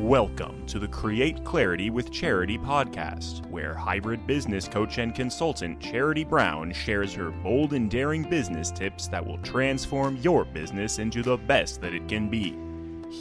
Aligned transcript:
Welcome 0.00 0.66
to 0.66 0.80
the 0.80 0.88
Create 0.88 1.44
Clarity 1.44 1.88
with 1.88 2.10
Charity 2.10 2.58
podcast, 2.58 3.46
where 3.46 3.74
hybrid 3.74 4.26
business 4.26 4.66
coach 4.66 4.98
and 4.98 5.14
consultant 5.14 5.78
Charity 5.78 6.24
Brown 6.24 6.72
shares 6.72 7.14
her 7.14 7.30
bold 7.30 7.74
and 7.74 7.88
daring 7.88 8.28
business 8.28 8.72
tips 8.72 9.06
that 9.06 9.24
will 9.24 9.38
transform 9.38 10.16
your 10.16 10.44
business 10.44 10.98
into 10.98 11.22
the 11.22 11.36
best 11.36 11.80
that 11.80 11.94
it 11.94 12.08
can 12.08 12.28
be. 12.28 12.56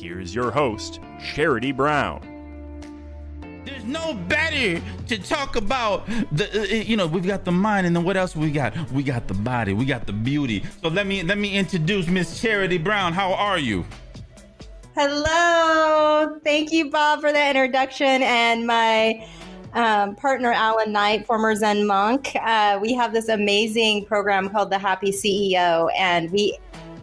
Here's 0.01 0.33
your 0.33 0.49
host, 0.49 0.99
Charity 1.23 1.71
Brown. 1.71 2.21
There's 3.65 3.85
no 3.85 4.15
better 4.15 4.81
to 5.09 5.17
talk 5.19 5.55
about 5.55 6.07
the 6.31 6.61
uh, 6.61 6.63
you 6.63 6.97
know 6.97 7.05
we've 7.05 7.27
got 7.27 7.45
the 7.45 7.51
mind 7.51 7.85
and 7.85 7.95
then 7.95 8.03
what 8.03 8.17
else 8.17 8.35
we 8.35 8.49
got? 8.49 8.75
We 8.91 9.03
got 9.03 9.27
the 9.27 9.35
body. 9.35 9.73
We 9.73 9.85
got 9.85 10.07
the 10.07 10.13
beauty. 10.13 10.65
So 10.81 10.89
let 10.89 11.05
me 11.05 11.21
let 11.21 11.37
me 11.37 11.55
introduce 11.55 12.07
Miss 12.07 12.41
Charity 12.41 12.79
Brown. 12.79 13.13
How 13.13 13.31
are 13.31 13.59
you 13.59 13.85
Hello. 14.95 16.39
Thank 16.43 16.71
you, 16.71 16.91
Bob, 16.91 17.21
for 17.21 17.31
the 17.31 17.47
introduction. 17.49 18.21
And 18.21 18.67
my 18.67 19.27
um, 19.73 20.15
partner, 20.15 20.51
Alan 20.51 20.91
Knight, 20.91 21.25
former 21.25 21.55
Zen 21.55 21.87
monk. 21.87 22.35
Uh, 22.35 22.77
we 22.79 22.93
have 22.93 23.11
this 23.11 23.27
amazing 23.27 24.05
program 24.05 24.49
called 24.49 24.69
The 24.69 24.77
Happy 24.77 25.09
CEO, 25.09 25.89
and 25.97 26.29
we 26.29 26.59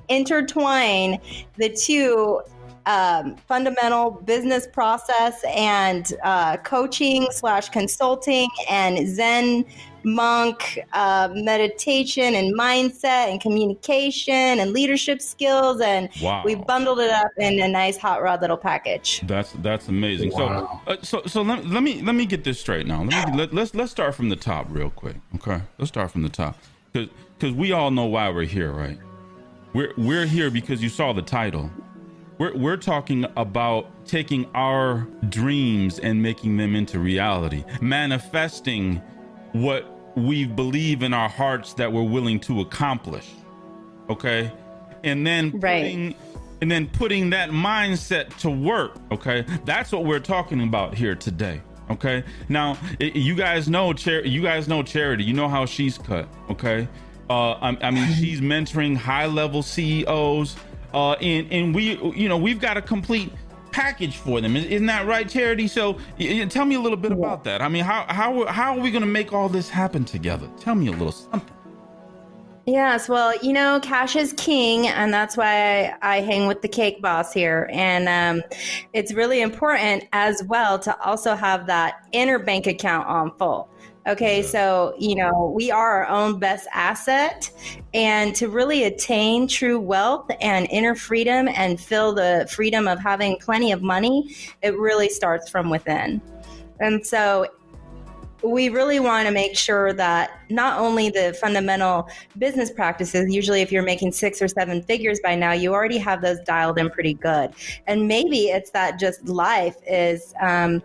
intertwine 0.08 1.18
the 1.56 1.68
two 1.68 2.40
um, 2.86 3.34
fundamental 3.48 4.12
business 4.12 4.68
process 4.68 5.42
and 5.48 6.12
uh, 6.22 6.59
coaching 6.59 7.26
slash 7.32 7.70
consulting 7.70 8.48
and 8.70 9.09
Zen 9.09 9.64
monk 10.04 10.78
uh, 10.92 11.28
meditation 11.34 12.34
and 12.34 12.59
mindset 12.59 13.30
and 13.30 13.40
communication 13.40 14.34
and 14.60 14.73
leadership 14.73 15.20
skills 15.20 15.80
and 15.80 16.09
Wow. 16.23 16.42
we 16.45 16.54
bundled 16.54 17.00
it 17.00 17.10
up 17.10 17.30
in 17.38 17.60
a 17.60 17.68
nice 17.68 17.96
hot 17.96 18.23
rod 18.23 18.40
little 18.40 18.56
package. 18.56 19.23
That's 19.26 19.52
that's 19.62 19.88
amazing. 19.88 20.32
So 20.32 20.46
uh, 20.86 20.96
so 21.02 21.23
so 21.26 21.42
let, 21.42 21.66
let 21.66 21.82
me 21.82 22.02
let 22.02 22.14
me 22.14 22.26
get 22.26 22.45
this 22.45 22.60
straight 22.60 22.86
now. 22.86 23.02
Let 23.02 23.28
me, 23.30 23.38
let, 23.38 23.54
let's 23.54 23.74
let's 23.74 23.90
start 23.90 24.15
from 24.15 24.28
the 24.28 24.37
top 24.37 24.66
real 24.71 24.90
quick 24.90 25.16
okay? 25.37 25.62
Let's 25.78 25.88
start 25.88 26.10
from 26.10 26.23
the 26.23 26.28
top. 26.28 26.56
Because 26.93 27.09
because 27.38 27.54
we 27.54 27.73
all 27.73 27.90
know 27.90 28.06
why 28.06 28.28
we're 28.30 28.45
here 28.45 28.73
right? 28.73 28.98
We're 29.73 29.93
we're 29.96 30.26
here 30.26 30.51
because 30.51 30.82
you 30.82 30.88
saw 30.88 31.12
the 31.12 31.23
title. 31.23 31.71
We're, 32.38 32.56
we're 32.56 32.78
talking 32.78 33.26
about 33.37 34.06
taking 34.06 34.46
our 34.54 35.06
dreams 35.28 35.98
and 35.98 36.23
making 36.23 36.56
them 36.56 36.74
into 36.74 36.98
reality, 36.98 37.65
manifesting 37.82 39.02
what 39.52 39.90
we 40.16 40.44
believe 40.44 41.02
in 41.02 41.14
our 41.14 41.28
hearts 41.28 41.74
that 41.74 41.92
we're 41.92 42.02
willing 42.02 42.40
to 42.40 42.60
accomplish. 42.60 43.26
Okay? 44.08 44.50
And 45.04 45.26
then 45.26 45.52
Right. 45.60 45.82
putting 45.84 46.14
and 46.62 46.70
then 46.70 46.86
putting 46.88 47.30
that 47.30 47.48
mindset 47.50 48.36
to 48.36 48.50
work. 48.50 48.98
Okay? 49.10 49.46
That's 49.64 49.92
what 49.92 50.04
we're 50.04 50.18
talking 50.20 50.62
about 50.62 50.94
here 50.94 51.14
today. 51.14 51.62
Okay? 51.90 52.22
Now, 52.50 52.76
i- 53.00 53.04
you 53.14 53.34
guys 53.34 53.66
know 53.68 53.94
Char- 53.94 54.26
you 54.26 54.42
guys 54.42 54.68
know 54.68 54.82
Charity. 54.82 55.24
You 55.24 55.32
know 55.32 55.48
how 55.48 55.64
she's 55.64 55.96
cut, 55.96 56.28
okay? 56.50 56.86
Uh, 57.30 57.52
I, 57.52 57.78
I 57.80 57.90
mean, 57.90 58.12
she's 58.18 58.40
mentoring 58.42 58.94
high 58.96 59.24
level 59.26 59.62
CEOs, 59.62 60.54
uh, 60.92 61.12
and 61.12 61.50
and 61.50 61.74
we, 61.74 61.96
you 62.14 62.28
know, 62.28 62.36
we've 62.36 62.60
got 62.60 62.76
a 62.76 62.82
complete 62.82 63.32
package 63.73 64.16
for 64.16 64.41
them. 64.41 64.56
Isn't 64.56 64.87
that 64.87 65.06
right, 65.06 65.28
Charity? 65.28 65.69
So, 65.69 65.93
y- 66.19 66.41
y- 66.41 66.44
tell 66.47 66.65
me 66.65 66.75
a 66.75 66.81
little 66.81 66.99
bit 66.99 67.12
about 67.12 67.44
that. 67.44 67.62
I 67.62 67.69
mean, 67.69 67.84
how 67.84 68.04
how 68.09 68.47
how 68.47 68.77
are 68.77 68.81
we 68.81 68.91
going 68.91 69.03
to 69.03 69.09
make 69.09 69.32
all 69.32 69.49
this 69.49 69.69
happen 69.69 70.04
together? 70.04 70.49
Tell 70.59 70.75
me 70.75 70.88
a 70.88 70.93
little 70.93 71.12
something. 71.12 71.56
Yes, 72.66 73.09
well, 73.09 73.37
you 73.38 73.53
know, 73.53 73.81
cash 73.81 74.15
is 74.15 74.32
king, 74.34 74.87
and 74.87 75.12
that's 75.12 75.37
why 75.37 75.88
I, 76.03 76.19
I 76.19 76.21
hang 76.21 76.47
with 76.47 76.62
the 76.62 76.69
cake 76.69 77.00
boss 77.03 77.32
here. 77.32 77.69
And 77.72 78.09
um, 78.09 78.49
it's 78.93 79.12
really 79.12 79.41
important 79.41 80.05
as 80.12 80.44
well 80.44 80.78
to 80.81 81.00
also 81.03 81.34
have 81.34 81.66
that 81.66 82.06
inner 82.12 82.38
bank 82.38 82.66
account 82.66 83.09
on 83.09 83.37
full. 83.38 83.69
Okay, 84.06 84.43
so, 84.43 84.94
you 84.98 85.15
know, 85.15 85.53
we 85.54 85.70
are 85.70 86.04
our 86.04 86.09
own 86.09 86.38
best 86.38 86.66
asset. 86.72 87.50
And 87.93 88.34
to 88.37 88.49
really 88.49 88.84
attain 88.84 89.47
true 89.47 89.78
wealth 89.78 90.31
and 90.41 90.66
inner 90.71 90.94
freedom 90.94 91.49
and 91.49 91.78
feel 91.78 92.15
the 92.15 92.49
freedom 92.50 92.88
of 92.88 92.99
having 92.99 93.37
plenty 93.38 93.72
of 93.72 93.83
money, 93.83 94.34
it 94.62 94.78
really 94.78 95.11
starts 95.11 95.50
from 95.50 95.69
within. 95.69 96.22
And 96.81 97.06
so 97.06 97.47
we 98.43 98.71
really 98.71 99.00
want 99.00 99.28
to 99.28 99.34
make 99.34 99.55
sure 99.55 99.93
that 99.93 100.31
not 100.49 100.81
only 100.81 101.11
the 101.11 101.37
fundamental 101.38 102.09
business 102.38 102.71
practices, 102.71 103.31
usually 103.32 103.61
if 103.61 103.71
you're 103.71 103.82
making 103.82 104.12
six 104.12 104.41
or 104.41 104.49
seven 104.49 104.82
figures 104.82 105.21
by 105.22 105.34
now, 105.34 105.53
you 105.53 105.75
already 105.75 105.99
have 105.99 106.22
those 106.22 106.41
dialed 106.47 106.78
in 106.78 106.88
pretty 106.88 107.12
good. 107.12 107.53
And 107.87 108.09
maybe 108.09 108.47
it's 108.47 108.71
that 108.71 108.99
just 108.99 109.28
life 109.28 109.77
is, 109.87 110.32
um, 110.41 110.82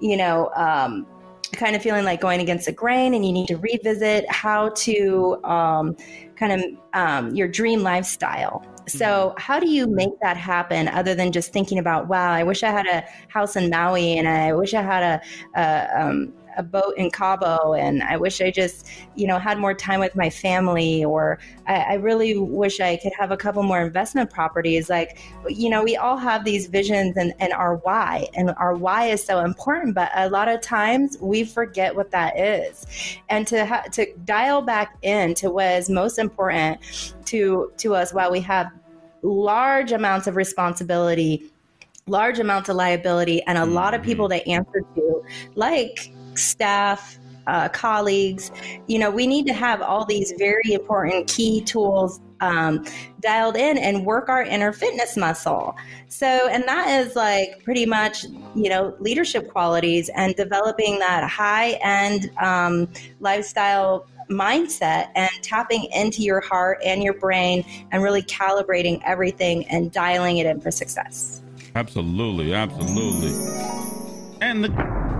you 0.00 0.16
know, 0.16 0.50
um, 0.54 1.06
kind 1.52 1.76
of 1.76 1.82
feeling 1.82 2.04
like 2.04 2.20
going 2.20 2.40
against 2.40 2.66
the 2.66 2.72
grain 2.72 3.14
and 3.14 3.24
you 3.24 3.32
need 3.32 3.46
to 3.48 3.56
revisit 3.56 4.30
how 4.30 4.70
to 4.70 5.42
um, 5.44 5.96
kind 6.36 6.52
of 6.52 6.64
um, 6.94 7.34
your 7.34 7.48
dream 7.48 7.82
lifestyle. 7.82 8.64
So, 8.88 9.34
how 9.38 9.60
do 9.60 9.68
you 9.68 9.86
make 9.86 10.18
that 10.22 10.36
happen 10.36 10.88
other 10.88 11.14
than 11.14 11.30
just 11.30 11.52
thinking 11.52 11.78
about, 11.78 12.08
wow, 12.08 12.32
I 12.32 12.42
wish 12.42 12.64
I 12.64 12.70
had 12.70 12.86
a 12.86 13.04
house 13.28 13.54
in 13.54 13.70
Maui 13.70 14.18
and 14.18 14.26
I 14.26 14.52
wish 14.54 14.74
I 14.74 14.82
had 14.82 15.02
a, 15.54 15.60
a, 15.60 16.02
um, 16.02 16.32
a 16.56 16.62
boat 16.62 16.94
in 16.96 17.10
Cabo 17.10 17.74
and 17.74 18.02
I 18.02 18.16
wish 18.16 18.40
I 18.40 18.50
just, 18.50 18.86
you 19.14 19.26
know, 19.26 19.38
had 19.38 19.58
more 19.58 19.74
time 19.74 20.00
with 20.00 20.14
my 20.14 20.30
family 20.30 21.04
or 21.04 21.38
I, 21.66 21.74
I 21.74 21.94
really 21.94 22.36
wish 22.36 22.80
I 22.80 22.96
could 22.96 23.12
have 23.18 23.30
a 23.30 23.36
couple 23.36 23.62
more 23.62 23.80
investment 23.80 24.30
properties. 24.30 24.90
Like, 24.90 25.18
you 25.48 25.70
know, 25.70 25.82
we 25.82 25.96
all 25.96 26.16
have 26.16 26.44
these 26.44 26.66
visions 26.66 27.16
and, 27.16 27.32
and 27.38 27.52
our 27.52 27.76
why, 27.76 28.28
and 28.34 28.50
our 28.58 28.74
why 28.74 29.06
is 29.06 29.24
so 29.24 29.40
important, 29.40 29.94
but 29.94 30.10
a 30.14 30.28
lot 30.30 30.48
of 30.48 30.60
times 30.60 31.16
we 31.20 31.44
forget 31.44 31.94
what 31.94 32.10
that 32.10 32.38
is. 32.38 32.86
And 33.28 33.46
to, 33.48 33.66
ha- 33.66 33.84
to 33.92 34.06
dial 34.24 34.62
back 34.62 34.96
in 35.02 35.34
to 35.34 35.50
what 35.50 35.66
is 35.66 35.88
most 35.88 36.18
important 36.18 36.80
to, 37.26 37.72
to 37.78 37.94
us 37.94 38.12
while 38.12 38.30
we 38.30 38.40
have 38.40 38.70
large 39.22 39.92
amounts 39.92 40.26
of 40.26 40.36
responsibility 40.36 41.52
large 42.06 42.38
amounts 42.38 42.68
of 42.68 42.76
liability 42.76 43.42
and 43.44 43.58
a 43.58 43.64
lot 43.64 43.94
of 43.94 44.02
people 44.02 44.28
mm-hmm. 44.28 44.44
to 44.44 44.50
answer 44.50 44.80
to 44.94 45.22
like 45.54 46.12
staff 46.34 47.18
uh, 47.46 47.68
colleagues. 47.68 48.50
You 48.86 48.98
know 48.98 49.10
we 49.10 49.26
need 49.26 49.46
to 49.46 49.52
have 49.52 49.82
all 49.82 50.04
these 50.04 50.32
very 50.38 50.72
important 50.72 51.28
key 51.28 51.60
tools 51.62 52.20
um, 52.40 52.84
dialed 53.20 53.56
in 53.56 53.78
and 53.78 54.04
work 54.04 54.28
our 54.28 54.42
inner 54.42 54.72
fitness 54.72 55.16
muscle. 55.16 55.76
So 56.08 56.26
and 56.26 56.64
that 56.64 56.88
is 57.00 57.16
like 57.16 57.62
pretty 57.64 57.86
much 57.86 58.24
you 58.54 58.68
know 58.68 58.94
leadership 59.00 59.48
qualities 59.48 60.10
and 60.14 60.34
developing 60.36 60.98
that 60.98 61.28
high 61.28 61.78
end 61.82 62.30
um, 62.38 62.88
lifestyle 63.20 64.06
mindset 64.30 65.08
and 65.14 65.30
tapping 65.42 65.84
into 65.92 66.22
your 66.22 66.40
heart 66.40 66.78
and 66.84 67.02
your 67.02 67.14
brain 67.14 67.64
and 67.90 68.02
really 68.02 68.22
calibrating 68.22 69.00
everything 69.04 69.66
and 69.66 69.92
dialing 69.92 70.38
it 70.38 70.46
in 70.46 70.60
for 70.60 70.70
success. 70.70 71.42
Absolutely, 71.74 72.54
absolutely. 72.54 73.32
And 74.40 74.64
the 74.64 75.11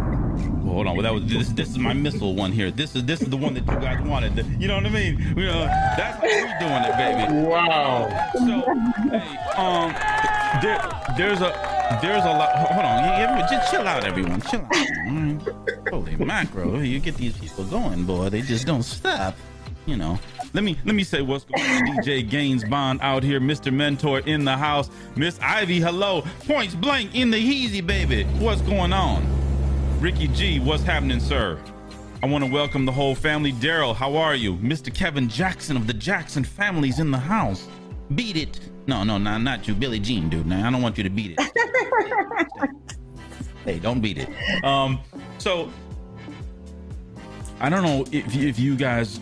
hold 0.72 0.86
on, 0.86 0.96
well, 0.96 1.02
that 1.02 1.14
was 1.14 1.24
this. 1.26 1.48
This 1.48 1.70
is 1.70 1.78
my 1.78 1.92
missile 1.92 2.34
one 2.34 2.52
here. 2.52 2.70
This 2.70 2.96
is 2.96 3.04
this 3.04 3.20
is 3.22 3.28
the 3.28 3.36
one 3.36 3.54
that 3.54 3.66
you 3.66 3.80
guys 3.80 4.00
wanted. 4.02 4.36
You 4.58 4.68
know 4.68 4.76
what 4.76 4.86
I 4.86 4.90
mean? 4.90 5.18
You 5.36 5.46
know, 5.46 5.64
that's 5.96 6.16
how 6.16 6.22
we're 6.22 6.58
doing 6.58 6.82
it, 6.84 6.96
baby. 6.96 7.46
Wow. 7.46 8.30
So, 8.34 8.60
hey, 9.10 9.36
um, 9.56 9.92
there, 10.62 10.80
there's 11.16 11.40
a 11.40 11.98
there's 12.00 12.24
a 12.24 12.28
lot. 12.28 12.56
Hold 12.56 12.84
on, 12.84 13.48
just 13.48 13.70
chill 13.70 13.86
out, 13.86 14.04
everyone. 14.04 14.40
Chill 14.42 14.60
out. 14.60 14.70
right? 14.70 15.90
Holy 15.90 16.16
macro! 16.16 16.78
You 16.80 16.98
get 16.98 17.16
these 17.16 17.36
people 17.36 17.64
going, 17.64 18.04
boy. 18.04 18.28
They 18.28 18.42
just 18.42 18.66
don't 18.66 18.82
stop. 18.82 19.36
You 19.86 19.96
know. 19.96 20.18
Let 20.54 20.64
me 20.64 20.76
let 20.84 20.94
me 20.94 21.02
say 21.02 21.22
what's 21.22 21.44
going 21.44 21.64
on. 21.64 21.96
DJ 21.96 22.28
Gaines 22.28 22.62
Bond 22.64 23.00
out 23.00 23.22
here, 23.22 23.40
Mr. 23.40 23.72
Mentor 23.72 24.20
in 24.20 24.44
the 24.44 24.54
house, 24.54 24.90
Miss 25.16 25.38
Ivy, 25.40 25.80
hello, 25.80 26.22
points 26.46 26.74
blank 26.74 27.14
in 27.14 27.30
the 27.30 27.38
heezy, 27.38 27.84
baby. 27.84 28.24
What's 28.38 28.60
going 28.60 28.92
on? 28.92 29.41
Ricky 30.02 30.26
G, 30.26 30.58
what's 30.58 30.82
happening, 30.82 31.20
sir? 31.20 31.60
I 32.24 32.26
want 32.26 32.42
to 32.42 32.50
welcome 32.50 32.84
the 32.84 32.90
whole 32.90 33.14
family. 33.14 33.52
Daryl, 33.52 33.94
how 33.94 34.16
are 34.16 34.34
you? 34.34 34.56
Mr. 34.56 34.92
Kevin 34.92 35.28
Jackson 35.28 35.76
of 35.76 35.86
the 35.86 35.92
Jackson 35.92 36.42
family's 36.42 36.98
in 36.98 37.12
the 37.12 37.18
house. 37.18 37.68
Beat 38.16 38.36
it. 38.36 38.58
No, 38.88 39.04
no, 39.04 39.16
no, 39.16 39.38
not 39.38 39.68
you, 39.68 39.76
Billie 39.76 40.00
Jean, 40.00 40.28
dude. 40.28 40.44
Now 40.44 40.66
I 40.66 40.72
don't 40.72 40.82
want 40.82 40.98
you 40.98 41.04
to 41.04 41.08
beat 41.08 41.36
it. 41.38 41.52
hey, 43.64 43.78
don't 43.78 44.00
beat 44.00 44.18
it. 44.18 44.28
Um, 44.64 44.98
so 45.38 45.70
I 47.60 47.68
don't 47.68 47.84
know 47.84 48.04
if 48.10 48.34
if 48.34 48.58
you 48.58 48.74
guys 48.74 49.20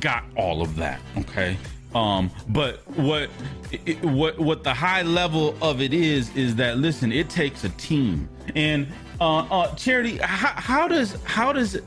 got 0.00 0.24
all 0.38 0.62
of 0.62 0.74
that, 0.76 1.02
okay? 1.18 1.58
Um, 1.94 2.30
but 2.48 2.78
what 2.96 3.28
it, 3.70 4.02
what 4.02 4.38
what 4.38 4.64
the 4.64 4.72
high 4.72 5.02
level 5.02 5.54
of 5.60 5.82
it 5.82 5.92
is 5.92 6.34
is 6.34 6.56
that 6.56 6.78
listen, 6.78 7.12
it 7.12 7.28
takes 7.28 7.64
a 7.64 7.68
team. 7.70 8.26
And 8.54 8.86
uh, 9.20 9.38
uh, 9.50 9.74
charity, 9.74 10.18
how, 10.18 10.52
how 10.60 10.88
does 10.88 11.16
how 11.24 11.52
does 11.52 11.78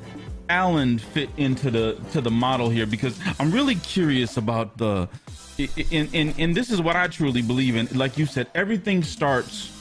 Alan 0.50 0.98
fit 0.98 1.30
into 1.38 1.70
the 1.70 1.98
to 2.12 2.22
the 2.22 2.32
model 2.32 2.70
here? 2.70 2.86
Because 2.86 3.20
I'm 3.40 3.52
really 3.52 3.76
curious 3.76 4.38
about 4.38 4.78
the 4.78 5.08
and 5.92 6.10
and 6.14 6.34
and 6.40 6.56
this 6.56 6.72
is 6.72 6.82
what 6.82 6.96
I 6.96 7.08
truly 7.08 7.42
believe 7.42 7.76
in. 7.76 7.88
Like 7.98 8.18
you 8.18 8.26
said, 8.26 8.48
everything 8.56 9.04
starts 9.04 9.72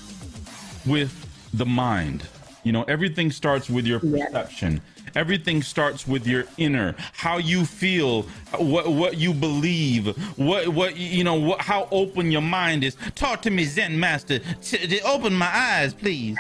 with 0.87 1.13
the 1.55 1.67
mind. 1.67 2.27
You 2.65 2.73
know, 2.73 2.83
everything 2.85 3.31
starts 3.31 3.71
with 3.71 3.87
your 3.87 4.01
Yeah. 4.03 4.27
perception. 4.27 4.81
Everything 5.15 5.63
starts 5.63 6.07
with 6.07 6.27
your 6.27 6.45
inner, 6.59 6.95
how 7.15 7.39
you 7.39 7.65
feel, 7.65 8.23
what 8.59 8.89
what 8.93 9.17
you 9.17 9.33
believe, 9.33 10.15
what 10.37 10.69
what 10.69 10.97
you 10.99 11.25
know, 11.25 11.35
what 11.35 11.63
how 11.63 11.89
open 11.91 12.31
your 12.31 12.43
mind 12.43 12.85
is. 12.85 12.95
Talk 13.15 13.41
to 13.43 13.51
me, 13.51 13.65
Zen 13.65 13.99
Master. 13.99 14.41
T- 14.61 15.01
open 15.01 15.33
my 15.33 15.49
eyes, 15.51 15.95
please. 15.95 16.37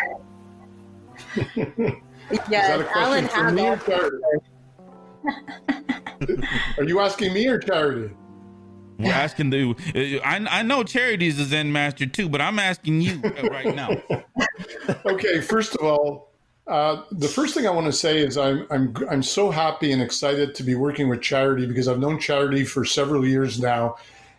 Is 2.31 2.39
Yes, 2.51 2.69
that 2.69 2.81
a 2.81 2.99
Alan 2.99 3.27
question 3.29 3.47
for 3.47 3.53
me 3.53 3.69
or 3.69 3.77
Charity? 3.79 4.17
Are 6.79 6.85
you 6.85 7.01
asking 7.01 7.33
me 7.33 7.47
or 7.47 7.59
Charity? 7.59 8.15
We're 8.99 9.13
asking 9.13 9.51
the. 9.51 10.21
I 10.25 10.45
I 10.51 10.63
know 10.63 10.83
Charity 10.83 11.29
is 11.29 11.39
a 11.39 11.45
Zen 11.45 11.73
Master 11.73 12.07
too, 12.07 12.29
but 12.29 12.41
I'm 12.41 12.59
asking 12.59 13.01
you 13.01 13.21
right 13.51 13.75
now. 13.75 13.91
Okay, 15.07 15.41
first 15.41 15.77
of 15.77 15.83
all, 15.83 16.33
uh, 16.67 17.03
the 17.13 17.29
first 17.29 17.55
thing 17.55 17.67
I 17.67 17.71
want 17.71 17.87
to 17.87 17.93
say 17.93 18.19
is 18.19 18.37
I'm 18.37 18.67
I'm 18.71 18.95
I'm 19.09 19.23
so 19.23 19.51
happy 19.51 19.93
and 19.93 20.03
excited 20.03 20.55
to 20.57 20.63
be 20.65 20.75
working 20.75 21.09
with 21.09 21.23
Charity 21.23 21.65
because 21.67 21.87
I've 21.87 22.01
known 22.01 22.19
Charity 22.19 22.65
for 22.65 22.85
several 22.85 23.25
years 23.25 23.61
now, 23.61 23.97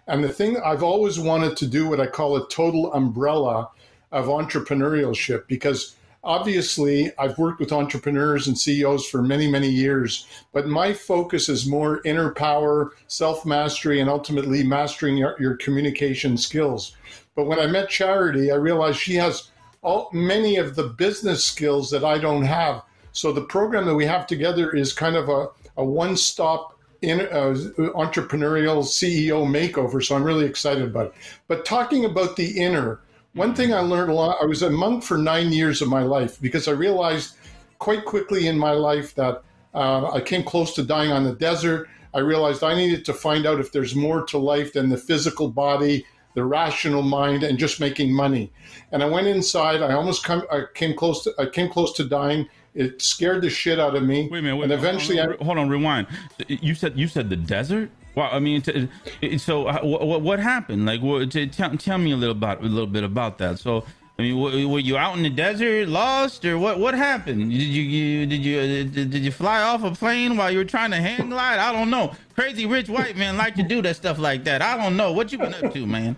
and 0.08 0.24
the 0.24 0.30
thing 0.30 0.58
I've 0.58 0.84
always 0.84 1.20
wanted 1.20 1.56
to 1.58 1.68
do 1.68 1.88
what 1.88 2.02
I 2.02 2.08
call 2.08 2.36
a 2.36 2.48
total 2.50 2.92
umbrella 2.94 3.70
of 4.12 4.26
entrepreneurship 4.26 5.48
because 5.48 5.96
obviously 6.30 7.12
I've 7.18 7.40
worked 7.40 7.60
with 7.60 7.74
entrepreneurs 7.74 8.48
and 8.48 8.58
CEOs 8.58 9.08
for 9.08 9.24
many 9.24 9.50
many 9.50 9.68
years, 9.68 10.28
but 10.54 10.68
my 10.68 10.94
focus 10.94 11.50
is 11.50 11.66
more 11.66 12.02
inner 12.06 12.32
power, 12.32 12.92
self 13.08 13.46
mastery, 13.46 14.00
and 14.00 14.10
ultimately 14.10 14.64
mastering 14.64 15.18
your, 15.18 15.36
your 15.40 15.58
communication 15.58 16.38
skills. 16.38 16.96
But 17.36 17.48
when 17.48 17.60
I 17.60 17.66
met 17.66 17.90
Charity, 17.90 18.52
I 18.52 18.56
realized 18.56 19.00
she 19.00 19.16
has 19.16 19.50
all 19.82 20.10
many 20.14 20.58
of 20.58 20.76
the 20.76 20.84
business 20.84 21.44
skills 21.44 21.90
that 21.90 22.04
I 22.04 22.20
don't 22.20 22.44
have. 22.44 22.84
So 23.12 23.32
the 23.32 23.42
program 23.42 23.86
that 23.86 23.96
we 23.96 24.06
have 24.06 24.28
together 24.28 24.70
is 24.76 24.94
kind 24.94 25.16
of 25.16 25.30
a, 25.30 25.48
a 25.78 25.84
one-stop 25.84 26.78
in 27.02 27.22
uh, 27.22 27.56
entrepreneurial 27.96 28.84
CEO 28.84 29.48
makeover. 29.48 30.04
So 30.04 30.16
I'm 30.16 30.24
really 30.24 30.46
excited 30.46 30.84
about 30.84 31.08
it. 31.08 31.14
But 31.48 31.66
talking 31.66 32.06
about 32.06 32.36
the 32.36 32.60
inner, 32.60 33.00
one 33.40 33.56
thing 33.56 33.74
I 33.74 33.80
learned 33.80 34.12
a 34.12 34.14
lot. 34.14 34.38
I 34.42 34.46
was 34.46 34.64
a 34.64 34.70
monk 34.70 35.02
for 35.02 35.18
nine 35.18 35.54
years 35.54 35.82
of 35.82 35.88
my 35.88 36.04
life 36.04 36.42
because 36.42 36.68
I 36.68 36.72
realized 36.72 37.38
quite 37.80 38.04
quickly 38.04 38.48
in 38.48 38.60
my 38.60 38.72
life 38.72 39.16
that 39.16 39.44
uh, 39.74 40.12
I 40.12 40.20
came 40.20 40.44
close 40.44 40.76
to 40.76 40.84
dying 40.84 41.14
on 41.14 41.24
the 41.24 41.34
desert. 41.34 41.88
I 42.14 42.20
realized 42.20 42.66
I 42.66 42.76
needed 42.76 43.06
to 43.06 43.14
find 43.14 43.46
out 43.46 43.62
if 43.62 43.72
there's 43.72 43.96
more 43.96 44.26
to 44.26 44.38
life 44.38 44.74
than 44.74 44.90
the 44.90 44.98
physical 44.98 45.48
body, 45.50 46.06
the 46.34 46.44
rational 46.44 47.02
mind, 47.02 47.44
and 47.44 47.58
just 47.58 47.80
making 47.80 48.14
money. 48.14 48.52
And 48.92 49.02
I 49.02 49.06
went 49.06 49.28
inside. 49.28 49.82
I 49.82 49.94
almost 49.94 50.26
come. 50.26 50.44
I 50.52 50.64
came 50.76 50.94
close 50.94 51.24
to. 51.24 51.34
I 51.40 51.46
came 51.46 51.70
close 51.70 51.94
to 51.94 52.04
dying. 52.04 52.50
It 52.76 53.02
scared 53.02 53.42
the 53.42 53.50
shit 53.50 53.80
out 53.80 53.96
of 53.96 54.04
me. 54.04 54.28
Wait 54.30 54.40
a 54.40 54.42
minute. 54.42 54.58
Wait, 54.58 54.64
and 54.64 54.74
eventually, 54.74 55.18
hold 55.18 55.32
on, 55.32 55.46
hold 55.46 55.58
on, 55.60 55.70
rewind. 55.70 56.08
You 56.48 56.76
said 56.76 57.00
you 57.00 57.08
said 57.08 57.30
the 57.30 57.38
desert. 57.38 57.90
Well, 58.20 58.28
I 58.34 58.40
mean, 58.40 58.62
t- 58.62 58.90
so 59.38 59.68
uh, 59.68 59.80
what, 59.80 60.22
what 60.22 60.40
happened? 60.42 60.86
Like, 60.86 61.02
what, 61.02 61.32
t- 61.32 61.48
tell, 61.48 61.78
tell 61.78 61.98
me 61.98 62.12
a 62.12 62.18
little 62.18 62.36
about 62.36 62.60
a 62.60 62.66
little 62.68 62.86
bit 62.86 63.06
about 63.06 63.38
that. 63.38 63.60
So, 63.60 63.86
I 64.18 64.24
mean, 64.24 64.36
w- 64.36 64.68
were 64.68 64.80
you 64.80 64.98
out 64.98 65.16
in 65.16 65.24
the 65.24 65.30
desert, 65.30 65.88
lost, 65.88 66.44
or 66.44 66.58
what? 66.58 66.82
What 66.82 66.96
happened? 66.96 67.50
Did 67.50 67.62
you, 67.62 67.82
you 67.82 68.26
did 68.26 68.44
you 68.44 68.60
uh, 68.60 69.06
did, 69.06 69.24
you 69.24 69.32
fly 69.32 69.62
off 69.62 69.86
a 69.86 69.92
plane 69.92 70.36
while 70.36 70.52
you 70.52 70.58
were 70.58 70.66
trying 70.66 70.92
to 70.92 70.98
hang 70.98 71.30
glide? 71.30 71.60
I 71.60 71.72
don't 71.72 71.90
know. 71.90 72.14
Crazy 72.36 72.66
rich 72.66 72.90
white 72.90 73.16
men 73.16 73.38
like 73.38 73.56
to 73.56 73.64
do 73.64 73.82
that 73.84 73.96
stuff 73.96 74.20
like 74.20 74.44
that. 74.44 74.62
I 74.62 74.76
don't 74.76 74.98
know. 74.98 75.14
What 75.14 75.32
you 75.32 75.38
been 75.38 75.54
up 75.54 75.72
to, 75.72 75.86
man? 75.86 76.18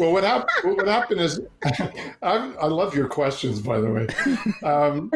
Well, 0.00 0.10
what 0.10 0.24
happened? 0.24 0.76
What 0.76 0.88
happened 0.88 1.20
is, 1.20 1.40
I, 1.64 2.52
I 2.60 2.66
love 2.66 2.96
your 2.96 3.06
questions, 3.06 3.60
by 3.60 3.80
the 3.80 3.88
way. 3.88 4.06
Um, 4.64 5.12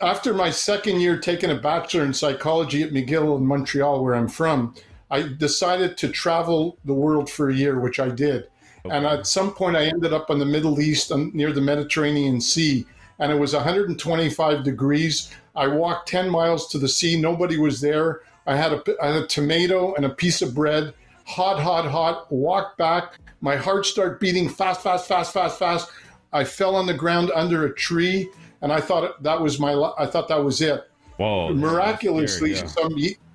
after 0.00 0.32
my 0.32 0.50
second 0.50 1.02
year 1.02 1.18
taking 1.18 1.50
a 1.50 1.56
bachelor 1.56 2.04
in 2.04 2.14
psychology 2.14 2.82
at 2.82 2.90
McGill 2.92 3.36
in 3.36 3.44
Montreal, 3.44 4.02
where 4.02 4.14
I'm 4.14 4.28
from, 4.28 4.74
I 5.10 5.22
decided 5.22 5.96
to 5.98 6.08
travel 6.08 6.78
the 6.84 6.94
world 6.94 7.30
for 7.30 7.48
a 7.48 7.54
year, 7.54 7.78
which 7.78 8.00
I 8.00 8.08
did. 8.08 8.48
And 8.90 9.04
at 9.04 9.26
some 9.26 9.52
point, 9.52 9.76
I 9.76 9.84
ended 9.84 10.12
up 10.12 10.30
in 10.30 10.38
the 10.38 10.46
Middle 10.46 10.80
East, 10.80 11.10
um, 11.10 11.30
near 11.34 11.52
the 11.52 11.60
Mediterranean 11.60 12.40
Sea, 12.40 12.86
and 13.18 13.32
it 13.32 13.36
was 13.36 13.52
125 13.52 14.62
degrees. 14.62 15.30
I 15.54 15.66
walked 15.68 16.08
10 16.08 16.30
miles 16.30 16.68
to 16.68 16.78
the 16.78 16.88
sea. 16.88 17.20
Nobody 17.20 17.58
was 17.58 17.80
there. 17.80 18.20
I 18.46 18.56
had 18.56 18.72
a, 18.72 18.82
I 19.02 19.08
had 19.08 19.22
a 19.22 19.26
tomato 19.26 19.94
and 19.94 20.04
a 20.04 20.10
piece 20.10 20.40
of 20.42 20.54
bread, 20.54 20.94
hot, 21.24 21.60
hot, 21.60 21.86
hot. 21.86 22.30
Walked 22.30 22.78
back. 22.78 23.18
My 23.40 23.56
heart 23.56 23.86
started 23.86 24.20
beating 24.20 24.48
fast, 24.48 24.82
fast, 24.82 25.08
fast, 25.08 25.32
fast, 25.32 25.58
fast. 25.58 25.90
I 26.32 26.44
fell 26.44 26.76
on 26.76 26.86
the 26.86 26.94
ground 26.94 27.30
under 27.34 27.66
a 27.66 27.74
tree, 27.74 28.28
and 28.60 28.72
I 28.72 28.80
thought 28.80 29.22
that 29.22 29.40
was 29.40 29.58
my. 29.58 29.72
I 29.98 30.06
thought 30.06 30.28
that 30.28 30.44
was 30.44 30.60
it. 30.60 30.84
Whoa! 31.16 31.52
Miraculously, 31.54 32.54
some 32.54 32.92
Ye- 32.96 33.14
some 33.14 33.25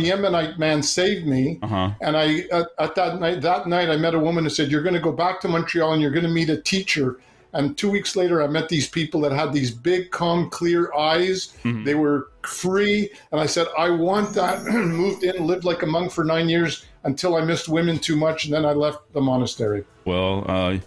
Yemenite 0.00 0.58
man 0.58 0.82
saved 0.82 1.26
me. 1.26 1.58
Uh 1.62 1.66
huh. 1.66 1.90
And 2.00 2.16
I 2.16 2.40
at, 2.50 2.68
at 2.78 2.94
that 2.94 3.20
night 3.20 3.42
that 3.42 3.66
night 3.66 3.90
I 3.90 3.96
met 3.96 4.14
a 4.14 4.18
woman 4.18 4.44
who 4.44 4.50
said, 4.50 4.70
You're 4.70 4.82
gonna 4.82 5.00
go 5.00 5.12
back 5.12 5.40
to 5.42 5.48
Montreal 5.48 5.92
and 5.92 6.02
you're 6.02 6.10
gonna 6.10 6.28
meet 6.28 6.50
a 6.50 6.60
teacher. 6.60 7.20
And 7.52 7.76
two 7.78 7.90
weeks 7.90 8.16
later 8.16 8.42
I 8.42 8.48
met 8.48 8.68
these 8.68 8.88
people 8.88 9.20
that 9.22 9.32
had 9.32 9.52
these 9.52 9.70
big, 9.70 10.10
calm, 10.10 10.50
clear 10.50 10.92
eyes. 10.94 11.56
They 11.84 11.94
were 11.94 12.30
free. 12.42 13.10
And 13.32 13.40
I 13.40 13.46
said, 13.46 13.66
I 13.78 13.90
want 13.90 14.34
that. 14.34 14.64
Moved 14.66 15.24
in, 15.24 15.46
lived 15.46 15.64
like 15.64 15.82
a 15.82 15.86
monk 15.86 16.12
for 16.12 16.24
nine 16.24 16.48
years 16.48 16.84
until 17.04 17.36
I 17.36 17.44
missed 17.44 17.68
women 17.68 17.98
too 17.98 18.16
much, 18.16 18.44
and 18.44 18.52
then 18.54 18.64
I 18.66 18.72
left 18.72 19.12
the 19.12 19.20
monastery. 19.20 19.84
Well, 20.04 20.44
uh, 20.48 20.78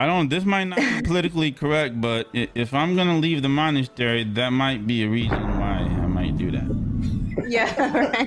I 0.00 0.06
don't. 0.06 0.28
This 0.28 0.44
might 0.44 0.64
not 0.64 0.78
be 0.78 1.02
politically 1.02 1.52
correct, 1.52 2.00
but 2.00 2.28
if 2.32 2.74
I'm 2.74 2.96
gonna 2.96 3.18
leave 3.18 3.42
the 3.42 3.48
monastery, 3.48 4.24
that 4.24 4.50
might 4.50 4.86
be 4.86 5.04
a 5.04 5.08
reason 5.08 5.58
why 5.58 5.65
Yeah, 7.46 7.92
right. 7.94 8.26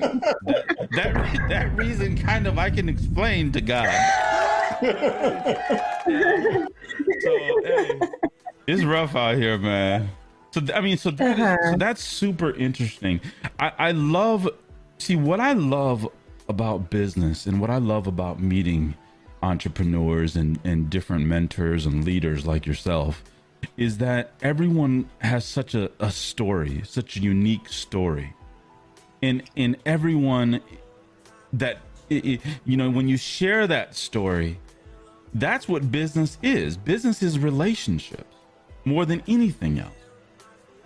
That 0.92 1.46
that 1.48 1.76
reason, 1.76 2.16
kind 2.16 2.46
of, 2.46 2.58
I 2.58 2.70
can 2.70 2.88
explain 2.88 3.52
to 3.52 3.60
God. 3.60 3.88
so 7.20 7.36
hey, 7.64 8.00
it's 8.66 8.84
rough 8.84 9.14
out 9.14 9.36
here, 9.36 9.58
man. 9.58 10.10
So 10.52 10.60
I 10.74 10.80
mean, 10.80 10.96
so, 10.96 11.10
that 11.12 11.38
is- 11.38 11.40
Uh-huh. 11.40 11.56
so 11.72 11.76
that's 11.76 12.02
super 12.02 12.50
interesting. 12.52 13.20
I, 13.58 13.72
I 13.78 13.90
love 13.92 14.48
see 14.98 15.16
what 15.16 15.40
I 15.40 15.52
love 15.52 16.08
about 16.48 16.90
business 16.90 17.46
and 17.46 17.60
what 17.60 17.70
I 17.70 17.76
love 17.78 18.06
about 18.06 18.40
meeting 18.40 18.94
entrepreneurs 19.42 20.36
and, 20.36 20.58
and 20.64 20.90
different 20.90 21.24
mentors 21.26 21.86
and 21.86 22.04
leaders 22.04 22.46
like 22.46 22.66
yourself 22.66 23.22
is 23.76 23.98
that 23.98 24.32
everyone 24.42 25.08
has 25.20 25.44
such 25.46 25.74
a, 25.74 25.90
a 26.00 26.10
story, 26.10 26.82
such 26.84 27.16
a 27.16 27.20
unique 27.20 27.68
story. 27.68 28.34
And 29.22 29.42
and 29.56 29.76
everyone 29.84 30.60
that 31.52 31.78
you 32.08 32.40
know 32.66 32.90
when 32.90 33.08
you 33.08 33.16
share 33.16 33.66
that 33.66 33.94
story 33.94 34.58
that's 35.34 35.68
what 35.68 35.92
business 35.92 36.38
is 36.42 36.76
business 36.76 37.22
is 37.22 37.38
relationships 37.38 38.34
more 38.84 39.04
than 39.06 39.22
anything 39.28 39.78
else 39.78 39.92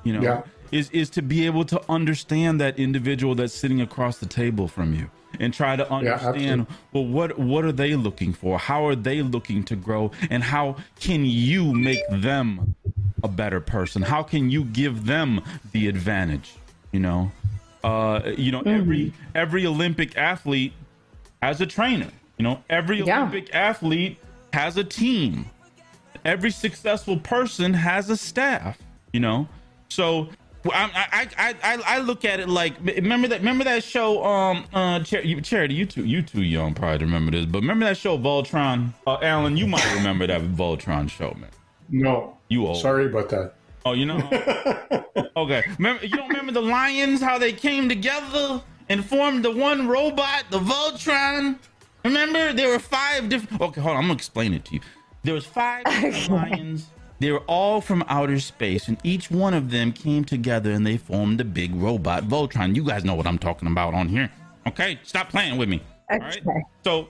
you 0.02 0.12
know 0.12 0.20
Yeah. 0.20 0.42
is 0.70 0.90
is 0.90 1.08
to 1.10 1.22
be 1.22 1.46
able 1.46 1.64
to 1.66 1.80
understand 1.88 2.60
that 2.60 2.78
individual 2.78 3.34
that's 3.34 3.54
sitting 3.54 3.80
across 3.80 4.18
the 4.18 4.26
table 4.26 4.68
from 4.68 4.92
you 4.94 5.10
and 5.40 5.52
try 5.54 5.76
to 5.76 5.90
understand 5.90 6.62
absolutely. 6.62 6.66
well 6.92 7.06
what 7.06 7.38
what 7.38 7.64
are 7.64 7.72
they 7.72 7.94
looking 7.94 8.32
for 8.34 8.58
how 8.58 8.86
are 8.86 8.94
they 8.96 9.22
looking 9.22 9.62
to 9.64 9.76
grow 9.76 10.10
and 10.28 10.42
how 10.42 10.76
can 11.00 11.24
you 11.24 11.72
make 11.72 12.02
them 12.10 12.74
a 13.22 13.28
better 13.28 13.60
person 13.60 14.02
how 14.02 14.22
can 14.22 14.50
you 14.50 14.64
give 14.64 15.06
them 15.06 15.40
the 15.72 15.88
advantage 15.88 16.52
you 16.92 17.00
know 17.00 17.30
uh 17.84 18.32
you 18.38 18.50
know 18.50 18.62
every 18.66 19.12
every 19.34 19.66
olympic 19.66 20.16
athlete 20.16 20.72
has 21.42 21.60
a 21.60 21.66
trainer 21.66 22.10
you 22.38 22.42
know 22.42 22.62
every 22.70 23.02
Yeah. 23.02 23.18
olympic 23.18 23.54
athlete 23.54 24.18
has 24.52 24.76
a 24.76 24.84
team 24.84 25.46
every 26.24 26.50
successful 26.50 27.18
person 27.18 27.74
has 27.74 28.08
a 28.10 28.16
staff 28.16 28.78
you 29.12 29.20
know 29.20 29.46
so 29.88 30.28
I, 30.72 30.90
I 31.12 31.28
I 31.36 31.54
I 31.62 31.82
I 31.96 31.98
look 31.98 32.24
at 32.24 32.40
it 32.40 32.48
like 32.48 32.72
remember 32.80 33.28
that 33.28 33.40
remember 33.40 33.64
that 33.64 33.84
show 33.84 34.24
um 34.24 34.64
uh 34.72 35.00
Char- 35.00 35.22
charity 35.42 35.74
you 35.74 35.84
too 35.84 36.06
you 36.06 36.22
too 36.22 36.42
young 36.42 36.72
probably 36.72 37.00
to 37.00 37.04
remember 37.04 37.32
this 37.32 37.44
but 37.44 37.60
remember 37.60 37.84
that 37.84 37.98
show 37.98 38.16
Voltron 38.16 38.94
uh, 39.06 39.18
Alan 39.20 39.58
you 39.58 39.66
might 39.66 39.84
remember 39.94 40.26
that 40.26 40.40
Voltron 40.40 41.10
show 41.10 41.36
man 41.38 41.50
No. 41.90 42.38
You 42.48 42.66
old. 42.66 42.80
Sorry 42.80 43.06
about 43.06 43.28
that. 43.30 43.54
Oh 43.84 43.92
you 43.92 44.06
know 44.06 44.18
okay 45.36 45.62
remember 45.78 46.04
you 46.04 46.16
don't 46.16 46.28
remember 46.28 46.52
the 46.52 46.62
lions 46.62 47.20
how 47.20 47.38
they 47.38 47.52
came 47.52 47.88
together 47.88 48.62
and 48.88 49.04
formed 49.04 49.44
the 49.44 49.50
one 49.50 49.88
robot 49.88 50.44
the 50.50 50.58
Voltron 50.58 51.58
remember 52.04 52.52
there 52.52 52.68
were 52.68 52.78
five 52.78 53.28
different 53.28 53.60
okay 53.60 53.80
hold 53.80 53.96
on 53.96 54.02
I'm 54.02 54.08
gonna 54.08 54.14
explain 54.14 54.54
it 54.54 54.64
to 54.66 54.74
you 54.74 54.80
there 55.22 55.34
was 55.34 55.46
five 55.46 55.84
lions 56.28 56.86
they 57.20 57.30
were 57.30 57.42
all 57.46 57.80
from 57.80 58.04
outer 58.08 58.40
space, 58.40 58.88
and 58.88 58.98
each 59.04 59.30
one 59.30 59.54
of 59.54 59.70
them 59.70 59.92
came 59.92 60.24
together 60.24 60.72
and 60.72 60.86
they 60.86 60.96
formed 60.96 61.38
the 61.38 61.44
big 61.44 61.74
robot 61.74 62.24
Voltron. 62.24 62.74
You 62.74 62.84
guys 62.84 63.04
know 63.04 63.14
what 63.14 63.26
I'm 63.26 63.38
talking 63.38 63.68
about 63.68 63.94
on 63.94 64.08
here. 64.08 64.30
Okay, 64.66 64.98
stop 65.02 65.30
playing 65.30 65.56
with 65.56 65.68
me. 65.68 65.80
All 66.10 66.18
right. 66.18 66.42
Okay. 66.46 66.62
So 66.84 67.08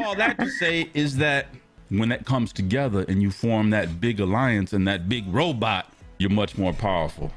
all 0.00 0.14
that 0.16 0.36
to 0.38 0.50
say 0.50 0.90
is 0.94 1.16
that 1.18 1.48
when 1.90 2.08
that 2.10 2.26
comes 2.26 2.52
together 2.52 3.04
and 3.08 3.22
you 3.22 3.30
form 3.30 3.70
that 3.70 4.00
big 4.00 4.20
alliance 4.20 4.72
and 4.72 4.86
that 4.86 5.08
big 5.08 5.24
robot, 5.28 5.90
you're 6.18 6.30
much 6.30 6.58
more 6.58 6.72
powerful 6.72 7.32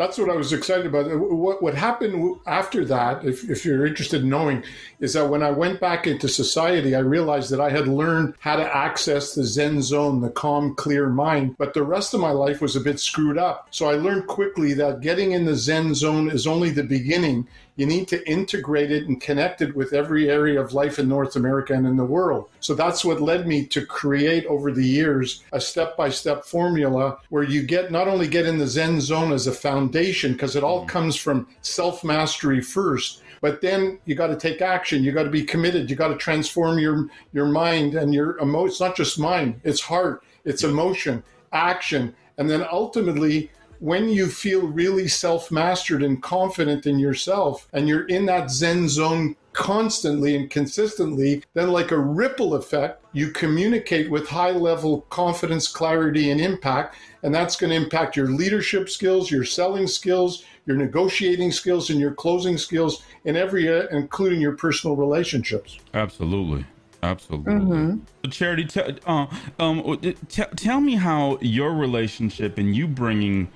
that's 0.00 0.16
what 0.16 0.30
I 0.30 0.34
was 0.34 0.54
excited 0.54 0.86
about. 0.86 1.14
What 1.14 1.62
what 1.62 1.74
happened 1.74 2.38
after 2.46 2.86
that, 2.86 3.22
if, 3.22 3.50
if 3.50 3.66
you're 3.66 3.84
interested 3.84 4.22
in 4.22 4.30
knowing, 4.30 4.64
is 4.98 5.12
that 5.12 5.28
when 5.28 5.42
I 5.42 5.50
went 5.50 5.78
back 5.78 6.06
into 6.06 6.26
society, 6.26 6.94
I 6.94 7.00
realized 7.00 7.50
that 7.50 7.60
I 7.60 7.68
had 7.68 7.86
learned 7.86 8.32
how 8.38 8.56
to 8.56 8.76
access 8.76 9.34
the 9.34 9.44
Zen 9.44 9.82
zone, 9.82 10.22
the 10.22 10.30
calm, 10.30 10.74
clear 10.74 11.10
mind. 11.10 11.56
But 11.58 11.74
the 11.74 11.82
rest 11.82 12.14
of 12.14 12.20
my 12.20 12.30
life 12.30 12.62
was 12.62 12.76
a 12.76 12.80
bit 12.80 12.98
screwed 12.98 13.36
up. 13.36 13.68
So 13.72 13.90
I 13.90 13.96
learned 13.96 14.26
quickly 14.26 14.72
that 14.74 15.02
getting 15.02 15.32
in 15.32 15.44
the 15.44 15.54
Zen 15.54 15.94
zone 15.94 16.30
is 16.30 16.46
only 16.46 16.70
the 16.70 16.82
beginning. 16.84 17.46
You 17.80 17.86
need 17.86 18.08
to 18.08 18.28
integrate 18.28 18.92
it 18.92 19.08
and 19.08 19.18
connect 19.18 19.62
it 19.62 19.74
with 19.74 19.94
every 19.94 20.28
area 20.28 20.60
of 20.60 20.74
life 20.74 20.98
in 20.98 21.08
North 21.08 21.36
America 21.36 21.72
and 21.72 21.86
in 21.86 21.96
the 21.96 22.04
world. 22.04 22.50
So 22.60 22.74
that's 22.74 23.06
what 23.06 23.22
led 23.22 23.46
me 23.46 23.64
to 23.68 23.86
create 23.86 24.44
over 24.44 24.70
the 24.70 24.84
years 24.84 25.44
a 25.52 25.60
step 25.62 25.96
by 25.96 26.10
step 26.10 26.44
formula 26.44 27.16
where 27.30 27.42
you 27.42 27.62
get 27.62 27.90
not 27.90 28.06
only 28.06 28.28
get 28.28 28.44
in 28.44 28.58
the 28.58 28.66
Zen 28.66 29.00
zone 29.00 29.32
as 29.32 29.46
a 29.46 29.52
foundation, 29.52 30.32
because 30.32 30.56
it 30.56 30.62
all 30.62 30.80
mm-hmm. 30.80 30.90
comes 30.90 31.16
from 31.16 31.48
self 31.62 32.04
mastery 32.04 32.60
first, 32.60 33.22
but 33.40 33.62
then 33.62 33.98
you 34.04 34.14
got 34.14 34.26
to 34.26 34.36
take 34.36 34.60
action 34.60 35.02
you 35.02 35.10
got 35.12 35.22
to 35.22 35.30
be 35.30 35.42
committed 35.42 35.88
you 35.88 35.96
got 35.96 36.08
to 36.08 36.16
transform 36.16 36.78
your 36.78 37.08
your 37.32 37.46
mind 37.46 37.94
and 37.94 38.12
your 38.12 38.36
emotion 38.40 38.68
it's 38.68 38.80
not 38.80 38.94
just 38.94 39.18
mind 39.18 39.58
it's 39.64 39.80
heart 39.80 40.22
it's 40.44 40.64
emotion 40.64 41.22
action 41.52 42.14
and 42.36 42.50
then 42.50 42.62
ultimately 42.70 43.50
when 43.80 44.10
you 44.10 44.28
feel 44.28 44.66
really 44.66 45.08
self 45.08 45.50
mastered 45.50 46.02
and 46.02 46.22
confident 46.22 46.86
in 46.86 46.98
yourself 46.98 47.66
and 47.72 47.88
you're 47.88 48.06
in 48.06 48.26
that 48.26 48.50
Zen 48.50 48.88
zone 48.88 49.36
constantly 49.52 50.36
and 50.36 50.48
consistently, 50.48 51.42
then, 51.54 51.70
like 51.70 51.90
a 51.90 51.98
ripple 51.98 52.54
effect, 52.54 53.04
you 53.12 53.30
communicate 53.30 54.10
with 54.10 54.28
high 54.28 54.52
level 54.52 55.00
confidence, 55.10 55.66
clarity, 55.66 56.30
and 56.30 56.40
impact. 56.40 56.96
And 57.22 57.34
that's 57.34 57.56
going 57.56 57.70
to 57.70 57.76
impact 57.76 58.16
your 58.16 58.28
leadership 58.28 58.88
skills, 58.88 59.30
your 59.30 59.44
selling 59.44 59.86
skills, 59.86 60.44
your 60.66 60.76
negotiating 60.76 61.50
skills, 61.50 61.90
and 61.90 61.98
your 61.98 62.12
closing 62.12 62.56
skills 62.58 63.02
in 63.24 63.36
every 63.36 63.66
area, 63.66 63.88
including 63.90 64.40
your 64.40 64.56
personal 64.56 64.94
relationships. 64.96 65.78
Absolutely. 65.94 66.64
Absolutely. 67.02 67.54
Mm-hmm. 67.54 68.30
Charity, 68.30 68.66
t- 68.66 68.98
uh, 69.06 69.26
um, 69.58 69.98
t- 70.28 70.44
tell 70.56 70.82
me 70.82 70.96
how 70.96 71.38
your 71.40 71.72
relationship 71.72 72.58
and 72.58 72.76
you 72.76 72.86
bringing 72.86 73.48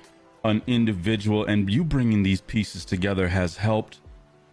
an 0.45 0.61
individual 0.67 1.43
and 1.45 1.69
you 1.69 1.83
bringing 1.83 2.23
these 2.23 2.41
pieces 2.41 2.85
together 2.85 3.27
has 3.27 3.57
helped 3.57 3.99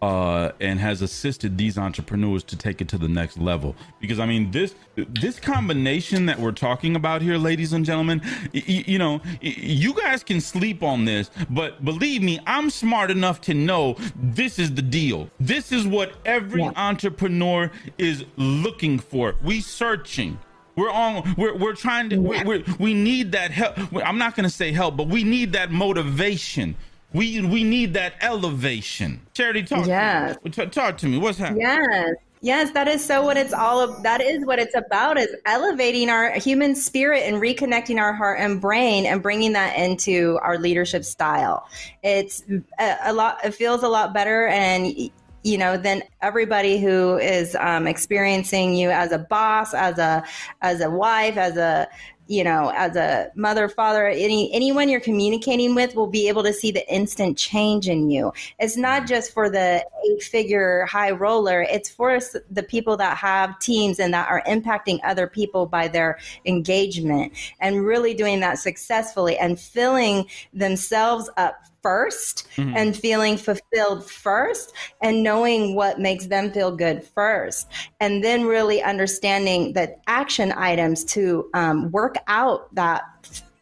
uh, 0.01 0.51
and 0.59 0.81
has 0.81 1.01
assisted 1.01 1.57
these 1.57 1.77
entrepreneurs 1.77 2.43
to 2.43 2.57
take 2.57 2.81
it 2.81 2.89
to 2.89 2.97
the 2.97 3.07
next 3.07 3.37
level. 3.37 3.73
Because 4.01 4.19
I 4.19 4.25
mean, 4.25 4.51
this 4.51 4.75
this 4.97 5.39
combination 5.39 6.25
that 6.25 6.37
we're 6.37 6.51
talking 6.51 6.97
about 6.97 7.21
here, 7.21 7.37
ladies 7.37 7.71
and 7.71 7.85
gentlemen, 7.85 8.21
y- 8.53 8.83
you 8.85 8.97
know, 8.97 9.21
you 9.39 9.93
guys 9.93 10.21
can 10.21 10.41
sleep 10.41 10.83
on 10.83 11.05
this, 11.05 11.31
but 11.49 11.85
believe 11.85 12.21
me, 12.21 12.37
I'm 12.45 12.69
smart 12.69 13.11
enough 13.11 13.39
to 13.41 13.53
know 13.53 13.95
this 14.15 14.59
is 14.59 14.75
the 14.75 14.81
deal. 14.81 15.29
This 15.39 15.71
is 15.71 15.87
what 15.87 16.11
every 16.25 16.63
yeah. 16.63 16.73
entrepreneur 16.75 17.71
is 17.97 18.25
looking 18.35 18.99
for. 18.99 19.35
We 19.41 19.61
searching. 19.61 20.37
We're 20.75 20.91
on. 20.91 21.35
We're 21.37 21.55
we're 21.55 21.75
trying 21.75 22.09
to. 22.09 22.17
we 22.17 22.43
we 22.43 22.65
we 22.79 22.93
need 22.93 23.31
that 23.33 23.51
help. 23.51 23.77
I'm 23.95 24.17
not 24.17 24.35
going 24.35 24.45
to 24.45 24.53
say 24.53 24.71
help, 24.71 24.97
but 24.97 25.07
we 25.07 25.23
need 25.23 25.53
that 25.53 25.71
motivation. 25.71 26.75
We 27.13 27.41
we 27.41 27.63
need 27.63 27.93
that 27.93 28.15
elevation. 28.21 29.21
Charity, 29.33 29.63
talk. 29.63 29.85
Yes. 29.85 30.37
To 30.43 30.65
me. 30.65 30.69
Talk 30.69 30.97
to 30.97 31.07
me. 31.07 31.17
What's 31.17 31.37
happening? 31.37 31.61
Yes. 31.61 32.15
Yes, 32.43 32.71
that 32.71 32.89
is 32.89 33.03
so 33.03 33.23
what 33.23 33.37
it's 33.37 33.53
all 33.53 33.79
of 33.79 34.03
that 34.03 34.19
is 34.19 34.45
what 34.45 34.59
it's 34.59 34.75
about 34.75 35.17
is 35.17 35.33
elevating 35.45 36.09
our 36.09 36.31
human 36.31 36.75
spirit 36.75 37.23
and 37.23 37.37
reconnecting 37.37 37.97
our 38.01 38.11
heart 38.11 38.37
and 38.41 38.59
brain 38.59 39.05
and 39.05 39.23
bringing 39.23 39.53
that 39.53 39.77
into 39.77 40.37
our 40.41 40.57
leadership 40.57 41.05
style. 41.05 41.65
It's 42.03 42.43
a, 42.79 42.97
a 43.05 43.13
lot 43.13 43.37
it 43.45 43.53
feels 43.53 43.81
a 43.81 43.87
lot 43.87 44.13
better 44.13 44.47
and 44.47 45.09
you 45.43 45.57
know 45.57 45.77
then 45.77 46.03
everybody 46.21 46.79
who 46.79 47.17
is 47.17 47.55
um, 47.59 47.87
experiencing 47.87 48.75
you 48.75 48.89
as 48.89 49.11
a 49.11 49.19
boss 49.19 49.73
as 49.73 49.97
a 49.99 50.23
as 50.61 50.81
a 50.81 50.89
wife 50.89 51.37
as 51.37 51.57
a 51.57 51.87
you 52.27 52.43
know 52.43 52.71
as 52.75 52.95
a 52.95 53.29
mother 53.35 53.67
father 53.67 54.07
any 54.07 54.51
anyone 54.53 54.87
you're 54.87 55.01
communicating 55.01 55.75
with 55.75 55.93
will 55.95 56.07
be 56.07 56.29
able 56.29 56.41
to 56.41 56.53
see 56.53 56.71
the 56.71 56.93
instant 56.93 57.37
change 57.37 57.89
in 57.89 58.09
you 58.09 58.31
it's 58.59 58.77
not 58.77 58.99
mm-hmm. 58.99 59.07
just 59.07 59.33
for 59.33 59.49
the 59.49 59.85
eight 60.09 60.23
figure 60.23 60.85
high 60.85 61.11
roller 61.11 61.63
it's 61.63 61.89
for 61.89 62.17
the 62.49 62.63
people 62.63 62.95
that 62.95 63.17
have 63.17 63.59
teams 63.59 63.99
and 63.99 64.13
that 64.13 64.29
are 64.29 64.41
impacting 64.47 64.99
other 65.03 65.27
people 65.27 65.65
by 65.65 65.87
their 65.87 66.17
engagement 66.45 67.33
and 67.59 67.85
really 67.85 68.13
doing 68.13 68.39
that 68.39 68.57
successfully 68.57 69.37
and 69.37 69.59
filling 69.59 70.25
themselves 70.53 71.29
up 71.35 71.55
1st 71.83 72.47
mm-hmm. 72.55 72.75
and 72.75 72.95
feeling 72.95 73.37
fulfilled 73.37 74.09
first 74.09 74.73
and 75.01 75.23
knowing 75.23 75.75
what 75.75 75.99
makes 75.99 76.27
them 76.27 76.51
feel 76.51 76.75
good 76.75 77.03
first. 77.03 77.67
And 77.99 78.23
then 78.23 78.45
really 78.45 78.81
understanding 78.81 79.73
the 79.73 79.95
action 80.07 80.51
items 80.51 81.03
to 81.05 81.49
um, 81.53 81.91
work 81.91 82.15
out 82.27 82.73
that 82.75 83.03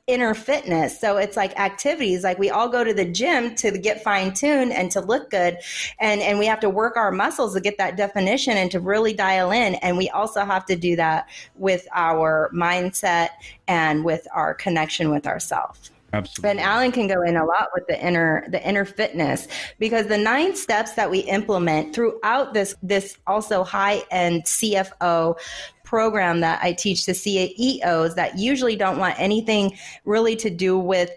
inner 0.08 0.34
fitness. 0.34 1.00
So 1.00 1.18
it's 1.18 1.38
like 1.38 1.58
activities, 1.60 2.24
like 2.24 2.38
we 2.38 2.50
all 2.50 2.68
go 2.68 2.84
to 2.84 2.94
the 2.94 3.06
gym 3.06 3.56
to 3.56 3.72
get 3.78 4.04
fine 4.04 4.34
tuned 4.34 4.74
and 4.74 4.92
to 4.92 5.00
look 5.00 5.30
good. 5.30 5.58
And, 6.00 6.22
and 6.22 6.38
we 6.38 6.46
have 6.48 6.60
to 6.62 6.70
work 6.70 6.98
our 6.98 7.12
muscles 7.12 7.54
to 7.54 7.62
get 7.62 7.78
that 7.78 7.96
definition 7.96 8.58
and 8.58 8.70
to 8.72 8.80
really 8.80 9.14
dial 9.14 9.52
in. 9.52 9.76
And 9.76 9.98
we 9.98 10.10
also 10.10 10.44
have 10.44 10.66
to 10.66 10.76
do 10.76 10.96
that 10.98 11.30
with 11.56 11.88
our 11.94 12.52
mindset 12.54 13.30
and 13.68 14.04
with 14.04 14.28
our 14.34 14.54
connection 14.54 15.12
with 15.12 15.28
ourselves. 15.28 15.92
Absolutely. 16.14 16.52
And 16.52 16.60
Alan 16.60 16.92
can 16.92 17.08
go 17.08 17.22
in 17.22 17.38
a 17.38 17.46
lot 17.46 17.70
with 17.74 17.88
the 17.88 18.06
inner 18.06 18.46
the 18.50 18.66
inner 18.68 18.86
fitness 18.86 19.48
because 19.80 20.08
the 20.08 20.18
nine 20.18 20.56
steps 20.56 20.94
that 20.94 21.10
we 21.10 21.20
implement 21.20 21.96
throughout 21.96 22.54
this 22.54 22.76
this 22.84 23.18
also 23.28 23.64
high 23.64 24.04
end 24.12 24.44
CFO 24.44 25.38
program 25.84 26.40
that 26.40 26.60
I 26.64 26.74
teach 26.74 27.06
to 27.06 27.14
CEOs 27.14 28.16
that 28.16 28.38
usually 28.38 28.76
don't 28.76 28.98
want 28.98 29.16
anything 29.20 29.78
really 30.06 30.36
to 30.38 30.50
do 30.50 30.78
with 30.78 31.12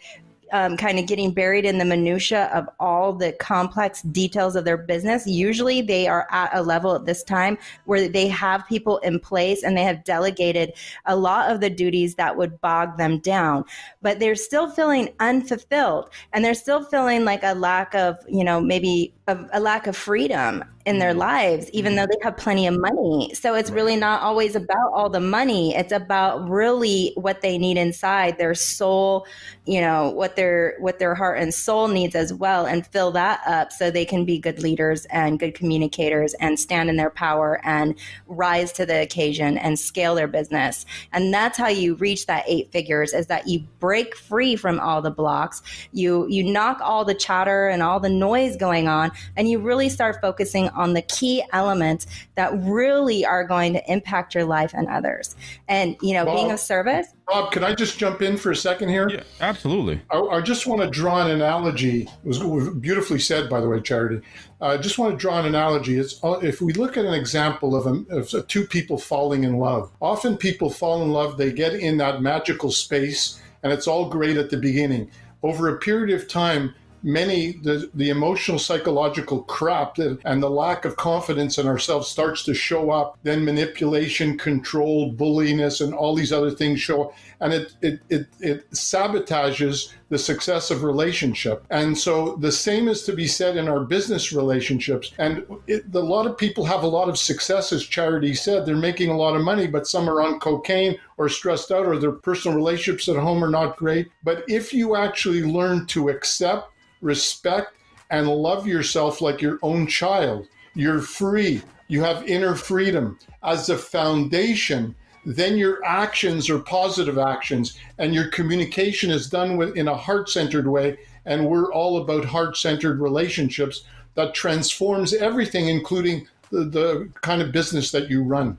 um, 0.55 0.77
kind 0.77 1.01
of 1.01 1.07
getting 1.07 1.33
buried 1.33 1.65
in 1.65 1.79
the 1.79 1.85
minutia 1.85 2.49
of 2.55 2.69
all 2.79 3.13
the 3.13 3.33
complex 3.33 4.03
details 4.03 4.55
of 4.55 4.65
their 4.65 4.77
business. 4.77 5.27
Usually, 5.27 5.83
they 5.83 6.07
are 6.07 6.29
at 6.31 6.49
a 6.55 6.63
level 6.63 6.95
at 6.95 7.07
this 7.07 7.25
time 7.25 7.59
where 7.87 8.09
they 8.09 8.29
have 8.29 8.65
people 8.69 8.99
in 8.99 9.19
place 9.19 9.65
and 9.65 9.77
they 9.77 9.83
have 9.83 10.05
delegated 10.05 10.73
a 11.07 11.17
lot 11.17 11.51
of 11.51 11.61
the 11.61 11.69
duties 11.69 12.15
that 12.15 12.37
would 12.37 12.61
bog 12.61 12.97
them 12.99 13.19
down, 13.19 13.65
but 14.01 14.21
they're 14.21 14.37
still 14.37 14.71
feeling 14.71 15.09
unfulfilled 15.19 16.09
and 16.33 16.45
they're 16.45 16.55
still 16.55 16.85
feeling 16.85 17.25
like 17.25 17.43
a 17.43 17.55
lack 17.55 17.93
of, 17.97 18.17
you 18.29 18.45
know, 18.45 18.61
maybe 18.61 19.13
a, 19.27 19.37
a 19.55 19.59
lack 19.59 19.89
of 19.89 19.97
freedom 19.97 20.63
in 20.87 20.99
their 20.99 21.11
mm-hmm. 21.11 21.21
lives, 21.21 21.71
even 21.71 21.93
mm-hmm. 21.93 21.97
though 21.97 22.07
they 22.07 22.19
have 22.23 22.37
plenty 22.37 22.67
of 22.67 22.79
money. 22.79 23.33
So 23.35 23.55
it's 23.55 23.71
really 23.71 23.97
not 23.97 24.23
always 24.23 24.55
about 24.55 24.93
all 24.93 25.09
the 25.09 25.21
money. 25.21 25.75
It's 25.75 25.93
about 25.93 26.49
really 26.49 27.13
what 27.17 27.41
they 27.41 27.57
need 27.57 27.79
inside 27.79 28.37
their 28.37 28.55
soul, 28.55 29.27
you 29.65 29.81
know, 29.81 30.11
what 30.11 30.37
their 30.37 30.77
what 30.81 30.99
their 30.99 31.15
heart 31.15 31.39
and 31.39 31.55
soul 31.55 31.89
needs 31.89 32.15
as 32.15 32.35
well, 32.35 32.67
and 32.67 32.87
fill 32.87 33.11
that 33.13 33.41
up 33.47 33.73
so 33.73 33.91
they 33.91 34.05
can 34.05 34.27
be 34.27 34.39
good 34.39 34.63
leaders 34.63 35.07
and 35.07 35.39
good 35.39 35.55
communicators 35.55 36.35
and 36.35 36.59
stand 36.59 36.91
in 36.91 36.97
their 36.97 37.11
power 37.11 37.61
and 37.65 37.95
rise 38.27 38.71
to 38.73 38.85
the 38.85 39.01
occasion 39.01 39.57
and 39.57 39.79
scale 39.79 40.15
their 40.15 40.29
business. 40.29 40.85
And 41.13 41.33
that's 41.33 41.57
how 41.57 41.69
you 41.69 41.95
reach 41.95 42.27
that 42.27 42.45
eight 42.47 42.71
figures 42.73 43.15
is 43.15 43.27
that 43.29 43.49
you 43.49 43.61
break 43.81 44.15
free 44.15 44.55
from 44.55 44.79
all 44.81 45.01
the 45.01 45.11
blocks. 45.11 45.63
You 45.93 46.27
you 46.29 46.45
knock 46.45 46.79
all 46.83 47.07
the 47.07 47.15
chatter 47.15 47.69
and 47.69 47.83
all 47.83 48.01
the 48.01 48.11
noise 48.11 48.57
going 48.57 48.87
on 48.87 49.13
and 49.37 49.49
you 49.49 49.59
really 49.59 49.89
start 49.89 50.21
focusing 50.21 50.69
on 50.75 50.95
the 50.95 51.03
key 51.03 51.43
elements 51.53 52.07
that 52.35 52.53
really 52.63 53.25
are 53.25 53.45
going 53.45 53.73
to 53.73 53.93
impact 53.93 54.35
your 54.35 54.45
life 54.45 54.73
and 54.75 54.89
others. 54.89 55.37
And, 55.69 55.97
you 56.03 56.15
know, 56.15 56.25
Bob, 56.25 56.37
being 56.37 56.51
of 56.51 56.61
service. 56.61 57.07
Bob, 57.27 57.53
can 57.53 57.65
I 57.65 57.75
just 57.75 57.99
jump 57.99 58.23
in 58.23 58.37
for 58.37 58.51
a 58.51 58.57
second 58.57 58.89
here? 58.91 59.09
Yeah, 59.09 59.23
absolutely. 59.41 60.01
I, 60.11 60.19
I 60.19 60.41
just 60.41 60.67
want 60.67 60.83
to 60.83 60.91
draw 60.91 61.25
an 61.25 61.31
analogy. 61.31 62.03
It 62.03 62.43
was 62.43 62.69
beautifully 62.75 63.19
said, 63.19 63.49
by 63.49 63.61
the 63.61 63.69
way, 63.69 63.81
Charity. 63.81 64.21
I 64.61 64.77
just 64.77 64.99
want 64.99 65.13
to 65.13 65.19
draw 65.19 65.41
an 65.41 65.47
analogy. 65.47 65.99
It's 65.99 66.23
uh, 66.25 66.41
if 66.43 66.61
we 66.61 66.73
look 66.73 66.97
at 66.97 67.05
an 67.05 67.15
example 67.15 67.77
of, 67.77 67.87
a, 67.87 68.17
of 68.17 68.49
two 68.49 68.67
people 68.67 68.99
falling 68.99 69.45
in 69.45 69.59
love. 69.59 69.91
Often 70.01 70.39
people 70.39 70.71
fall 70.71 71.03
in 71.03 71.11
love, 71.11 71.37
they 71.37 71.53
get 71.53 71.75
in 71.75 71.99
that 71.99 72.23
magical 72.23 72.71
space, 72.71 73.41
and 73.63 73.73
it's 73.73 73.87
all 73.87 74.09
great 74.09 74.37
at 74.37 74.51
the 74.51 74.57
beginning. 74.57 75.11
Over 75.43 75.69
a 75.69 75.79
period 75.79 76.19
of 76.19 76.29
time, 76.29 76.75
many 77.05 77.53
the, 77.63 77.91
the 77.95 78.09
emotional 78.09 78.59
psychological 78.59 79.43
crap 79.43 79.95
that, 79.97 80.19
and 80.25 80.43
the 80.43 80.51
lack 80.51 80.85
of 80.85 80.97
confidence 80.97 81.59
in 81.59 81.67
ourselves 81.69 82.09
starts 82.09 82.43
to 82.45 82.55
show 82.55 82.91
up. 82.91 83.19
Then 83.23 83.45
manipulation 83.45 84.39
control 84.39 85.13
bulliness 85.13 85.81
and 85.81 85.95
all 85.95 86.15
these 86.15 86.33
other 86.33 86.51
things 86.51 86.81
show 86.81 87.13
and 87.41 87.53
it 87.53 87.75
it, 87.83 88.01
it, 88.09 88.27
it 88.41 88.71
sabotages 88.71 89.93
the 90.09 90.19
success 90.19 90.71
of 90.71 90.83
relationship. 90.83 91.65
And 91.71 91.97
so 91.97 92.37
the 92.37 92.53
same 92.53 92.89
is 92.89 93.03
to 93.03 93.13
be 93.13 93.27
said 93.27 93.57
in 93.57 93.69
our 93.69 93.81
business 93.81 94.33
relationships. 94.33 95.13
And 95.19 95.45
it, 95.67 95.85
a 95.93 96.01
lot 96.01 96.27
of 96.27 96.39
people 96.39 96.65
have 96.65 96.85
a 96.85 96.89
lot 96.89 97.09
of 97.09 97.19
success 97.19 97.73
as 97.73 97.85
charity 97.85 98.35
said. 98.35 98.65
They're 98.65 98.77
making 98.77 99.11
a 99.11 99.17
lot 99.17 99.37
of 99.37 99.43
money 99.43 99.67
but 99.67 99.87
some 99.87 100.09
are 100.09 100.23
on 100.23 100.41
cocaine 100.41 100.97
or 101.19 101.29
stressed 101.29 101.71
out 101.71 101.87
or 101.87 101.99
their 101.99 102.13
personal 102.13 102.57
relationships 102.57 103.09
at 103.09 103.17
home 103.17 103.45
are 103.45 103.51
not 103.51 103.77
great. 103.77 104.11
But 104.23 104.45
if 104.49 104.73
you 104.73 104.97
actually 104.97 105.43
learn 105.43 105.87
to 105.87 106.09
accept 106.09 106.71
respect, 107.05 107.75
and 108.11 108.29
love 108.29 108.67
yourself 108.67 109.21
like 109.21 109.41
your 109.41 109.59
own 109.63 109.87
child. 109.87 110.49
You're 110.75 111.01
free. 111.01 111.63
You 111.89 112.03
have 112.03 112.29
inner 112.29 112.55
freedom. 112.55 113.19
As 113.43 113.69
a 113.69 113.79
foundation, 113.79 114.95
then 115.25 115.57
your 115.57 115.85
actions 115.85 116.51
are 116.51 116.59
positive 116.59 117.19
actions 117.19 117.79
and 117.99 118.15
your 118.15 118.29
communication 118.29 119.11
is 119.11 119.29
done 119.29 119.57
with, 119.57 119.77
in 119.77 119.89
a 119.89 119.97
heart 119.97 120.29
centered 120.29 120.67
way. 120.67 120.99
And 121.25 121.47
we're 121.47 121.73
all 121.73 121.99
about 121.99 122.25
heart 122.25 122.57
centered 122.57 123.01
relationships 123.01 123.85
that 124.15 124.35
transforms 124.35 125.15
everything, 125.15 125.69
including 125.69 126.27
the, 126.51 126.65
the 126.65 127.09
kind 127.23 127.41
of 127.41 127.53
business 127.53 127.91
that 127.93 128.11
you 128.11 128.23
run. 128.23 128.59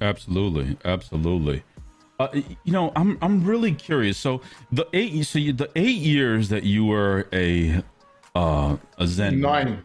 Absolutely. 0.00 0.76
Absolutely. 0.84 1.62
Uh, 2.18 2.28
you 2.32 2.72
know, 2.72 2.92
I'm 2.96 3.18
I'm 3.20 3.44
really 3.44 3.72
curious. 3.72 4.16
So 4.16 4.40
the 4.72 4.86
eight, 4.92 5.26
so 5.26 5.38
you, 5.38 5.52
the 5.52 5.70
eight 5.76 5.98
years 5.98 6.48
that 6.48 6.62
you 6.62 6.86
were 6.86 7.28
a 7.32 7.82
uh, 8.34 8.76
a 8.98 9.06
Zen 9.06 9.40
nine. 9.40 9.82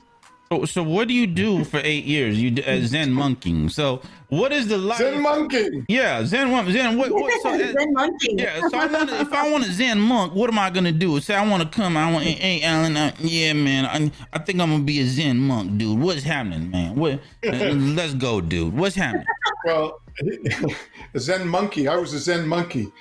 So, 0.52 0.66
so 0.66 0.84
what 0.84 1.08
do 1.08 1.14
you 1.14 1.28
do 1.28 1.64
for 1.64 1.80
eight 1.82 2.04
years? 2.04 2.42
You 2.42 2.62
uh, 2.64 2.82
Zen 2.82 3.14
monkeying. 3.14 3.70
So 3.70 4.02
what 4.28 4.52
is 4.52 4.68
the 4.68 4.78
life? 4.78 4.98
Zen 4.98 5.22
monkey? 5.22 5.86
Yeah, 5.88 6.26
Zen 6.26 6.50
Zen. 6.72 6.98
What? 6.98 7.12
what 7.12 7.42
so, 7.42 7.58
Zen 7.58 7.94
monkey. 7.94 8.36
Yeah. 8.38 8.60
So 8.68 8.78
I 8.78 8.86
want 8.88 9.10
if 9.10 9.32
I 9.32 9.50
want 9.50 9.66
a 9.66 9.72
Zen 9.72 10.00
monk, 10.00 10.34
what 10.34 10.50
am 10.50 10.60
I 10.60 10.70
gonna 10.70 10.92
do? 10.92 11.20
Say 11.22 11.36
I 11.36 11.48
want 11.48 11.64
to 11.64 11.70
come. 11.70 11.96
I 11.96 12.12
want. 12.12 12.26
Hey, 12.26 12.62
Alan. 12.64 12.98
Uh, 12.98 13.16
yeah, 13.20 13.54
man. 13.54 13.86
I, 13.86 14.12
I 14.34 14.40
think 14.40 14.60
I'm 14.60 14.72
gonna 14.72 14.84
be 14.84 15.00
a 15.00 15.06
Zen 15.06 15.38
monk, 15.38 15.78
dude. 15.78 15.98
What's 15.98 16.24
happening, 16.24 16.70
man? 16.72 16.96
What? 16.96 17.20
Uh, 17.44 17.74
let's 17.74 18.14
go, 18.14 18.40
dude. 18.40 18.74
What's 18.78 18.96
happening? 18.96 19.26
Well, 19.66 20.00
a 21.14 21.20
Zen 21.20 21.48
monkey. 21.48 21.88
I 21.88 21.96
was 21.96 22.14
a 22.14 22.20
Zen 22.20 22.48
monkey. 22.48 22.92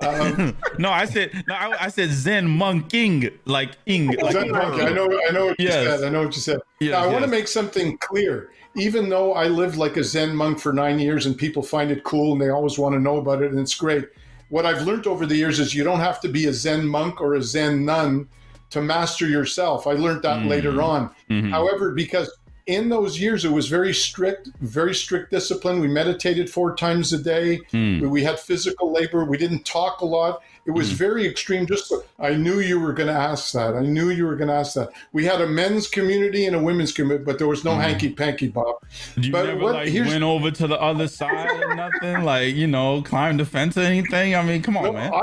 Um, 0.00 0.56
no, 0.78 0.90
I 0.90 1.06
said 1.06 1.32
no. 1.48 1.54
I, 1.54 1.84
I, 1.84 1.88
said 1.88 2.10
Zen 2.10 2.46
monking, 2.46 3.30
like 3.46 3.76
ing. 3.86 4.08
Like 4.08 4.32
Zen 4.32 4.50
monkey. 4.50 4.82
I 4.82 4.92
know. 4.92 5.06
I 5.28 5.32
know 5.32 5.46
what 5.46 5.60
you 5.60 5.66
yes. 5.66 6.00
said. 6.00 6.04
I 6.04 6.10
know 6.10 6.24
what 6.24 6.34
you 6.34 6.42
said. 6.42 6.60
Yes, 6.80 6.92
now, 6.92 6.98
I 6.98 7.04
yes. 7.04 7.12
want 7.12 7.24
to 7.24 7.30
make 7.30 7.48
something 7.48 7.96
clear. 7.98 8.50
Even 8.74 9.08
though 9.08 9.32
I 9.32 9.46
lived 9.48 9.76
like 9.76 9.96
a 9.96 10.04
Zen 10.04 10.36
monk 10.36 10.58
for 10.60 10.72
nine 10.72 10.98
years, 10.98 11.24
and 11.24 11.36
people 11.36 11.62
find 11.62 11.90
it 11.90 12.04
cool, 12.04 12.32
and 12.32 12.40
they 12.40 12.50
always 12.50 12.78
want 12.78 12.94
to 12.94 13.00
know 13.00 13.16
about 13.16 13.42
it, 13.42 13.50
and 13.50 13.58
it's 13.58 13.74
great. 13.74 14.04
What 14.50 14.66
I've 14.66 14.82
learned 14.82 15.06
over 15.06 15.24
the 15.24 15.34
years 15.34 15.58
is 15.58 15.74
you 15.74 15.82
don't 15.82 16.00
have 16.00 16.20
to 16.20 16.28
be 16.28 16.46
a 16.46 16.52
Zen 16.52 16.86
monk 16.86 17.20
or 17.20 17.34
a 17.34 17.42
Zen 17.42 17.84
nun 17.86 18.28
to 18.70 18.82
master 18.82 19.26
yourself. 19.26 19.86
I 19.86 19.92
learned 19.92 20.22
that 20.22 20.40
mm-hmm. 20.40 20.48
later 20.48 20.82
on. 20.82 21.08
Mm-hmm. 21.30 21.50
However, 21.50 21.92
because 21.92 22.30
in 22.66 22.88
those 22.88 23.20
years, 23.20 23.44
it 23.44 23.52
was 23.52 23.68
very 23.68 23.94
strict, 23.94 24.48
very 24.60 24.94
strict 24.94 25.30
discipline. 25.30 25.80
We 25.80 25.88
meditated 25.88 26.50
four 26.50 26.74
times 26.74 27.12
a 27.12 27.18
day. 27.18 27.60
Mm. 27.72 28.10
We 28.10 28.24
had 28.24 28.40
physical 28.40 28.92
labor. 28.92 29.24
We 29.24 29.38
didn't 29.38 29.64
talk 29.64 30.00
a 30.00 30.04
lot. 30.04 30.42
It 30.66 30.72
was 30.72 30.90
mm. 30.90 30.94
very 30.94 31.26
extreme. 31.26 31.66
Just 31.66 31.92
I 32.18 32.34
knew 32.34 32.58
you 32.58 32.80
were 32.80 32.92
going 32.92 33.06
to 33.06 33.14
ask 33.14 33.52
that. 33.52 33.76
I 33.76 33.82
knew 33.82 34.10
you 34.10 34.26
were 34.26 34.34
going 34.34 34.48
to 34.48 34.54
ask 34.54 34.74
that. 34.74 34.90
We 35.12 35.24
had 35.24 35.40
a 35.40 35.46
men's 35.46 35.86
community 35.86 36.44
and 36.46 36.56
a 36.56 36.60
women's 36.60 36.90
community, 36.90 37.24
but 37.24 37.38
there 37.38 37.46
was 37.46 37.64
no 37.64 37.70
mm. 37.70 37.80
hanky 37.80 38.10
panky 38.10 38.48
Bob. 38.48 38.74
You 39.16 39.30
but 39.30 39.46
never 39.46 39.60
what, 39.60 39.74
like 39.74 39.94
went 39.94 40.24
over 40.24 40.50
to 40.50 40.66
the 40.66 40.80
other 40.80 41.06
side 41.06 41.62
or 41.62 41.76
nothing, 41.76 42.24
like 42.24 42.56
you 42.56 42.66
know, 42.66 43.00
climbed 43.02 43.38
the 43.38 43.44
fence 43.44 43.76
or 43.76 43.82
anything. 43.82 44.34
I 44.34 44.42
mean, 44.42 44.60
come 44.60 44.76
on, 44.76 44.84
no, 44.84 44.92
man. 44.92 45.14
I, 45.14 45.20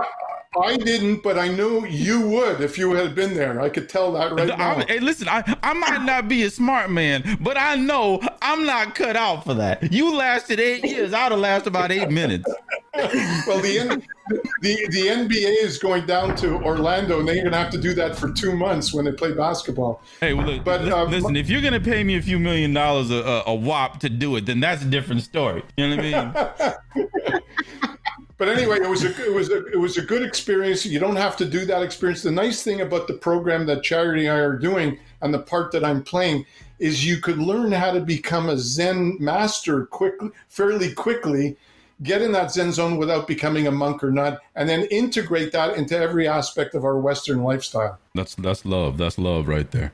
I 0.61 0.77
didn't, 0.77 1.23
but 1.23 1.37
I 1.37 1.47
knew 1.47 1.85
you 1.85 2.21
would 2.21 2.61
if 2.61 2.77
you 2.77 2.91
had 2.93 3.15
been 3.15 3.33
there. 3.33 3.59
I 3.59 3.69
could 3.69 3.89
tell 3.89 4.11
that 4.13 4.33
right 4.33 4.47
now. 4.47 4.83
hey, 4.87 4.99
listen, 4.99 5.27
I, 5.27 5.43
I 5.63 5.73
might 5.73 6.03
not 6.03 6.27
be 6.27 6.43
a 6.43 6.49
smart 6.49 6.91
man, 6.91 7.37
but 7.41 7.57
I 7.57 7.75
know 7.75 8.21
I'm 8.41 8.65
not 8.65 8.93
cut 8.93 9.15
out 9.15 9.43
for 9.45 9.53
that. 9.55 9.91
You 9.91 10.15
lasted 10.15 10.59
eight 10.59 10.83
years. 10.85 11.13
I'd 11.13 11.31
have 11.31 11.39
lasted 11.39 11.69
about 11.69 11.91
eight 11.91 12.09
minutes. 12.09 12.47
well, 12.95 13.59
the, 13.59 14.03
the 14.61 14.87
the 14.89 15.07
NBA 15.07 15.63
is 15.63 15.79
going 15.79 16.05
down 16.05 16.35
to 16.37 16.55
Orlando, 16.63 17.19
and 17.19 17.27
they're 17.27 17.35
going 17.35 17.51
to 17.51 17.57
have 17.57 17.71
to 17.71 17.81
do 17.81 17.95
that 17.95 18.15
for 18.15 18.31
two 18.31 18.55
months 18.55 18.93
when 18.93 19.05
they 19.05 19.11
play 19.11 19.33
basketball. 19.33 20.01
Hey, 20.19 20.33
well, 20.33 20.45
look, 20.45 20.63
but 20.63 20.87
uh, 20.87 21.05
listen, 21.05 21.35
if 21.35 21.49
you're 21.49 21.61
going 21.61 21.73
to 21.73 21.79
pay 21.79 22.03
me 22.03 22.17
a 22.17 22.21
few 22.21 22.37
million 22.37 22.73
dollars 22.73 23.09
a, 23.09 23.15
a, 23.15 23.43
a 23.47 23.55
wop 23.55 23.99
to 24.01 24.09
do 24.09 24.35
it, 24.35 24.45
then 24.45 24.59
that's 24.59 24.83
a 24.83 24.85
different 24.85 25.23
story. 25.23 25.63
You 25.75 25.89
know 25.89 25.95
what 25.95 26.05
I 26.05 26.61
mean? 26.95 27.39
but 28.37 28.49
anyway, 28.49 28.77
it 28.77 28.89
was 28.89 29.03
a 29.03 29.25
it 29.25 29.33
was 29.33 29.49
a 29.49 29.65
it 29.67 29.79
was 29.79 29.97
a 29.97 30.01
good 30.01 30.23
experience. 30.23 30.85
You 30.85 30.99
don't 30.99 31.15
have 31.15 31.37
to 31.37 31.45
do 31.45 31.65
that 31.65 31.83
experience. 31.83 32.23
The 32.23 32.31
nice 32.31 32.63
thing 32.63 32.81
about 32.81 33.07
the 33.07 33.13
program 33.13 33.65
that 33.67 33.83
Charity 33.83 34.25
and 34.25 34.37
I 34.37 34.39
are 34.39 34.57
doing 34.57 34.97
and 35.21 35.33
the 35.33 35.39
part 35.39 35.71
that 35.73 35.85
I'm 35.85 36.03
playing 36.03 36.45
is 36.79 37.05
you 37.05 37.17
could 37.17 37.37
learn 37.37 37.71
how 37.71 37.91
to 37.91 37.99
become 37.99 38.49
a 38.49 38.57
Zen 38.57 39.17
master 39.19 39.85
quickly, 39.85 40.31
fairly 40.49 40.91
quickly, 40.93 41.55
get 42.01 42.21
in 42.21 42.31
that 42.31 42.51
Zen 42.51 42.71
zone 42.71 42.97
without 42.97 43.27
becoming 43.27 43.67
a 43.67 43.71
monk 43.71 44.03
or 44.03 44.11
not, 44.11 44.39
and 44.55 44.67
then 44.67 44.85
integrate 44.85 45.51
that 45.51 45.77
into 45.77 45.97
every 45.97 46.27
aspect 46.27 46.73
of 46.73 46.83
our 46.83 46.97
Western 46.97 47.43
lifestyle. 47.43 47.99
That's 48.15 48.33
that's 48.35 48.65
love. 48.65 48.97
That's 48.97 49.19
love 49.19 49.47
right 49.47 49.69
there. 49.69 49.93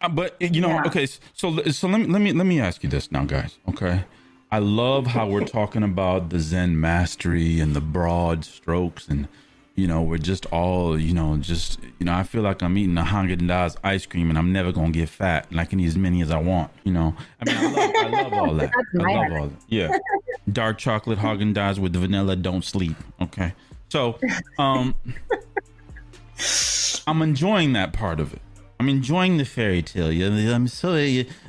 Uh, 0.00 0.08
but 0.08 0.36
you 0.40 0.60
know, 0.60 0.68
yeah. 0.68 0.84
okay. 0.86 1.06
So 1.34 1.60
so 1.64 1.88
let 1.88 2.00
me 2.00 2.06
let 2.06 2.22
me 2.22 2.32
let 2.32 2.46
me 2.46 2.60
ask 2.60 2.84
you 2.84 2.88
this 2.88 3.10
now, 3.10 3.24
guys. 3.24 3.58
Okay 3.68 4.04
I 4.52 4.58
love 4.58 5.06
how 5.06 5.28
we're 5.28 5.44
talking 5.44 5.84
about 5.84 6.30
the 6.30 6.40
Zen 6.40 6.80
mastery 6.80 7.60
and 7.60 7.74
the 7.74 7.80
broad 7.80 8.44
strokes, 8.44 9.06
and 9.06 9.28
you 9.76 9.86
know, 9.86 10.02
we're 10.02 10.18
just 10.18 10.44
all, 10.46 10.98
you 10.98 11.14
know, 11.14 11.36
just 11.36 11.78
you 11.98 12.06
know, 12.06 12.12
I 12.12 12.24
feel 12.24 12.42
like 12.42 12.60
I'm 12.60 12.76
eating 12.76 12.98
a 12.98 13.02
Haagen 13.02 13.42
Dazs 13.42 13.76
ice 13.84 14.06
cream, 14.06 14.28
and 14.28 14.36
I'm 14.36 14.52
never 14.52 14.72
gonna 14.72 14.90
get 14.90 15.08
fat, 15.08 15.46
and 15.50 15.60
I 15.60 15.64
can 15.64 15.78
eat 15.78 15.86
as 15.86 15.96
many 15.96 16.20
as 16.20 16.32
I 16.32 16.38
want. 16.38 16.72
You 16.82 16.92
know, 16.92 17.14
I 17.40 17.44
mean, 17.44 17.56
I 17.56 17.70
love, 17.70 17.90
I 17.94 18.22
love 18.22 18.32
all 18.32 18.54
that. 18.54 18.72
I 18.74 19.14
love 19.14 19.32
all 19.32 19.46
that. 19.46 19.62
Yeah, 19.68 19.96
dark 20.52 20.78
chocolate 20.78 21.20
Haagen 21.20 21.54
Dazs 21.54 21.78
with 21.78 21.92
the 21.92 22.00
vanilla. 22.00 22.34
Don't 22.34 22.64
sleep. 22.64 22.96
Okay, 23.20 23.54
so 23.88 24.18
um, 24.58 24.96
I'm 27.06 27.22
enjoying 27.22 27.72
that 27.74 27.92
part 27.92 28.18
of 28.18 28.32
it. 28.32 28.42
I'm 28.80 28.88
enjoying 28.88 29.36
the 29.36 29.44
fairy 29.44 29.82
tale. 29.82 30.10
I'm 30.52 30.66
so 30.66 30.96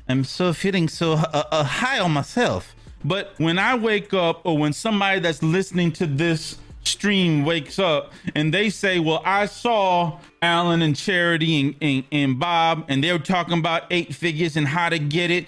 I'm 0.07 0.23
so 0.23 0.53
feeling 0.53 0.87
so 0.87 1.13
uh, 1.13 1.43
uh, 1.51 1.63
high 1.63 1.97
on 1.97 2.11
myself. 2.11 2.75
But 3.03 3.33
when 3.37 3.57
I 3.59 3.75
wake 3.75 4.13
up, 4.13 4.41
or 4.45 4.57
when 4.57 4.73
somebody 4.73 5.19
that's 5.19 5.41
listening 5.41 5.91
to 5.93 6.05
this 6.05 6.57
stream 6.83 7.45
wakes 7.45 7.79
up 7.79 8.11
and 8.35 8.53
they 8.53 8.69
say, 8.69 8.99
Well, 8.99 9.21
I 9.25 9.45
saw 9.45 10.19
Alan 10.41 10.81
and 10.81 10.95
Charity 10.95 11.61
and, 11.61 11.75
and, 11.81 12.03
and 12.11 12.39
Bob, 12.39 12.85
and 12.87 13.03
they 13.03 13.11
were 13.11 13.19
talking 13.19 13.57
about 13.57 13.83
eight 13.91 14.13
figures 14.13 14.57
and 14.57 14.67
how 14.67 14.89
to 14.89 14.99
get 14.99 15.31
it. 15.31 15.45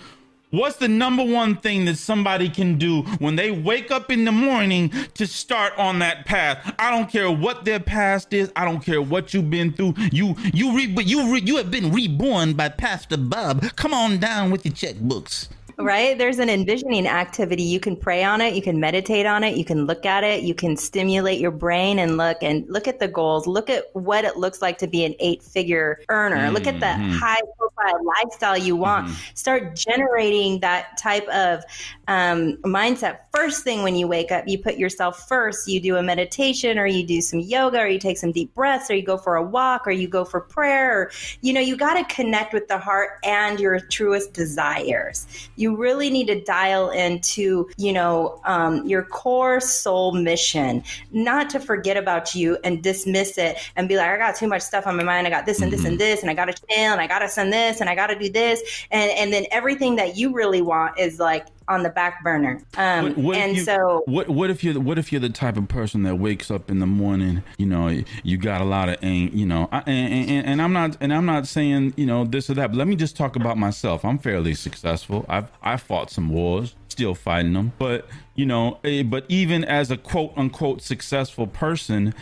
What's 0.51 0.75
the 0.75 0.87
number 0.87 1.23
one 1.23 1.55
thing 1.55 1.85
that 1.85 1.97
somebody 1.97 2.47
can 2.47 2.77
do 2.77 3.01
when 3.17 3.35
they 3.35 3.49
wake 3.49 3.89
up 3.89 4.11
in 4.11 4.23
the 4.23 4.31
morning 4.31 4.91
to 5.15 5.25
start 5.25 5.73
on 5.79 5.97
that 5.99 6.27
path? 6.27 6.75
I 6.77 6.91
don't 6.91 7.09
care 7.09 7.31
what 7.31 7.65
their 7.65 7.79
past 7.79 8.33
is. 8.33 8.51
I 8.55 8.63
don't 8.63 8.79
care 8.79 9.01
what 9.01 9.33
you've 9.33 9.49
been 9.49 9.73
through. 9.73 9.95
You 10.11 10.35
you 10.53 10.75
re, 10.75 10.83
you 11.03 11.33
re, 11.33 11.41
you 11.41 11.57
have 11.57 11.71
been 11.71 11.91
reborn 11.91 12.53
by 12.53 12.69
Pastor 12.69 13.17
Bob. 13.17 13.63
Come 13.77 13.95
on 13.95 14.19
down 14.19 14.51
with 14.51 14.63
your 14.63 14.75
checkbooks 14.75 15.47
right? 15.77 16.17
There's 16.17 16.39
an 16.39 16.49
envisioning 16.49 17.07
activity. 17.07 17.63
You 17.63 17.79
can 17.79 17.95
pray 17.95 18.23
on 18.23 18.41
it, 18.41 18.53
you 18.53 18.61
can 18.61 18.79
meditate 18.79 19.25
on 19.25 19.43
it, 19.43 19.57
you 19.57 19.65
can 19.65 19.85
look 19.85 20.05
at 20.05 20.23
it, 20.23 20.43
you 20.43 20.53
can 20.53 20.77
stimulate 20.77 21.39
your 21.39 21.51
brain 21.51 21.99
and 21.99 22.17
look 22.17 22.37
and 22.41 22.65
look 22.69 22.87
at 22.87 22.99
the 22.99 23.07
goals, 23.07 23.47
look 23.47 23.69
at 23.69 23.85
what 23.93 24.25
it 24.25 24.37
looks 24.37 24.61
like 24.61 24.77
to 24.79 24.87
be 24.87 25.05
an 25.05 25.15
eight 25.19 25.41
figure 25.41 25.99
earner, 26.09 26.37
mm-hmm. 26.37 26.53
look 26.53 26.67
at 26.67 26.79
the 26.79 26.85
mm-hmm. 26.85 27.11
high 27.13 27.41
profile 27.57 28.05
lifestyle 28.05 28.57
you 28.57 28.75
want. 28.75 29.07
Mm-hmm. 29.07 29.35
Start 29.35 29.75
generating 29.75 30.59
that 30.61 30.97
type 30.97 31.27
of 31.29 31.63
um, 32.07 32.57
mindset. 32.57 33.19
First 33.33 33.63
thing 33.63 33.83
when 33.83 33.95
you 33.95 34.07
wake 34.07 34.31
up, 34.31 34.47
you 34.47 34.57
put 34.57 34.77
yourself 34.77 35.27
first. 35.27 35.67
You 35.67 35.79
do 35.79 35.95
a 35.95 36.03
meditation 36.03 36.77
or 36.77 36.85
you 36.85 37.03
do 37.03 37.21
some 37.21 37.39
yoga 37.39 37.79
or 37.79 37.87
you 37.87 37.99
take 37.99 38.17
some 38.17 38.31
deep 38.31 38.53
breaths 38.53 38.89
or 38.91 38.95
you 38.95 39.03
go 39.03 39.17
for 39.17 39.35
a 39.35 39.43
walk 39.43 39.87
or 39.87 39.91
you 39.91 40.07
go 40.07 40.23
for 40.23 40.39
prayer. 40.39 41.01
Or, 41.01 41.11
you 41.41 41.53
know, 41.53 41.61
you 41.61 41.75
got 41.75 41.95
to 41.95 42.15
connect 42.15 42.53
with 42.53 42.67
the 42.67 42.77
heart 42.77 43.19
and 43.23 43.59
your 43.59 43.79
truest 43.79 44.33
desires. 44.33 45.25
You 45.55 45.75
really 45.75 46.09
need 46.09 46.27
to 46.27 46.41
dial 46.41 46.89
into, 46.91 47.69
you 47.77 47.93
know, 47.93 48.41
um, 48.45 48.85
your 48.85 49.03
core 49.03 49.59
soul 49.59 50.11
mission, 50.11 50.83
not 51.11 51.49
to 51.51 51.59
forget 51.59 51.97
about 51.97 52.35
you 52.35 52.57
and 52.63 52.83
dismiss 52.83 53.37
it 53.37 53.57
and 53.75 53.87
be 53.87 53.97
like, 53.97 54.09
I 54.09 54.17
got 54.17 54.35
too 54.35 54.47
much 54.47 54.61
stuff 54.61 54.85
on 54.85 54.95
my 54.97 55.03
mind. 55.03 55.25
I 55.25 55.29
got 55.29 55.45
this 55.45 55.61
and 55.61 55.71
this 55.71 55.81
mm-hmm. 55.81 55.91
and 55.91 55.99
this, 55.99 56.21
and 56.21 56.29
I 56.29 56.33
got 56.33 56.45
to 56.45 56.53
chill 56.53 56.91
and 56.91 57.01
I 57.01 57.07
got 57.07 57.19
to 57.19 57.29
send 57.29 57.51
this 57.51 57.81
and 57.81 57.89
I 57.89 57.95
got 57.95 58.07
to 58.07 58.19
do 58.19 58.29
this. 58.29 58.61
And, 58.91 59.09
and 59.11 59.33
then 59.33 59.45
everything 59.51 59.95
that 59.95 60.17
you 60.17 60.33
really 60.33 60.61
want 60.61 60.99
is 60.99 61.19
like 61.19 61.47
on 61.67 61.83
the 61.83 61.89
back 61.89 62.23
burner. 62.23 62.61
Um, 62.77 63.05
What- 63.05 63.17
what 63.17 63.37
and 63.37 63.55
you- 63.57 63.63
so 63.63 64.03
what 64.05 64.29
what 64.29 64.49
if 64.49 64.63
you're 64.63 64.79
what 64.79 64.97
if 64.99 65.11
you're 65.11 65.21
the 65.21 65.29
type 65.29 65.57
of 65.57 65.67
person 65.67 66.03
that 66.03 66.15
wakes 66.17 66.49
up 66.51 66.69
in 66.69 66.79
the 66.79 66.85
morning 66.87 67.43
you 67.57 67.65
know 67.65 68.01
you 68.23 68.37
got 68.37 68.61
a 68.61 68.65
lot 68.65 68.89
of 68.89 68.97
ang- 69.01 69.31
you 69.33 69.45
know 69.45 69.69
I, 69.71 69.79
and, 69.87 70.29
and, 70.29 70.45
and 70.47 70.61
i'm 70.61 70.73
not 70.73 70.97
and 70.99 71.13
i'm 71.13 71.25
not 71.25 71.47
saying 71.47 71.93
you 71.95 72.05
know 72.05 72.25
this 72.25 72.49
or 72.49 72.53
that 72.55 72.71
but 72.71 72.77
let 72.77 72.87
me 72.87 72.95
just 72.95 73.15
talk 73.15 73.35
about 73.35 73.57
myself. 73.57 74.03
I'm 74.05 74.17
fairly 74.19 74.53
successful. 74.55 75.25
I've 75.29 75.47
i 75.61 75.77
fought 75.77 76.09
some 76.11 76.29
wars 76.29 76.75
still 76.89 77.15
fighting 77.15 77.53
them 77.53 77.71
but 77.79 78.07
you 78.35 78.45
know 78.45 78.79
eh, 78.83 79.01
but 79.03 79.25
even 79.29 79.63
as 79.63 79.89
a 79.89 79.97
quote 79.97 80.31
unquote 80.37 80.81
successful 80.81 81.47
person 81.47 82.13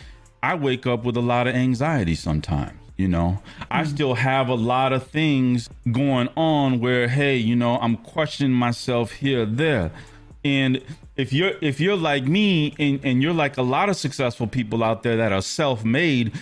i 0.42 0.56
wake 0.56 0.88
up 0.88 1.04
with 1.04 1.18
a 1.18 1.22
lot 1.22 1.46
of 1.48 1.54
anxiety 1.56 2.16
sometimes 2.16 2.72
you 3.02 3.08
know 3.08 3.42
i 3.70 3.84
still 3.84 4.14
have 4.14 4.48
a 4.48 4.56
lot 4.56 4.94
of 4.94 5.08
things 5.08 5.70
going 5.92 6.30
on 6.38 6.80
where 6.80 7.08
hey 7.08 7.36
you 7.36 7.56
know 7.56 7.78
i'm 7.80 7.98
questioning 7.98 8.54
myself 8.54 9.12
here 9.14 9.46
there 9.46 9.92
and 10.44 10.82
if 11.16 11.32
you're 11.32 11.54
if 11.62 11.80
you're 11.80 11.96
like 11.96 12.26
me 12.26 12.74
and, 12.80 13.00
and 13.04 13.22
you're 13.22 13.34
like 13.34 13.58
a 13.58 13.62
lot 13.62 13.90
of 13.90 13.96
successful 13.96 14.48
people 14.48 14.84
out 14.84 15.04
there 15.04 15.18
that 15.18 15.32
are 15.32 15.42
self-made, 15.42 16.34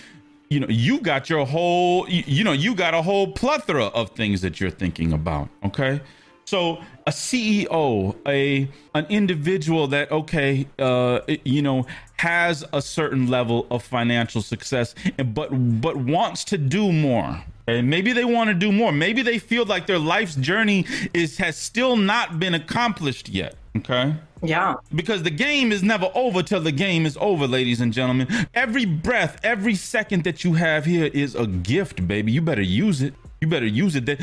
you 0.48 0.60
know, 0.60 0.68
you 0.68 1.00
got 1.00 1.28
your 1.28 1.44
whole 1.44 2.08
you, 2.08 2.22
you 2.26 2.44
know, 2.44 2.52
you 2.52 2.74
got 2.74 2.94
a 2.94 3.02
whole 3.02 3.32
plethora 3.32 3.86
of 3.86 4.10
things 4.10 4.40
that 4.40 4.60
you're 4.60 4.70
thinking 4.70 5.12
about. 5.12 5.48
Okay. 5.64 6.00
So 6.46 6.82
a 7.06 7.10
CEO, 7.10 8.16
a 8.26 8.68
an 8.94 9.06
individual 9.08 9.86
that 9.88 10.10
okay, 10.10 10.66
uh, 10.78 11.20
you 11.44 11.62
know, 11.62 11.86
has 12.20 12.64
a 12.74 12.82
certain 12.82 13.28
level 13.28 13.66
of 13.70 13.82
financial 13.82 14.42
success, 14.42 14.94
but 15.32 15.48
but 15.80 15.96
wants 15.96 16.44
to 16.44 16.58
do 16.58 16.92
more. 16.92 17.42
And 17.66 17.88
maybe 17.88 18.12
they 18.12 18.26
want 18.26 18.48
to 18.48 18.54
do 18.54 18.70
more. 18.72 18.92
Maybe 18.92 19.22
they 19.22 19.38
feel 19.38 19.64
like 19.64 19.86
their 19.86 19.98
life's 19.98 20.34
journey 20.34 20.84
is 21.14 21.38
has 21.38 21.56
still 21.56 21.96
not 21.96 22.38
been 22.38 22.54
accomplished 22.54 23.30
yet. 23.30 23.54
Okay 23.78 24.14
yeah, 24.42 24.74
because 24.94 25.22
the 25.22 25.30
game 25.30 25.70
is 25.70 25.82
never 25.82 26.10
over 26.14 26.42
till 26.42 26.60
the 26.60 26.72
game 26.72 27.04
is 27.04 27.16
over, 27.20 27.46
ladies 27.46 27.80
and 27.80 27.92
gentlemen. 27.92 28.26
Every 28.54 28.84
breath, 28.84 29.38
every 29.42 29.74
second 29.74 30.24
that 30.24 30.44
you 30.44 30.54
have 30.54 30.84
here 30.84 31.10
is 31.12 31.34
a 31.34 31.46
gift, 31.46 32.06
baby. 32.08 32.32
You 32.32 32.40
better 32.40 32.62
use 32.62 33.02
it. 33.02 33.14
You 33.40 33.48
better 33.48 33.66
use 33.66 33.96
it. 33.96 34.04
This, 34.04 34.18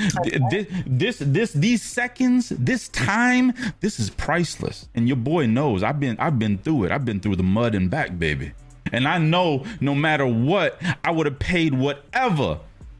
this, 0.86 1.18
this, 1.20 1.52
these 1.54 1.82
seconds, 1.82 2.50
this 2.50 2.88
time, 2.90 3.54
this 3.80 4.00
is 4.00 4.12
priceless. 4.12 4.88
And 4.94 5.08
your 5.08 5.18
boy 5.18 5.48
knows. 5.48 5.82
I've 5.82 6.00
been, 6.00 6.18
I've 6.20 6.38
been 6.38 6.60
through 6.60 6.86
it. 6.86 6.92
I've 6.92 7.06
been 7.06 7.20
through 7.20 7.38
the 7.38 7.44
mud 7.44 7.74
and 7.74 7.90
back, 7.90 8.20
baby. 8.20 8.52
And 8.94 9.08
I 9.08 9.18
know, 9.18 9.66
no 9.82 9.96
matter 9.96 10.26
what, 10.26 10.80
I 11.04 11.12
would 11.12 11.26
have 11.26 11.40
paid 11.40 11.74
whatever 11.74 12.60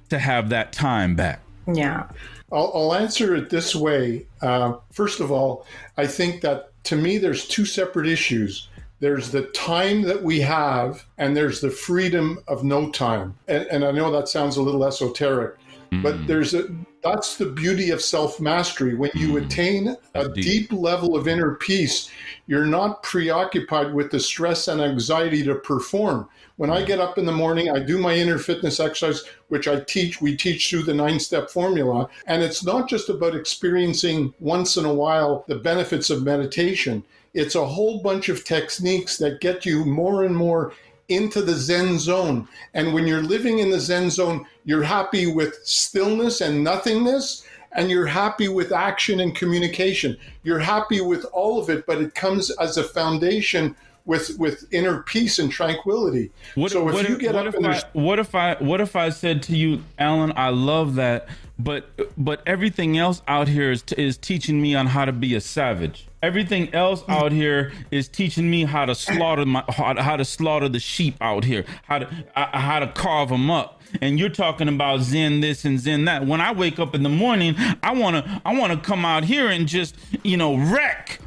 to 0.10 0.20
have 0.20 0.50
that 0.50 0.74
time 0.74 1.16
back. 1.16 1.42
yeah, 1.72 2.10
I'll, 2.52 2.72
I'll 2.74 2.94
answer 2.96 3.36
it 3.36 3.50
this 3.50 3.76
way. 3.76 4.26
Uh, 4.42 4.78
first 4.92 5.20
of 5.20 5.32
all, 5.32 5.66
I 5.98 6.08
think 6.08 6.42
that 6.42 6.72
to 6.86 6.96
me, 6.96 7.18
there's 7.18 7.48
two 7.48 7.66
separate 7.66 8.08
issues. 8.08 8.70
There's 9.00 9.30
the 9.32 9.44
time 9.48 10.02
that 10.04 10.24
we 10.24 10.40
have, 10.42 11.06
and 11.18 11.38
there's 11.38 11.62
the 11.62 11.70
freedom 11.70 12.40
of 12.48 12.64
no 12.64 12.90
time. 12.90 13.36
And, 13.48 13.68
and 13.68 13.86
I 13.86 13.92
know 13.92 14.12
that 14.12 14.28
sounds 14.28 14.58
a 14.58 14.62
little 14.62 14.84
esoteric, 14.86 15.56
but 15.92 16.16
mm. 16.16 16.28
there's 16.28 16.54
a 16.54 16.68
that's 17.04 17.38
the 17.38 17.46
beauty 17.46 17.92
of 17.92 18.02
self 18.02 18.40
mastery. 18.40 18.96
When 18.96 19.12
you 19.14 19.34
mm. 19.34 19.46
attain 19.46 19.96
a 20.16 20.30
deep. 20.30 20.44
deep 20.44 20.74
level 20.74 21.16
of 21.16 21.28
inner 21.28 21.56
peace, 21.56 22.10
you're 22.48 22.66
not 22.66 23.04
preoccupied 23.04 23.94
with 23.94 24.12
the 24.12 24.20
stress 24.20 24.68
and 24.68 24.82
anxiety 24.82 25.44
to 25.44 25.56
perform. 25.56 26.28
When 26.58 26.70
I 26.70 26.82
mm. 26.82 26.88
get 26.88 27.00
up 27.00 27.18
in 27.18 27.26
the 27.26 27.32
morning, 27.32 27.70
I 27.70 27.80
do 27.80 27.98
my 27.98 28.14
inner 28.14 28.38
fitness 28.38 28.80
exercise, 28.80 29.24
which 29.50 29.68
I 29.68 29.82
teach. 29.82 30.22
We 30.22 30.36
teach 30.36 30.70
through 30.70 30.84
the 30.84 30.94
nine 30.94 31.20
step 31.20 31.50
formula. 31.50 32.10
And 32.26 32.42
it's 32.42 32.66
not 32.66 32.90
just 32.90 33.10
about 33.10 33.36
experiencing 33.36 34.34
once 34.40 34.76
in 34.78 34.86
a 34.86 34.94
while 34.94 35.46
the 35.48 35.56
benefits 35.56 36.10
of 36.10 36.24
meditation, 36.24 37.04
it's 37.34 37.56
a 37.56 37.66
whole 37.66 38.02
bunch 38.02 38.30
of 38.30 38.44
techniques 38.44 39.18
that 39.18 39.42
get 39.42 39.66
you 39.66 39.86
more 39.86 40.24
and 40.24 40.36
more 40.36 40.74
into 41.10 41.42
the 41.42 41.54
Zen 41.54 42.00
zone. 42.00 42.48
And 42.74 42.94
when 42.94 43.08
you're 43.08 43.24
living 43.24 43.60
in 43.60 43.70
the 43.70 43.80
Zen 43.80 44.10
zone, 44.10 44.46
you're 44.66 44.84
happy 44.84 45.28
with 45.28 45.56
stillness 45.64 46.42
and 46.42 46.64
nothingness, 46.64 47.44
and 47.72 47.90
you're 47.90 48.08
happy 48.08 48.48
with 48.48 48.72
action 48.72 49.20
and 49.20 49.36
communication. 49.36 50.18
You're 50.44 50.60
happy 50.60 51.02
with 51.02 51.26
all 51.26 51.60
of 51.60 51.70
it, 51.70 51.86
but 51.86 52.02
it 52.02 52.16
comes 52.16 52.50
as 52.52 52.78
a 52.78 52.84
foundation 52.84 53.76
with 54.08 54.40
with 54.40 54.66
inner 54.74 55.04
peace 55.04 55.38
and 55.38 55.52
tranquility. 55.52 56.32
What, 56.56 56.72
so 56.72 56.88
if 56.88 56.96
what, 56.96 57.10
you 57.10 57.18
get 57.18 57.36
what 57.36 57.48
up 57.48 57.56
if 57.56 57.64
I, 57.64 57.84
what 57.94 58.20
if 58.20 58.34
I 58.34 58.56
what 58.56 58.82
if 58.82 58.96
I 58.96 59.10
said 59.10 59.44
to 59.44 59.56
you, 59.56 59.84
Alan, 60.00 60.34
I 60.36 60.50
love 60.50 60.96
that, 60.96 61.28
but 61.60 61.90
but 62.18 62.42
everything 62.48 62.98
else 62.98 63.22
out 63.28 63.48
here 63.48 63.72
is 63.72 63.84
is 63.98 64.18
teaching 64.18 64.60
me 64.60 64.74
on 64.74 64.88
how 64.88 65.06
to 65.06 65.12
be 65.12 65.36
a 65.36 65.42
savage. 65.42 66.08
Everything 66.24 66.74
else 66.74 67.04
out 67.10 67.32
here 67.32 67.74
is 67.92 68.08
teaching 68.08 68.50
me 68.50 68.64
how 68.64 68.86
to 68.86 68.96
slaughter 68.96 69.46
my 69.46 69.64
how, 69.68 70.02
how 70.02 70.16
to 70.16 70.26
slaughter 70.26 70.70
the 70.70 70.80
sheep 70.80 71.16
out 71.20 71.44
here, 71.44 71.66
how 71.84 72.00
to 72.00 72.08
uh, 72.36 72.58
how 72.58 72.80
to 72.80 72.88
carve 72.88 73.30
them 73.30 73.52
up. 73.52 73.82
And 74.02 74.20
you're 74.20 74.30
talking 74.30 74.68
about 74.68 75.02
Zen 75.02 75.42
this 75.42 75.66
and 75.66 75.80
Zen 75.80 76.06
that. 76.06 76.26
When 76.26 76.42
I 76.42 76.54
wake 76.54 76.80
up 76.80 76.96
in 76.96 77.04
the 77.04 77.10
morning, 77.10 77.56
I 77.84 77.92
wanna 77.94 78.42
I 78.46 78.58
wanna 78.58 78.78
come 78.78 79.04
out 79.04 79.26
here 79.26 79.50
and 79.50 79.68
just 79.68 79.98
you 80.24 80.38
know 80.38 80.56
wreck 80.56 81.20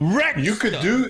wreck. 0.00 0.36
you 0.36 0.54
could 0.54 0.78
do 0.82 1.08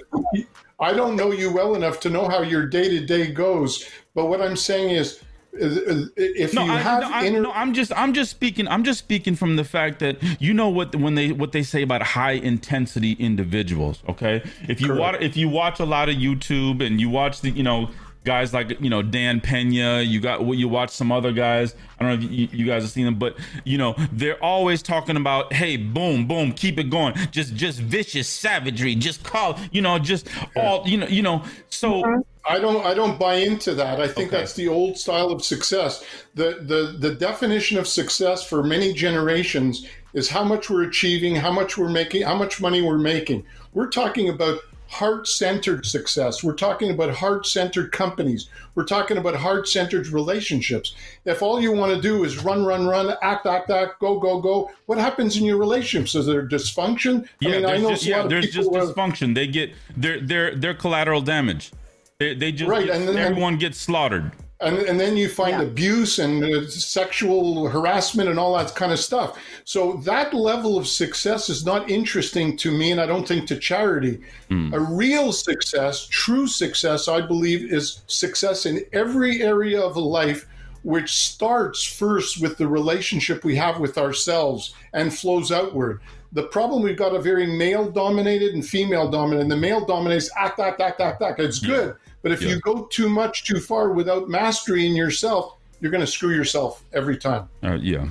i 0.79 0.93
don't 0.93 1.17
know 1.17 1.33
you 1.33 1.53
well 1.53 1.75
enough 1.75 2.01
to 2.01 2.11
know 2.11 2.29
how 2.29 2.43
your 2.43 2.67
day-to-day 2.67 3.33
goes 3.33 3.89
but 4.15 4.27
what 4.27 4.41
i'm 4.41 4.57
saying 4.57 4.91
is 4.91 5.23
if 5.59 6.53
No, 6.55 6.65
you 6.65 6.73
I, 6.73 6.77
have 6.79 7.01
no, 7.01 7.11
I, 7.11 7.25
inner 7.25 7.41
no, 7.41 7.53
I'm 7.53 7.73
just, 7.73 7.93
I'm 7.97 8.13
just 8.13 8.31
speaking, 8.31 8.69
I'm 8.69 8.85
just 8.85 8.99
speaking 8.99 9.35
from 9.37 9.57
the 9.57 9.65
fact 9.65 10.01
that 10.01 10.19
you 10.41 10.53
know 10.53 10.69
what 10.69 10.95
when 10.95 11.15
they 11.15 11.33
what 11.33 11.53
they 11.53 11.63
say 11.63 11.81
about 11.83 12.03
high 12.03 12.33
intensity 12.33 13.13
individuals. 13.13 14.03
Okay, 14.09 14.43
if 14.69 14.81
you 14.81 14.89
Correct. 14.89 15.01
watch, 15.01 15.23
if 15.23 15.37
you 15.37 15.49
watch 15.49 15.81
a 15.81 15.87
lot 15.87 16.11
of 16.11 16.17
YouTube 16.17 16.85
and 16.85 17.01
you 17.01 17.09
watch 17.09 17.41
the, 17.41 17.51
you 17.51 17.63
know, 17.63 17.89
guys 18.27 18.53
like 18.53 18.79
you 18.81 18.91
know 18.91 19.01
Dan 19.01 19.41
Pena, 19.41 20.03
you 20.03 20.21
got 20.21 20.45
you 20.55 20.69
watch 20.69 20.91
some 20.91 21.11
other 21.11 21.33
guys. 21.33 21.75
I 21.99 22.05
don't 22.05 22.21
know 22.21 22.27
if 22.27 22.31
you, 22.31 22.49
you 22.53 22.67
guys 22.67 22.83
have 22.83 22.91
seen 22.93 23.07
them, 23.07 23.15
but 23.15 23.39
you 23.65 23.79
know 23.79 23.95
they're 24.13 24.43
always 24.45 24.83
talking 24.83 25.17
about, 25.17 25.55
hey, 25.55 25.79
boom, 25.79 26.27
boom, 26.27 26.53
keep 26.53 26.79
it 26.79 26.91
going, 26.91 27.15
just 27.31 27.55
just 27.55 27.81
vicious 27.81 28.29
savagery, 28.29 28.95
just 28.97 29.25
call, 29.25 29.59
you 29.73 29.81
know, 29.81 29.99
just 29.99 30.29
all, 30.57 30.87
you 30.87 30.99
know, 30.99 31.07
you 31.07 31.23
know, 31.23 31.43
so. 31.71 32.03
Uh-huh. 32.03 32.21
I 32.49 32.61
don't 32.61 32.85
I 32.87 32.95
don't 32.95 33.19
buy 33.19 33.35
into 33.37 33.75
that. 33.75 34.01
I 34.01 34.07
think 34.07 34.29
Okay. 34.29 34.37
that's 34.39 34.53
the 34.53 34.69
old 34.69 34.97
style 34.97 35.33
of 35.33 35.45
success. 35.45 36.05
The 36.37 36.59
the 36.63 36.97
the 36.97 37.13
definition 37.17 37.77
of 37.77 37.89
success 37.89 38.45
for 38.47 38.63
many 38.63 38.93
generations 38.93 39.85
is 40.15 40.29
how 40.29 40.45
much 40.45 40.71
we're 40.71 40.85
achieving, 40.85 41.35
how 41.35 41.51
much 41.51 41.77
we're 41.77 41.89
making, 41.89 42.23
how 42.23 42.37
much 42.37 42.61
money 42.61 42.83
we're 42.83 42.99
making. 42.99 43.45
We're 43.75 43.89
talking 43.89 44.29
about 44.29 44.61
heart-centered 44.89 45.85
success. 45.87 46.43
We're 46.43 46.55
talking 46.55 46.91
about 46.91 47.11
heart-centered 47.15 47.93
companies. 47.93 48.49
We're 48.75 48.85
talking 48.85 49.17
about 49.17 49.35
heart-centered 49.37 50.09
relationships. 50.09 50.95
If 51.25 51.43
all 51.43 51.61
you 51.61 51.73
want 51.73 51.95
to 51.95 52.01
do 52.01 52.25
is 52.25 52.43
run, 52.43 52.65
run, 52.65 52.87
run, 52.87 53.15
act, 53.23 53.47
act, 53.47 53.71
act, 53.71 54.01
go, 54.01 54.19
go, 54.19 54.41
go, 54.41 54.71
what 54.87 54.99
happens 54.99 55.37
in 55.37 55.45
your 55.45 55.57
relationships? 55.59 56.15
Is 56.15 56.27
there 56.27 56.47
dysfunction? 56.47 57.29
Yeah, 57.41 57.61
there's 57.61 57.83
just, 57.83 58.07
a 58.07 58.11
lot 58.11 58.17
yeah, 58.17 58.23
of 58.25 58.31
there's 58.31 58.51
just 58.51 58.71
dysfunction. 58.71 59.35
They 59.35 59.47
get 59.47 59.73
they're 59.97 60.21
they're 60.21 60.55
they're 60.55 60.75
collateral 60.75 61.21
damage. 61.21 61.73
They, 62.19 62.35
they 62.35 62.53
just 62.53 62.71
Right, 62.71 62.87
get- 62.87 62.97
and 62.97 63.09
then- 63.09 63.17
everyone 63.17 63.57
gets 63.59 63.79
slaughtered. 63.79 64.33
And, 64.61 64.79
and 64.79 64.99
then 64.99 65.17
you 65.17 65.29
find 65.29 65.59
Yeah. 65.59 65.63
abuse 65.63 66.19
and 66.19 66.43
uh, 66.45 66.67
sexual 66.69 67.69
harassment 67.69 68.29
and 68.29 68.39
all 68.39 68.57
that 68.57 68.75
kind 68.75 68.93
of 68.93 68.99
stuff. 68.99 69.39
So 69.65 70.01
that 70.05 70.33
level 70.33 70.79
of 70.79 70.87
success 70.87 71.49
is 71.49 71.65
not 71.65 71.91
interesting 71.91 72.57
to 72.59 72.71
me, 72.71 72.91
and 72.93 73.01
I 73.01 73.07
don't 73.07 73.27
think 73.29 73.47
to 73.49 73.57
charity. 73.57 74.21
A 74.51 74.81
real 74.81 75.33
success, 75.33 76.07
true 76.07 76.47
success, 76.47 77.09
I 77.09 77.21
believe, 77.21 77.73
is 77.73 78.03
success 78.07 78.65
in 78.67 78.85
every 78.93 79.43
area 79.43 79.81
of 79.81 79.97
life. 79.97 80.47
Which 80.83 81.17
starts 81.17 81.83
first 81.83 82.41
with 82.41 82.59
the 82.59 82.69
relationship 82.69 83.43
we 83.43 83.57
have 83.57 83.81
with 83.81 83.99
ourselves 83.99 84.73
and 84.93 85.13
flows 85.13 85.51
outward. 85.51 86.01
The 86.31 86.45
problem 86.45 86.85
we've 86.85 86.97
got 86.97 87.13
a 87.13 87.21
very 87.21 87.45
male 87.45 87.91
dominated 87.91 88.55
and 88.55 88.65
female 88.65 89.11
dominated. 89.11 89.49
The 89.49 89.57
male 89.57 89.85
dominates 89.85 90.31
act, 90.37 90.61
act, 90.61 90.81
act, 90.81 91.01
act, 91.01 91.23
act. 91.23 91.41
It's 91.41 91.59
good. 91.59 91.97
But 92.27 92.33
if 92.33 92.43
Yeah. 92.43 92.49
you 92.55 92.61
go 92.61 92.89
too 92.91 93.09
much 93.09 93.45
too 93.45 93.61
far 93.61 93.91
without 93.91 94.29
mastery 94.29 94.85
in 94.85 94.97
yourself, 94.97 95.55
you're 95.79 95.93
going 95.93 96.05
to 96.05 96.11
screw 96.11 96.35
yourself 96.35 96.83
every 96.93 97.17
time. 97.17 97.49
Uh, 97.63 97.79
yeah. 97.81 98.07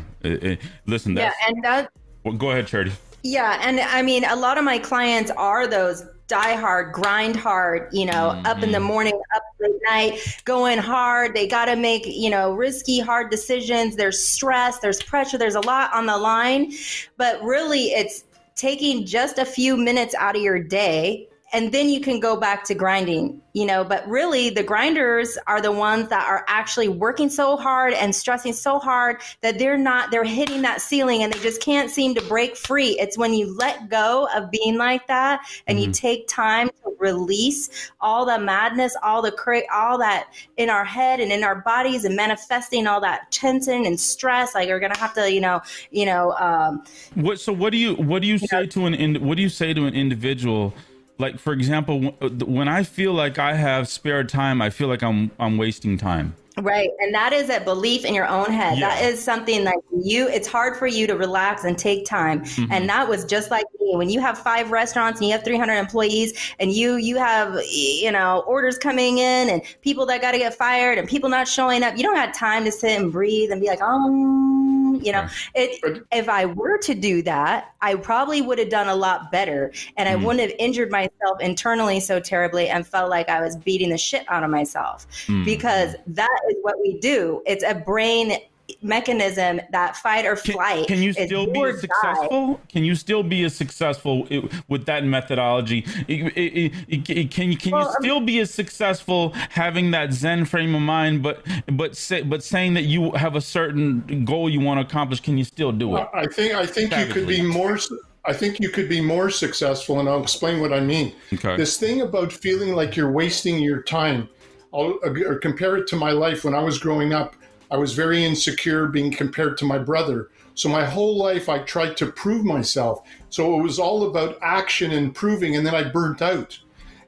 Listen, 0.86 1.18
yeah, 1.18 1.34
and 1.46 1.62
that 1.66 1.90
well, 2.24 2.34
go 2.34 2.52
ahead, 2.52 2.66
Charity. 2.66 2.94
Yeah, 3.24 3.60
and 3.62 3.82
I 3.82 4.02
mean, 4.04 4.24
a 4.24 4.38
lot 4.38 4.58
of 4.58 4.64
my 4.64 4.78
clients 4.78 5.32
are 5.32 5.68
those 5.68 6.06
die 6.28 6.56
hard, 6.56 6.94
grind 6.94 7.36
hard, 7.36 7.90
you 7.92 8.06
know, 8.06 8.42
up 8.46 8.64
in 8.64 8.72
the 8.72 8.80
morning, 8.80 9.20
up 9.36 9.44
late 9.60 9.82
night, 9.84 10.42
going 10.46 10.78
hard. 10.78 11.36
They 11.36 11.46
got 11.46 11.66
to 11.66 11.76
make, 11.76 12.04
you 12.06 12.30
know, 12.30 12.54
risky, 12.54 13.02
hard 13.02 13.30
decisions. 13.30 13.98
There's 13.98 14.24
stress, 14.24 14.80
there's 14.80 15.04
pressure, 15.04 15.38
there's 15.38 15.56
a 15.56 15.66
lot 15.68 15.94
on 15.94 16.06
the 16.06 16.18
line. 16.18 16.72
But 17.18 17.44
really, 17.44 17.88
it's 17.88 18.24
taking 18.56 19.06
just 19.06 19.40
a 19.40 19.46
few 19.46 19.76
minutes 19.76 20.16
out 20.16 20.38
of 20.38 20.42
your 20.42 20.64
day 20.64 21.28
and 21.56 21.72
then 21.72 21.88
you 21.88 22.02
can 22.02 22.20
go 22.20 22.36
back 22.36 22.66
to 22.66 22.76
grinding 22.76 23.42
you 23.54 23.66
know 23.66 23.84
but 23.84 24.08
really 24.08 24.50
the 24.50 24.62
grinders 24.62 25.38
are 25.48 25.62
the 25.62 25.72
ones 25.72 26.10
that 26.10 26.28
are 26.28 26.44
actually 26.50 26.90
working 26.90 27.30
so 27.30 27.56
hard 27.56 27.94
and 27.94 28.14
stressing 28.14 28.52
so 28.52 28.78
hard 28.78 29.22
that 29.42 29.58
they're 29.58 29.78
not 29.78 30.12
they're 30.12 30.26
hitting 30.26 30.62
that 30.62 30.82
ceiling 30.82 31.24
and 31.24 31.32
they 31.32 31.40
just 31.40 31.62
can't 31.62 31.90
seem 31.90 32.14
to 32.14 32.22
break 32.24 32.58
free 32.58 33.00
it's 33.00 33.18
when 33.18 33.34
you 33.34 33.56
let 33.56 33.90
go 33.90 34.28
of 34.36 34.52
being 34.52 34.78
like 34.78 35.08
that 35.08 35.40
and 35.68 35.80
mm-hmm. 35.80 35.88
you 35.88 35.94
take 35.94 36.28
time 36.28 36.68
to 36.68 36.94
release 37.00 37.92
all 38.02 38.26
the 38.26 38.38
madness 38.38 38.96
all 39.02 39.22
the 39.22 39.32
cra- 39.32 39.62
all 39.72 39.98
that 39.98 40.28
in 40.58 40.70
our 40.70 40.86
head 40.86 41.22
and 41.22 41.32
in 41.32 41.44
our 41.44 41.62
bodies 41.62 42.04
and 42.04 42.16
manifesting 42.16 42.86
all 42.86 43.00
that 43.00 43.32
tension 43.32 43.86
and 43.86 43.98
stress 43.98 44.54
like 44.54 44.68
you're 44.68 44.80
gonna 44.80 44.98
have 44.98 45.14
to 45.14 45.32
you 45.32 45.40
know 45.40 45.62
you 45.92 46.06
know 46.06 46.34
um, 46.34 46.84
what 47.14 47.40
so 47.40 47.54
what 47.54 47.72
do 47.72 47.78
you 47.78 47.96
what 47.96 48.22
do 48.22 48.28
you, 48.28 48.34
you 48.34 48.40
say 48.40 48.62
know, 48.62 48.66
to 48.66 48.86
an 48.86 49.26
what 49.26 49.38
do 49.38 49.42
you 49.42 49.50
say 49.50 49.74
to 49.74 49.86
an 49.86 49.94
individual 49.94 50.74
like 51.18 51.40
for 51.40 51.54
example 51.54 52.02
when 52.46 52.68
i 52.68 52.84
feel 52.84 53.14
like 53.14 53.40
i 53.40 53.54
have 53.54 53.88
spare 53.88 54.24
time 54.24 54.62
i 54.62 54.70
feel 54.70 54.88
like 54.88 55.04
i'm 55.04 55.32
i'm 55.40 55.58
wasting 55.58 55.98
time 55.98 56.36
Right. 56.58 56.90
And 57.00 57.14
that 57.14 57.34
is 57.34 57.50
a 57.50 57.60
belief 57.60 58.06
in 58.06 58.14
your 58.14 58.28
own 58.28 58.46
head. 58.46 58.78
Yeah. 58.78 58.90
That 58.90 59.04
is 59.04 59.22
something 59.22 59.66
like 59.66 59.80
you, 59.92 60.30
it's 60.30 60.48
hard 60.48 60.78
for 60.78 60.88
you 60.88 61.06
to 61.08 61.16
relax 61.16 61.66
and 61.66 61.78
take 61.78 62.06
time. 62.06 62.42
Mm-hmm. 62.42 62.72
And 62.72 62.90
that 62.90 63.10
was 63.10 63.26
just 63.26 63.52
like 63.52 63.66
me. 63.80 63.96
When 63.96 64.10
you 64.10 64.22
have 64.22 64.38
five 64.38 64.72
restaurants 64.72 65.20
and 65.20 65.28
you 65.28 65.34
have 65.34 65.44
300 65.44 65.74
employees 65.74 66.54
and 66.60 66.72
you, 66.72 66.96
you 66.96 67.18
have, 67.18 67.60
you 67.70 68.12
know, 68.12 68.44
orders 68.48 68.78
coming 68.78 69.18
in 69.18 69.50
and 69.50 69.62
people 69.82 70.06
that 70.06 70.22
got 70.22 70.32
to 70.32 70.38
get 70.38 70.56
fired 70.56 70.98
and 70.98 71.10
people 71.10 71.30
not 71.30 71.48
showing 71.48 71.84
up, 71.84 71.98
you 71.98 72.04
don't 72.04 72.16
have 72.16 72.34
time 72.34 72.64
to 72.64 72.72
sit 72.72 73.00
and 73.00 73.12
breathe 73.12 73.52
and 73.52 73.60
be 73.60 73.68
like, 73.68 73.80
oh, 73.82 74.65
you 75.04 75.12
know, 75.12 75.28
it, 75.54 76.06
if 76.12 76.30
I 76.30 76.46
were 76.46 76.78
to 76.80 76.96
do 76.96 77.22
that, 77.24 77.74
I 77.82 77.96
probably 77.96 78.42
would 78.42 78.60
have 78.60 78.70
done 78.70 78.88
a 78.88 78.96
lot 78.96 79.32
better 79.32 79.72
and 79.98 80.10
I 80.10 80.16
mm. 80.16 80.24
wouldn't 80.24 80.50
have 80.50 80.60
injured 80.60 80.92
myself 80.92 81.40
internally 81.40 82.00
so 82.00 82.20
terribly 82.20 82.70
and 82.70 82.86
felt 82.86 83.10
like 83.10 83.30
I 83.30 83.42
was 83.42 83.56
beating 83.56 83.90
the 83.90 83.98
shit 83.98 84.26
out 84.28 84.44
of 84.44 84.50
myself 84.50 85.08
mm. 85.28 85.46
because 85.46 85.96
that 86.08 86.40
is 86.50 86.56
what 86.62 86.76
we 86.82 87.00
do. 87.00 87.42
It's 87.46 87.64
a 87.64 87.76
brain 87.76 88.38
mechanism 88.86 89.60
that 89.72 89.98
fight 89.98 90.26
or 90.26 90.36
flight. 90.36 90.88
Can, 90.88 90.98
can 90.98 91.04
you 91.04 91.14
still 91.14 91.48
be 91.48 91.74
successful? 91.74 92.54
Die. 92.54 92.60
Can 92.70 92.84
you 92.84 92.96
still 92.96 93.24
be 93.24 93.44
as 93.44 93.56
successful 93.56 94.28
with 94.68 94.86
that 94.86 95.04
methodology? 95.04 95.82
can 95.82 97.50
you 97.50 97.58
can 97.58 97.72
well, 97.72 97.88
you 97.88 97.96
still 98.00 98.22
be 98.22 98.40
as 98.40 98.52
successful 98.52 99.32
having 99.50 99.92
that 99.92 100.14
Zen 100.14 100.46
frame 100.46 100.76
of 100.76 100.82
mind, 100.82 101.24
but 101.24 101.46
but 101.72 101.98
say, 101.98 102.22
but 102.22 102.44
saying 102.44 102.76
that 102.76 102.84
you 102.84 103.12
have 103.12 103.36
a 103.36 103.42
certain 103.42 104.24
goal 104.24 104.50
you 104.50 104.60
want 104.60 104.80
to 104.80 104.86
accomplish? 104.86 105.20
Can 105.20 105.38
you 105.38 105.44
still 105.44 105.72
do 105.72 105.98
it? 105.98 106.08
I 106.14 106.28
think 106.28 106.54
I 106.54 106.66
think 106.66 106.92
Savagely. 106.92 107.08
you 107.08 107.14
could 107.14 107.28
be 107.28 107.42
more. 107.42 107.80
I 108.28 108.34
think 108.34 108.60
you 108.60 108.70
could 108.70 108.90
be 108.90 109.02
more 109.02 109.30
successful, 109.30 110.00
and 110.00 110.10
I'll 110.10 110.22
explain 110.22 110.60
what 110.60 110.74
I 110.74 110.80
mean. 110.80 111.14
Okay. 111.34 111.58
This 111.58 111.78
thing 111.78 112.02
about 112.02 112.34
feeling 112.34 112.74
like 112.74 112.96
you're 112.96 113.12
wasting 113.12 113.60
your 113.60 113.82
time. 113.84 114.30
I'll 114.74 115.00
uh, 115.06 115.38
compare 115.42 115.78
it 115.78 115.88
to 115.88 115.96
my 115.96 116.12
life 116.12 116.44
when 116.44 116.54
I 116.54 116.62
was 116.62 116.78
growing 116.78 117.14
up. 117.14 117.36
I 117.72 117.78
was 117.78 117.94
very 117.94 118.24
insecure 118.24 118.88
being 118.88 119.12
compared 119.12 119.58
to 119.58 119.66
my 119.66 119.78
brother. 119.78 120.30
So 120.54 120.70
my 120.70 120.86
whole 120.86 121.18
life 121.18 121.50
I 121.50 121.60
tried 121.60 121.98
to 121.98 122.12
prove 122.12 122.46
myself. 122.46 123.02
So 123.30 123.60
it 123.60 123.64
was 123.64 123.80
all 123.80 124.08
about 124.10 124.38
action 124.42 124.92
and 124.92 125.14
proving, 125.14 125.56
and 125.56 125.66
then 125.66 125.76
I 125.76 125.84
burnt 125.84 126.22
out. 126.22 126.60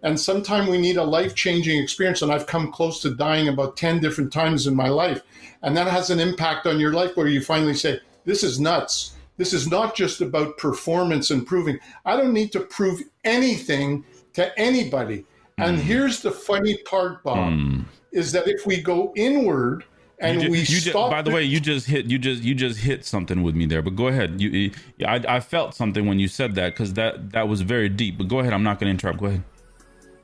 And 0.04 0.20
sometimes 0.20 0.70
we 0.70 0.78
need 0.78 0.98
a 0.98 1.04
life 1.04 1.34
changing 1.36 1.82
experience. 1.82 2.22
And 2.22 2.32
I've 2.32 2.48
come 2.48 2.72
close 2.72 3.02
to 3.02 3.15
dying 3.15 3.48
about 3.48 3.78
10 3.78 4.00
different 4.00 4.32
times 4.32 4.67
in 4.67 4.76
my 4.76 4.89
life. 4.89 5.22
And 5.63 5.76
that 5.76 5.88
has 5.88 6.10
an 6.10 6.20
impact 6.20 6.67
on 6.67 6.80
your 6.80 6.93
life 6.93 7.17
where 7.17 7.28
you 7.28 7.41
finally 7.41 7.74
say, 7.74 8.00
This 8.26 8.43
is 8.43 8.60
nuts. 8.60 9.13
This 9.38 9.54
is 9.54 9.70
not 9.70 9.96
just 9.96 10.22
about 10.22 10.58
performance 10.58 11.32
and 11.32 11.46
proving. 11.46 11.80
I 12.06 12.17
don't 12.17 12.34
need 12.34 12.52
to 12.54 12.60
prove 12.60 13.02
anything 13.24 14.04
to 14.34 14.58
anybody. 14.60 15.26
Mm. 15.60 15.67
And 15.67 15.78
hmm. 15.78 15.84
here's 15.84 16.22
the 16.22 16.32
funny 16.32 16.78
part, 16.86 17.24
Bob, 17.24 17.54
mm. 17.54 17.86
is 18.12 18.32
that 18.32 18.48
if 18.48 18.65
we 18.65 18.82
go 18.82 19.13
inward, 19.15 19.84
and 20.19 20.41
you 20.41 20.49
we 20.49 20.63
just 20.63 20.93
by 20.93 21.21
the 21.21 21.30
way 21.30 21.43
you 21.43 21.60
just 21.60 21.86
hit 21.88 22.06
you 22.08 22.17
just 22.17 22.41
you 22.41 22.56
just 22.56 22.80
hit 22.80 23.06
something 23.06 23.43
with 23.43 23.56
me 23.56 23.65
there 23.65 23.82
but 23.82 23.95
go 23.95 24.08
ahead. 24.08 24.41
You 24.41 24.71
i, 25.06 25.23
I 25.27 25.39
felt 25.39 25.75
something 25.75 26.08
when 26.08 26.19
you 26.19 26.27
said 26.27 26.56
that 26.56 26.73
because 26.73 26.93
that 26.93 27.32
that 27.32 27.47
was 27.47 27.62
very 27.62 27.89
deep 27.89 28.17
but 28.17 28.27
go 28.27 28.39
ahead 28.39 28.53
i'm 28.53 28.63
not 28.63 28.80
going 28.80 28.88
to 28.88 28.91
interrupt 28.91 29.19
go 29.19 29.27
ahead. 29.27 29.43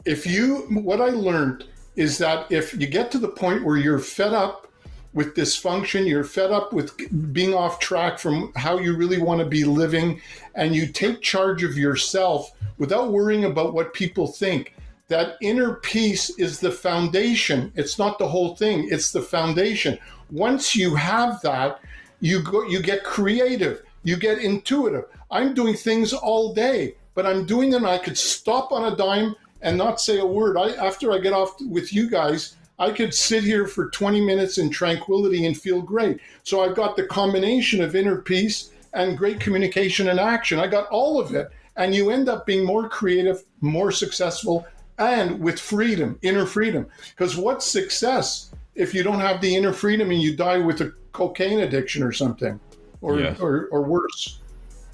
If 0.05 0.25
you 0.25 0.67
what 0.69 0.99
i 0.99 1.09
learned 1.09 1.65
is 1.95 2.17
that 2.17 2.51
if 2.51 2.73
you 2.73 2.87
get 2.87 3.11
to 3.11 3.19
the 3.19 3.27
point 3.27 3.63
where 3.63 3.77
you're 3.77 3.99
fed 3.99 4.33
up 4.33 4.67
with 5.13 5.35
dysfunction 5.35 6.07
you're 6.07 6.23
fed 6.23 6.51
up 6.51 6.73
with 6.73 6.91
being 7.31 7.53
off 7.53 7.79
track 7.79 8.17
from 8.17 8.51
how 8.55 8.79
you 8.79 8.95
really 8.95 9.21
want 9.21 9.39
to 9.39 9.45
be 9.45 9.63
living 9.63 10.19
and 10.55 10.75
you 10.75 10.87
take 10.87 11.21
charge 11.21 11.63
of 11.63 11.77
yourself 11.77 12.51
without 12.79 13.11
worrying 13.11 13.45
about 13.45 13.75
what 13.75 13.93
people 13.93 14.25
think 14.25 14.72
that 15.07 15.35
inner 15.41 15.75
peace 15.75 16.29
is 16.37 16.59
the 16.59 16.71
foundation. 16.71 17.71
It's 17.75 17.99
not 17.99 18.17
the 18.17 18.27
whole 18.27 18.55
thing, 18.55 18.87
it's 18.89 19.11
the 19.11 19.21
foundation. 19.21 19.97
Once 20.31 20.75
you 20.75 20.95
have 20.95 21.41
that, 21.41 21.79
you 22.19 22.41
go 22.41 22.63
you 22.63 22.81
get 22.81 23.03
creative, 23.03 23.83
you 24.03 24.17
get 24.17 24.39
intuitive. 24.39 25.05
I'm 25.29 25.53
doing 25.53 25.75
things 25.75 26.13
all 26.13 26.53
day, 26.53 26.95
but 27.15 27.25
I'm 27.25 27.45
doing 27.45 27.69
them 27.69 27.85
I 27.85 27.97
could 27.97 28.17
stop 28.17 28.71
on 28.71 28.91
a 28.91 28.95
dime 28.95 29.35
and 29.61 29.77
not 29.77 29.99
say 29.99 30.19
a 30.19 30.25
word. 30.25 30.57
I 30.57 30.69
after 30.75 31.11
I 31.11 31.19
get 31.19 31.33
off 31.33 31.55
with 31.61 31.93
you 31.93 32.09
guys, 32.09 32.55
I 32.79 32.91
could 32.91 33.13
sit 33.13 33.43
here 33.43 33.67
for 33.67 33.89
20 33.89 34.21
minutes 34.21 34.57
in 34.57 34.69
tranquility 34.69 35.45
and 35.45 35.55
feel 35.55 35.81
great. 35.81 36.19
So 36.43 36.63
I've 36.63 36.75
got 36.75 36.95
the 36.95 37.05
combination 37.05 37.81
of 37.83 37.95
inner 37.95 38.17
peace 38.21 38.71
and 38.93 39.17
great 39.17 39.39
communication 39.39 40.09
and 40.09 40.19
action. 40.19 40.59
I 40.59 40.67
got 40.67 40.87
all 40.89 41.19
of 41.19 41.33
it. 41.35 41.49
And 41.75 41.95
you 41.95 42.11
end 42.11 42.29
up 42.29 42.45
being 42.45 42.65
more 42.65 42.87
creative, 42.87 43.43
more 43.61 43.91
successful, 43.91 44.67
and 44.97 45.39
with 45.39 45.59
freedom, 45.59 46.17
inner 46.21 46.45
freedom. 46.45 46.87
Because 47.09 47.35
what's 47.35 47.65
success 47.65 48.51
if 48.75 48.93
you 48.93 49.03
don't 49.03 49.19
have 49.19 49.41
the 49.41 49.55
inner 49.55 49.73
freedom 49.73 50.11
and 50.11 50.21
you 50.21 50.35
die 50.35 50.57
with 50.57 50.81
a 50.81 50.93
cocaine 51.11 51.59
addiction 51.59 52.03
or 52.03 52.11
something, 52.11 52.59
or 53.01 53.19
yes. 53.19 53.39
or, 53.39 53.67
or 53.71 53.81
worse? 53.83 54.39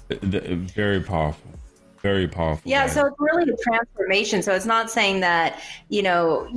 Very 0.08 1.00
powerful. 1.00 1.50
Very 2.02 2.26
powerful. 2.26 2.62
Yeah, 2.64 2.86
so 2.86 3.06
it's 3.06 3.16
really 3.18 3.52
a 3.52 3.56
transformation. 3.56 4.42
So 4.42 4.54
it's 4.54 4.66
not 4.66 4.90
saying 4.90 5.20
that 5.20 5.60
you 5.88 6.02
know 6.02 6.48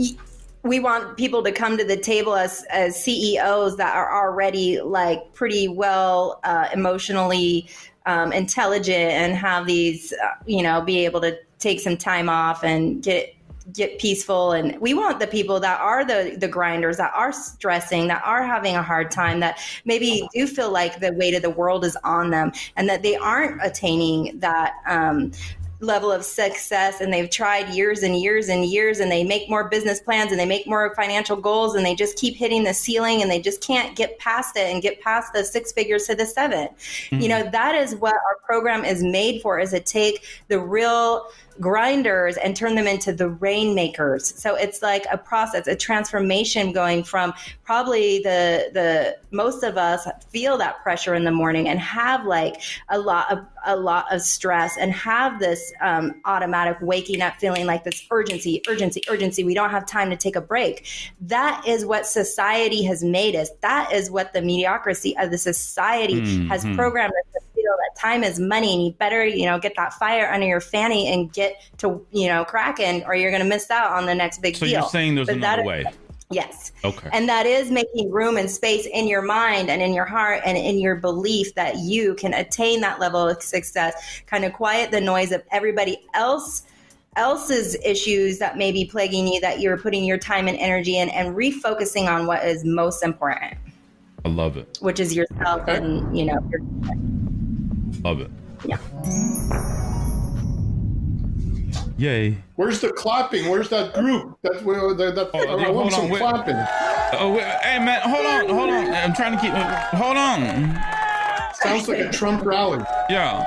we 0.63 0.79
want 0.79 1.17
people 1.17 1.43
to 1.43 1.51
come 1.51 1.77
to 1.77 1.83
the 1.83 1.97
table 1.97 2.35
as 2.35 2.63
as 2.69 3.01
CEOs 3.01 3.77
that 3.77 3.95
are 3.95 4.25
already 4.25 4.81
like 4.81 5.33
pretty 5.33 5.67
well 5.67 6.39
uh, 6.43 6.69
emotionally 6.73 7.67
um, 8.05 8.31
intelligent 8.33 9.11
and 9.11 9.35
have 9.35 9.65
these 9.65 10.13
uh, 10.13 10.29
you 10.45 10.63
know 10.63 10.81
be 10.81 11.03
able 11.05 11.21
to 11.21 11.37
take 11.63 11.79
some 11.79 11.97
time 11.97 12.29
off 12.29 12.63
and 12.63 13.01
get 13.01 13.35
get 13.71 13.97
peaceful. 13.97 14.51
And 14.51 14.77
we 14.81 14.93
want 14.93 15.19
the 15.19 15.27
people 15.27 15.59
that 15.61 15.79
are 15.79 16.03
the 16.03 16.35
the 16.37 16.47
grinders 16.47 16.97
that 16.97 17.11
are 17.15 17.31
stressing 17.31 18.07
that 18.07 18.21
are 18.25 18.43
having 18.43 18.75
a 18.75 18.83
hard 18.83 19.09
time 19.09 19.39
that 19.39 19.59
maybe 19.85 20.27
do 20.33 20.45
feel 20.45 20.71
like 20.71 20.99
the 20.99 21.13
weight 21.13 21.33
of 21.33 21.41
the 21.41 21.49
world 21.49 21.85
is 21.85 21.97
on 22.03 22.29
them 22.29 22.51
and 22.75 22.89
that 22.89 23.03
they 23.03 23.15
aren't 23.15 23.63
attaining 23.63 24.37
that 24.39 24.73
um, 24.85 25.31
level 25.83 26.11
of 26.11 26.23
success. 26.23 27.01
And 27.01 27.13
they've 27.13 27.29
tried 27.29 27.69
years 27.69 28.03
and 28.03 28.15
years 28.15 28.49
and 28.49 28.65
years 28.65 28.99
and 28.99 29.11
they 29.11 29.23
make 29.23 29.49
more 29.49 29.69
business 29.69 29.99
plans 29.99 30.31
and 30.31 30.39
they 30.39 30.45
make 30.45 30.65
more 30.65 30.93
financial 30.95 31.35
goals 31.35 31.75
and 31.75 31.85
they 31.85 31.93
just 31.93 32.17
keep 32.17 32.35
hitting 32.35 32.63
the 32.63 32.73
ceiling 32.73 33.21
and 33.21 33.29
they 33.29 33.41
just 33.41 33.61
can't 33.61 33.95
get 33.95 34.17
past 34.17 34.55
it 34.55 34.71
and 34.71 34.81
get 34.81 34.99
past 35.01 35.33
the 35.33 35.43
six 35.43 35.71
figures 35.71 36.05
to 36.07 36.15
the 36.15 36.25
7 36.25 36.67
mm-hmm. 36.67 37.19
you 37.19 37.27
know 37.27 37.49
that 37.51 37.75
is 37.75 37.95
what 37.95 38.13
our 38.13 38.37
program 38.45 38.85
is 38.85 39.03
made 39.03 39.41
for 39.41 39.59
is 39.59 39.71
to 39.71 39.79
take 39.79 40.23
the 40.47 40.59
real 40.59 41.27
grinders 41.59 42.37
and 42.37 42.55
turn 42.55 42.75
them 42.75 42.87
into 42.87 43.13
the 43.13 43.29
rainmakers. 43.29 44.33
So 44.39 44.55
it's 44.55 44.81
like 44.81 45.05
a 45.11 45.17
process, 45.17 45.67
a 45.67 45.75
transformation 45.75 46.71
going 46.71 47.03
from 47.03 47.33
probably 47.63 48.19
the 48.19 48.69
the 48.73 49.17
most 49.31 49.63
of 49.63 49.77
us 49.77 50.07
feel 50.29 50.57
that 50.57 50.81
pressure 50.83 51.15
in 51.15 51.23
the 51.23 51.31
morning 51.31 51.67
and 51.67 51.79
have 51.79 52.25
like 52.25 52.61
a 52.89 52.99
lot 52.99 53.31
of 53.31 53.45
a 53.65 53.75
lot 53.75 54.05
of 54.11 54.21
stress 54.21 54.77
and 54.77 54.91
have 54.91 55.39
this 55.39 55.71
um, 55.81 56.21
automatic 56.25 56.77
waking 56.81 57.21
up 57.21 57.35
feeling 57.39 57.65
like 57.65 57.83
this 57.83 58.05
urgency, 58.11 58.61
urgency, 58.67 59.01
urgency. 59.09 59.43
We 59.43 59.53
don't 59.53 59.69
have 59.69 59.85
time 59.85 60.09
to 60.09 60.17
take 60.17 60.35
a 60.35 60.41
break. 60.41 60.85
That 61.21 61.65
is 61.67 61.85
what 61.85 62.05
society 62.05 62.83
has 62.83 63.03
made 63.03 63.35
us. 63.35 63.49
That 63.61 63.91
is 63.93 64.11
what 64.11 64.33
the 64.33 64.41
mediocrity 64.41 65.17
of 65.17 65.31
the 65.31 65.37
society 65.37 66.21
mm-hmm. 66.21 66.47
has 66.47 66.65
programmed 66.75 67.13
us 67.35 67.42
that 67.63 67.99
time 67.99 68.23
is 68.23 68.39
money 68.39 68.73
and 68.73 68.85
you 68.85 68.91
better, 68.93 69.25
you 69.25 69.45
know, 69.45 69.59
get 69.59 69.75
that 69.75 69.93
fire 69.93 70.29
under 70.31 70.47
your 70.47 70.61
fanny 70.61 71.11
and 71.11 71.31
get 71.33 71.61
to, 71.77 72.05
you 72.11 72.27
know, 72.27 72.45
cracking 72.45 73.03
or 73.05 73.15
you're 73.15 73.31
going 73.31 73.43
to 73.43 73.49
miss 73.49 73.69
out 73.71 73.91
on 73.91 74.05
the 74.05 74.15
next 74.15 74.41
big 74.41 74.55
so 74.55 74.65
deal. 74.65 74.73
So 74.73 74.79
you're 74.79 74.89
saying 74.89 75.15
there's 75.15 75.27
but 75.27 75.37
another 75.37 75.61
is, 75.61 75.67
way. 75.67 75.85
Yes. 76.29 76.71
Okay. 76.83 77.09
And 77.13 77.29
that 77.29 77.45
is 77.45 77.69
making 77.69 78.11
room 78.11 78.37
and 78.37 78.49
space 78.49 78.87
in 78.87 79.07
your 79.07 79.21
mind 79.21 79.69
and 79.69 79.81
in 79.81 79.93
your 79.93 80.05
heart 80.05 80.41
and 80.45 80.57
in 80.57 80.79
your 80.79 80.95
belief 80.95 81.53
that 81.55 81.77
you 81.77 82.15
can 82.15 82.33
attain 82.33 82.81
that 82.81 82.99
level 82.99 83.27
of 83.27 83.41
success, 83.43 84.21
kind 84.25 84.43
of 84.43 84.53
quiet 84.53 84.91
the 84.91 85.01
noise 85.01 85.31
of 85.31 85.43
everybody 85.51 85.97
else 86.13 86.63
else's 87.15 87.75
issues 87.85 88.39
that 88.39 88.57
may 88.57 88.71
be 88.71 88.85
plaguing 88.85 89.27
you 89.27 89.39
that 89.39 89.59
you're 89.59 89.77
putting 89.77 90.03
your 90.03 90.17
time 90.17 90.47
and 90.47 90.57
energy 90.57 90.97
in 90.97 91.09
and 91.09 91.35
refocusing 91.35 92.11
on 92.11 92.25
what 92.25 92.43
is 92.43 92.65
most 92.65 93.03
important. 93.03 93.53
I 94.25 94.29
love 94.29 94.57
it. 94.57 94.79
Which 94.81 94.99
is 94.99 95.15
yourself 95.15 95.67
and, 95.67 96.17
you 96.17 96.25
know, 96.25 96.39
your 96.49 96.61
Love 98.03 98.19
it. 98.21 98.31
Yeah. 98.65 98.77
Yay. 101.97 102.37
Where's 102.55 102.81
the 102.81 102.91
clapping? 102.91 103.49
Where's 103.49 103.69
that 103.69 103.93
group? 103.93 104.37
That's 104.41 104.61
where 104.63 104.93
that, 104.93 105.15
that, 105.15 105.29
Oh, 105.33 105.57
I 105.57 105.69
want 105.69 105.93
hold 105.93 105.93
some 105.93 106.09
wait. 106.09 106.19
clapping. 106.19 106.55
Oh, 107.19 107.33
wait, 107.33 107.43
hey 107.43 107.79
man, 107.79 108.01
hold 108.01 108.25
on, 108.25 108.49
hold 108.49 108.69
on. 108.69 108.93
I'm 108.93 109.13
trying 109.13 109.35
to 109.35 109.41
keep. 109.41 109.51
Hold 109.53 110.17
on. 110.17 110.75
Sounds 111.55 111.87
like 111.87 111.99
a 111.99 112.09
Trump 112.11 112.43
rally. 112.43 112.83
Yeah, 113.09 113.45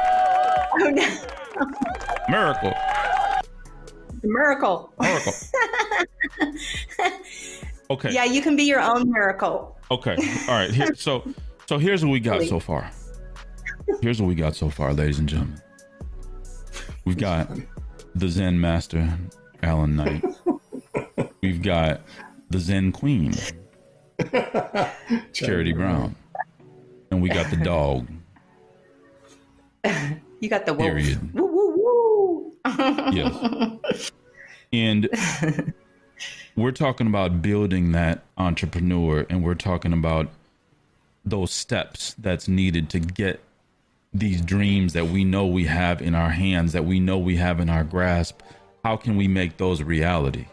Oh 0.72 0.76
no, 0.78 1.06
miracle, 2.28 2.72
miracle. 4.22 4.92
miracle. 5.00 5.32
Okay. 7.88 8.10
Yeah, 8.12 8.24
you 8.24 8.42
can 8.42 8.56
be 8.56 8.64
your 8.64 8.80
own 8.80 9.08
miracle. 9.12 9.78
Okay. 9.92 10.16
All 10.48 10.54
right. 10.54 10.70
Here, 10.70 10.92
so, 10.96 11.22
so 11.68 11.78
here's 11.78 12.04
what 12.04 12.10
we 12.10 12.18
got 12.18 12.42
so 12.42 12.58
far. 12.58 12.90
Here's 14.00 14.20
what 14.20 14.28
we 14.28 14.34
got 14.34 14.56
so 14.56 14.70
far, 14.70 14.92
ladies 14.92 15.18
and 15.18 15.28
gentlemen. 15.28 15.60
We've 17.04 17.16
got 17.16 17.50
the 18.14 18.28
Zen 18.28 18.60
Master, 18.60 19.18
Alan 19.62 19.96
Knight. 19.96 20.24
We've 21.42 21.62
got 21.62 22.00
the 22.50 22.58
Zen 22.58 22.92
Queen, 22.92 23.34
Charity 25.32 25.72
Brown, 25.72 26.16
and 27.10 27.22
we 27.22 27.28
got 27.28 27.50
the 27.50 27.56
dog. 27.56 28.08
You 30.38 30.50
got 30.50 30.66
the 30.66 30.74
wolf. 30.74 30.90
Period. 30.90 31.32
Woo 31.32 31.46
woo 31.46 31.72
woo. 31.76 32.52
Yes. 33.12 34.12
And 34.72 35.08
we're 36.56 36.72
talking 36.72 37.06
about 37.06 37.40
building 37.40 37.92
that 37.92 38.24
entrepreneur 38.36 39.24
and 39.30 39.42
we're 39.44 39.54
talking 39.54 39.92
about 39.92 40.28
those 41.24 41.52
steps 41.52 42.14
that's 42.18 42.48
needed 42.48 42.90
to 42.90 43.00
get 43.00 43.40
these 44.18 44.40
dreams 44.40 44.92
that 44.94 45.06
we 45.06 45.24
know 45.24 45.46
we 45.46 45.64
have 45.64 46.00
in 46.02 46.14
our 46.14 46.30
hands, 46.30 46.72
that 46.72 46.84
we 46.84 47.00
know 47.00 47.18
we 47.18 47.36
have 47.36 47.60
in 47.60 47.68
our 47.68 47.84
grasp. 47.84 48.40
How 48.84 48.96
can 48.96 49.16
we 49.16 49.28
make 49.28 49.56
those 49.56 49.82
reality? 49.82 50.46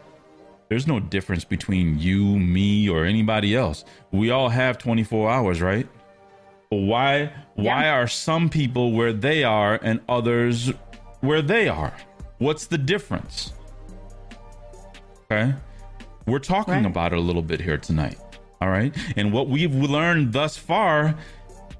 There's 0.68 0.86
no 0.86 0.98
difference 0.98 1.44
between 1.44 1.98
you, 1.98 2.24
me, 2.38 2.88
or 2.88 3.04
anybody 3.04 3.54
else. 3.54 3.84
We 4.10 4.30
all 4.30 4.48
have 4.48 4.78
24 4.78 5.30
hours, 5.30 5.60
right? 5.62 5.86
But 6.70 6.78
why 6.78 7.32
why 7.54 7.88
are 7.88 8.08
some 8.08 8.48
people 8.48 8.92
where 8.92 9.12
they 9.12 9.44
are 9.44 9.78
and 9.82 10.00
others 10.08 10.72
where 11.20 11.42
they 11.42 11.68
are? 11.68 11.92
What's 12.38 12.66
the 12.66 12.78
difference? 12.78 13.52
Okay. 15.30 15.54
We're 16.26 16.38
talking 16.38 16.74
Right. 16.74 16.86
about 16.86 17.12
it 17.12 17.18
a 17.18 17.22
little 17.22 17.42
bit 17.42 17.60
here 17.60 17.78
tonight. 17.78 18.18
All 18.60 18.68
right. 18.70 18.94
And 19.16 19.32
what 19.32 19.48
we've 19.48 19.74
learned 19.74 20.32
thus 20.32 20.56
far 20.56 21.14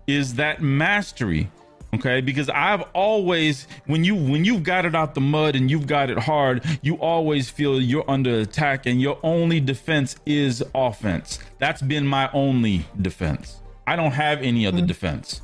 is 0.07 0.35
that 0.35 0.63
mastery. 0.63 1.51
Okay. 1.95 2.21
Because 2.21 2.49
I've 2.49 2.83
always, 2.93 3.67
when 3.87 4.05
you, 4.05 4.15
when 4.15 4.45
you've 4.45 4.63
got 4.63 4.85
it 4.85 4.95
out 4.95 5.15
the 5.15 5.21
mud 5.21 5.57
and 5.57 5.71
you've 5.71 5.87
got 5.87 6.11
it 6.11 6.19
hard, 6.19 6.65
you 6.83 6.95
always 6.97 7.51
feel 7.51 7.81
you're 7.81 8.09
under 8.09 8.41
attack 8.41 8.87
and 8.87 9.01
your 9.01 9.19
only 9.23 9.61
defense 9.61 10.17
is 10.27 10.63
offense. 10.75 11.39
That's 11.59 11.83
been 11.83 12.07
my 12.07 12.31
only 12.33 12.87
defense. 13.01 13.61
I 13.87 13.97
don't 13.97 14.13
have 14.13 14.43
any 14.43 14.67
other 14.67 14.81
hmm. 14.81 14.87
defense. 14.87 15.41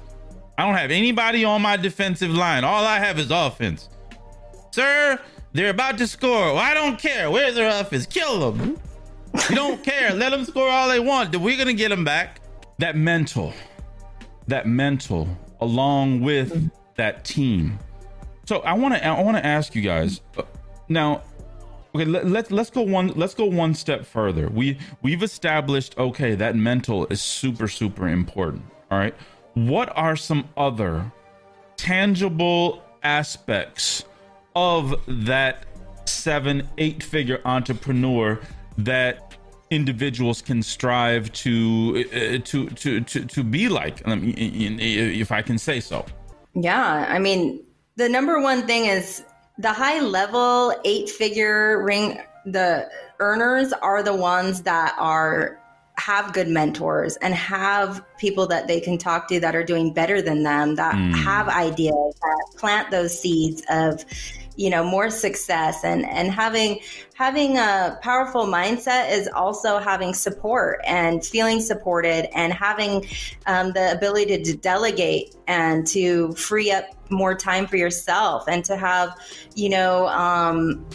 I 0.57 0.67
don't 0.67 0.75
have 0.75 0.91
anybody 0.91 1.45
on 1.45 1.63
my 1.63 1.77
defensive 1.77 2.31
line. 2.31 2.65
All 2.65 2.85
I 2.85 2.99
have 2.99 3.19
is 3.19 3.31
offense. 3.31 3.89
Sir, 4.73 5.19
they're 5.53 5.71
about 5.71 5.99
to 5.99 6.07
score. 6.07 6.53
Well, 6.53 6.59
I 6.59 6.75
don't 6.75 6.99
care. 6.99 7.31
Where's 7.31 7.55
their 7.55 7.81
offense? 7.81 8.07
Kill 8.07 8.53
them. 8.53 8.79
You 9.49 9.57
don't 9.57 9.83
care. 9.91 10.13
Let 10.13 10.31
them 10.31 10.45
score 10.45 10.69
all 10.69 10.89
they 10.89 11.01
want. 11.01 11.35
We're 11.35 11.57
going 11.57 11.69
to 11.69 11.75
get 11.75 11.89
them 11.89 12.05
back. 12.05 12.41
That 12.79 12.97
mental, 12.97 13.53
that 14.49 14.67
mental, 14.67 15.29
along 15.61 16.21
with 16.21 16.71
that 16.97 17.25
team. 17.25 17.79
So 18.45 18.61
I 18.61 18.73
want 18.75 18.95
to, 18.95 19.07
I 19.07 19.23
want 19.23 19.37
to 19.37 19.47
ask 19.47 19.75
you 19.75 19.83
guys 19.83 20.21
now. 20.89 21.23
Okay, 21.93 22.05
let, 22.05 22.27
let's 22.27 22.51
let's 22.53 22.71
go 22.71 22.83
one 22.83 23.09
let's 23.17 23.35
go 23.35 23.47
one 23.47 23.75
step 23.75 24.07
further. 24.07 24.49
We 24.49 24.79
we've 25.03 25.25
established 25.25 25.99
okay 25.99 26.37
that 26.37 26.55
mental 26.55 27.07
is 27.07 27.21
super 27.21 27.67
super 27.67 28.09
important. 28.09 28.63
All 28.93 28.99
right, 28.99 29.15
what 29.55 29.93
are 29.97 30.15
some 30.15 30.49
other 30.57 31.11
tangible 31.77 32.85
aspects 33.03 34.05
of 34.55 35.01
that 35.09 35.67
seven 36.05 36.69
eight 36.79 37.03
figure 37.03 37.41
entrepreneur 37.45 38.41
that 38.79 39.37
individuals 39.71 40.43
can 40.43 40.63
strive 40.63 41.33
to 41.33 42.05
uh, 42.13 42.39
to 42.45 42.67
to 42.71 43.01
to 43.03 43.25
to 43.25 43.45
be 43.45 43.69
like 43.69 44.03
um, 44.07 44.35
i- 44.37 45.21
if 45.23 45.31
i 45.33 45.41
can 45.43 45.59
say 45.59 45.79
so 45.81 46.05
Yeah, 46.55 47.07
I 47.09 47.19
mean, 47.21 47.63
the 47.97 48.09
number 48.09 48.41
one 48.41 48.67
thing 48.67 48.87
is 48.87 49.23
the 49.59 49.73
high 49.73 50.01
level 50.01 50.75
eight 50.85 51.09
figure 51.09 51.85
ring. 51.85 52.19
The 52.45 52.91
earners 53.21 53.73
are 53.89 54.03
the 54.03 54.15
ones 54.15 54.63
that 54.63 54.97
are 54.99 55.61
have 55.99 56.33
good 56.33 56.49
mentors 56.49 57.17
and 57.23 57.35
have 57.35 58.03
people 58.19 58.47
that 58.49 58.67
they 58.67 58.81
can 58.81 58.97
talk 58.99 59.29
to 59.29 59.39
that 59.39 59.55
are 59.55 59.63
doing 59.63 59.93
better 59.93 60.21
than 60.23 60.43
them 60.43 60.75
that 60.77 60.95
Mm. 60.97 61.15
have 61.23 61.47
ideas 61.49 62.15
that 62.25 62.45
plant 62.59 62.91
those 62.91 63.13
seeds 63.23 63.63
of 63.71 64.05
you 64.61 64.69
know 64.69 64.85
more 64.85 65.09
success. 65.09 65.85
And 65.85 66.05
and 66.05 66.31
having 66.31 66.81
having 67.15 67.57
a 67.57 67.99
powerful 68.03 68.45
mindset 68.45 69.11
is 69.11 69.27
also 69.35 69.79
having 69.79 70.13
support 70.13 70.81
and 70.87 71.25
feeling 71.25 71.61
supported 71.61 72.29
and 72.37 72.53
having 72.53 73.07
um, 73.47 73.73
the 73.73 73.91
ability 73.93 74.43
to 74.43 74.57
delegate 74.57 75.35
and 75.47 75.87
to 75.87 76.33
free 76.33 76.71
up 76.71 76.85
more 77.11 77.35
time 77.35 77.67
for 77.67 77.77
yourself 77.77 78.45
and 78.49 78.63
to 78.67 78.77
have 78.77 79.17
you 79.55 79.71
know 79.71 80.07
um, 80.09 80.87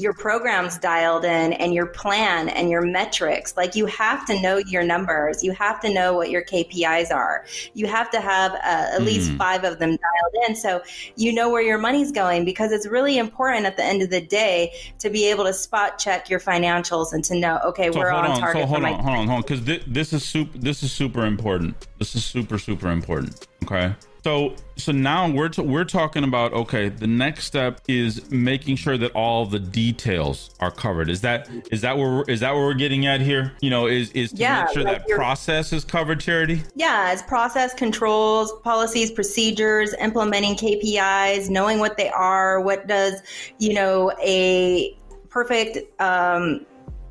your 0.00 0.12
programs 0.14 0.78
dialed 0.78 1.24
in 1.24 1.52
and 1.54 1.74
your 1.74 1.86
plan 1.86 2.48
and 2.48 2.70
your 2.70 2.80
metrics. 2.82 3.56
Like 3.56 3.74
you 3.76 3.86
have 3.86 4.24
to 4.26 4.40
know 4.40 4.58
your 4.58 4.82
numbers. 4.82 5.42
You 5.44 5.52
have 5.52 5.80
to 5.80 5.92
know 5.92 6.14
what 6.14 6.30
your 6.30 6.42
KPIs 6.42 7.12
are. 7.14 7.44
You 7.74 7.86
have 7.86 8.10
to 8.10 8.20
have 8.20 8.52
uh, 8.54 8.58
at 8.96 9.02
least 9.02 9.30
Mhm. 9.32 9.38
five 9.38 9.64
of 9.64 9.78
them 9.78 9.90
dialed 9.90 10.48
in 10.48 10.56
so 10.56 10.82
you 11.16 11.32
know 11.32 11.50
where 11.50 11.62
your 11.62 11.78
money's 11.78 12.12
going 12.12 12.44
because 12.44 12.72
it's 12.72 12.86
really 12.86 13.18
important 13.18 13.66
at 13.66 13.76
the 13.76 13.84
end 13.84 14.02
of 14.02 14.10
the 14.10 14.20
day 14.20 14.72
to 14.98 15.10
be 15.10 15.26
able 15.26 15.44
to 15.44 15.52
spot 15.52 15.98
check 15.98 16.30
your 16.30 16.40
financials 16.40 17.12
and 17.12 17.22
to 17.24 17.34
know, 17.34 17.58
okay, 17.64 17.90
so 17.92 17.98
we're 17.98 18.10
on, 18.10 18.26
on 18.30 18.40
target 18.40 18.62
so 18.62 18.66
hold 18.66 18.78
for 18.78 18.82
my 18.82 18.92
on 18.92 19.04
hold 19.04 19.16
on 19.18 19.26
hold 19.26 19.36
on 19.36 19.42
because 19.42 19.60
thi- 19.60 19.82
this 19.86 20.12
is 20.12 20.24
super 20.24 20.56
this 20.58 20.82
is 20.82 20.90
super 20.92 21.24
important 21.26 21.74
this 21.98 22.14
is 22.14 22.24
super 22.24 22.58
super 22.58 22.90
important 22.90 23.46
okay 23.64 23.94
so 24.22 24.54
so 24.76 24.92
now 24.92 25.28
we're 25.30 25.48
t- 25.48 25.62
we're 25.62 25.84
talking 25.84 26.24
about 26.24 26.52
okay 26.52 26.88
the 26.88 27.06
next 27.06 27.44
step 27.44 27.80
is 27.88 28.30
making 28.30 28.76
sure 28.76 28.96
that 28.98 29.12
all 29.12 29.46
the 29.46 29.58
details 29.58 30.50
are 30.60 30.70
covered. 30.70 31.08
Is 31.10 31.20
that 31.22 31.48
is 31.70 31.80
that 31.82 31.96
where 31.96 32.24
is 32.28 32.40
that 32.40 32.54
where 32.54 32.64
we're 32.64 32.74
getting 32.74 33.06
at 33.06 33.20
here? 33.20 33.52
You 33.60 33.70
know 33.70 33.86
is 33.86 34.10
is 34.12 34.32
to 34.32 34.38
Yeah, 34.38 34.64
make 34.64 34.74
sure 34.74 34.84
like 34.84 35.06
that 35.06 35.16
process 35.16 35.72
is 35.72 35.84
covered 35.84 36.20
charity? 36.20 36.62
Yeah, 36.74 37.12
it's 37.12 37.22
process 37.22 37.74
controls, 37.74 38.52
policies, 38.62 39.10
procedures, 39.10 39.94
implementing 39.94 40.54
KPIs, 40.54 41.50
knowing 41.50 41.78
what 41.78 41.96
they 41.96 42.08
are, 42.10 42.60
what 42.60 42.86
does, 42.86 43.22
you 43.58 43.74
know, 43.74 44.12
a 44.22 44.96
perfect 45.28 45.78
um, 46.00 46.66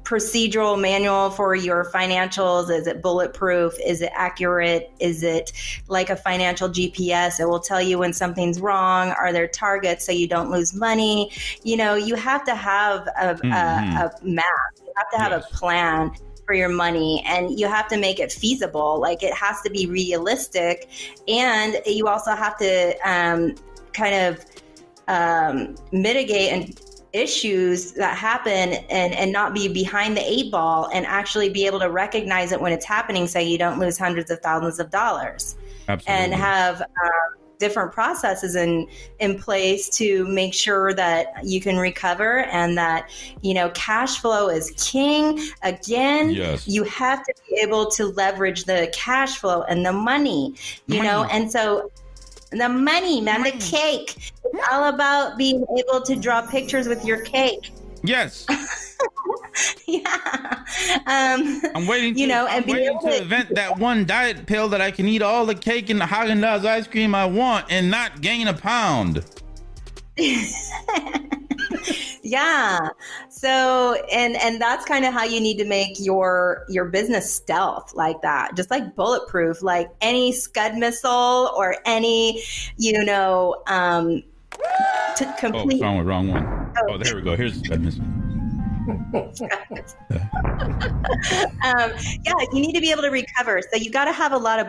procedural 0.10 0.80
manual 0.80 1.30
for 1.30 1.54
your 1.54 1.86
financials? 1.94 2.72
Is 2.76 2.88
it 2.88 3.00
bulletproof? 3.04 3.76
Is 3.86 4.02
it 4.02 4.12
accurate? 4.16 4.92
Is 5.00 5.22
it 5.22 5.54
like 5.88 6.10
a 6.10 6.16
financial 6.16 6.68
gps 6.68 7.40
it 7.40 7.48
will 7.48 7.60
tell 7.60 7.82
you 7.82 8.00
when 8.00 8.12
something's 8.12 8.60
wrong. 8.60 9.12
Are 9.12 9.32
there 9.32 9.48
targets 9.48 10.04
so 10.06 10.12
you 10.12 10.28
don't 10.28 10.50
lose 10.50 10.74
money? 10.74 11.32
You 11.64 11.78
know 11.78 11.94
you 11.94 12.16
have 12.16 12.44
to 12.46 12.56
have 12.56 13.08
a, 13.20 13.36
Mhm. 13.36 13.54
a, 13.54 14.06
a 14.06 14.12
map. 14.24 14.46
You 14.84 14.94
have 14.96 15.10
to 15.12 15.18
have 15.20 15.32
Yes. 15.32 15.46
a 15.52 15.56
plan 15.56 16.12
for 16.46 16.56
your 16.56 16.70
money 16.70 17.24
and 17.28 17.60
you 17.60 17.68
have 17.68 17.88
to 17.90 17.98
make 17.98 18.20
it 18.20 18.32
feasible. 18.32 19.00
Like 19.00 19.22
it 19.22 19.36
has 19.36 19.62
to 19.62 19.70
be 19.70 19.86
realistic 19.86 20.90
and 21.28 21.80
you 21.86 22.08
also 22.08 22.32
have 22.32 22.58
to 22.58 22.98
um, 23.08 23.54
kind 23.94 24.16
of 24.16 24.44
um, 25.08 25.76
mitigate 25.92 26.52
and 26.52 26.82
issues 27.14 27.94
that 27.94 28.18
happen 28.18 28.74
and, 28.90 29.14
and 29.14 29.32
not 29.32 29.54
be 29.54 29.68
behind 29.68 30.16
the 30.16 30.22
eight 30.24 30.52
ball 30.52 30.90
and 30.94 31.06
actually 31.06 31.50
be 31.50 31.66
able 31.66 31.80
to 31.80 31.90
recognize 31.90 32.52
it 32.52 32.62
when 32.62 32.72
it's 32.72 32.86
happening 32.86 33.28
so 33.28 33.40
you 33.40 33.58
don't 33.58 33.80
lose 33.80 33.98
hundreds 33.98 34.30
of 34.30 34.40
thousands 34.40 34.80
of 34.80 34.90
dollars. 34.92 35.56
Absolutely. 35.88 36.24
and 36.24 36.34
have 36.36 36.82
um, 36.82 37.40
different 37.58 37.92
processes 37.92 38.56
in 38.56 38.88
in 39.20 39.38
place 39.38 39.90
to 39.90 40.26
make 40.28 40.54
sure 40.54 40.94
that 40.94 41.28
you 41.44 41.60
can 41.60 41.78
recover 41.78 42.42
and 42.46 42.78
that 42.78 43.10
you 43.42 43.54
know 43.54 43.70
cash 43.72 44.20
flow 44.20 44.50
is 44.50 44.72
king. 44.78 45.40
Again 45.64 46.30
Yes. 46.30 46.68
you 46.68 46.84
have 46.86 47.24
to 47.24 47.34
be 47.50 47.60
able 47.62 47.90
to 47.92 48.06
leverage 48.08 48.64
the 48.64 48.90
cash 48.94 49.38
flow 49.38 49.64
and 49.64 49.86
the 49.86 49.94
money 49.94 50.56
you 50.88 51.04
know 51.04 51.26
and 51.26 51.52
so 51.52 51.92
the 52.52 52.68
money 52.70 53.22
man 53.22 53.44
the 53.44 53.52
cake. 53.52 54.32
It's 54.44 54.68
all 54.72 54.86
about 54.90 55.38
being 55.38 55.66
able 55.78 56.02
to 56.02 56.16
draw 56.16 56.42
pictures 56.48 56.88
with 56.88 57.06
your 57.06 57.22
cake. 57.22 57.72
Yes. 58.04 58.46
Yeah. 59.88 60.64
Um 61.08 61.62
I'm 61.76 61.86
waiting. 61.88 62.14
To, 62.14 62.20
You 62.22 62.28
know, 62.28 62.46
and 62.48 62.64
I'm 62.64 62.64
being 62.64 62.78
waiting 62.78 63.00
to 63.02 63.10
to- 63.10 63.22
invent 63.24 63.56
that 63.56 63.78
one 63.78 64.06
diet 64.06 64.46
pill 64.46 64.70
that 64.70 64.80
I 64.80 64.90
can 64.92 65.08
eat 65.08 65.22
all 65.22 65.46
the 65.46 65.56
cake 65.56 65.90
and 65.90 66.00
the 66.00 66.06
Haagen 66.06 66.40
Dazs 66.40 66.64
ice 66.66 66.88
cream 66.88 67.14
I 67.14 67.26
want 67.26 67.66
and 67.70 67.90
not 67.92 68.22
gain 68.22 68.48
a 68.48 68.54
pound. 68.54 69.26
yeah. 72.24 72.90
So 73.30 73.96
and 74.12 74.36
and 74.38 74.62
that's 74.62 74.86
kind 74.86 75.06
of 75.06 75.14
how 75.14 75.24
you 75.24 75.40
need 75.40 75.58
to 75.58 75.66
make 75.66 76.00
your 76.00 76.66
your 76.70 76.86
business 76.86 77.34
stealth 77.34 77.94
like 77.96 78.22
that. 78.22 78.56
Just 78.56 78.72
like 78.72 78.96
bulletproof, 78.96 79.62
like 79.62 79.90
any 80.02 80.32
scud 80.32 80.76
missile 80.76 81.52
or 81.56 81.78
any, 81.86 82.44
you 82.78 83.04
know, 83.04 83.62
um 83.68 84.24
to 85.18 85.36
complete 85.40 85.82
Oh, 85.82 85.86
wrong, 85.86 86.06
wrong 86.06 86.28
one. 86.30 86.74
Oh, 86.90 86.98
there 86.98 87.16
we 87.16 87.22
go. 87.22 87.36
Here's 87.36 87.60
the 87.60 87.66
scud 87.66 87.82
missile. 87.82 88.06
Um, 88.90 89.06
yeah, 91.62 92.34
you 92.54 92.62
need 92.62 92.74
to 92.74 92.82
be 92.82 92.92
able 92.92 93.02
to 93.02 93.10
recover. 93.10 93.62
So 93.72 93.78
you 93.78 93.92
got 93.92 94.06
to 94.06 94.12
have 94.12 94.32
a 94.32 94.38
lot 94.38 94.60
of 94.60 94.68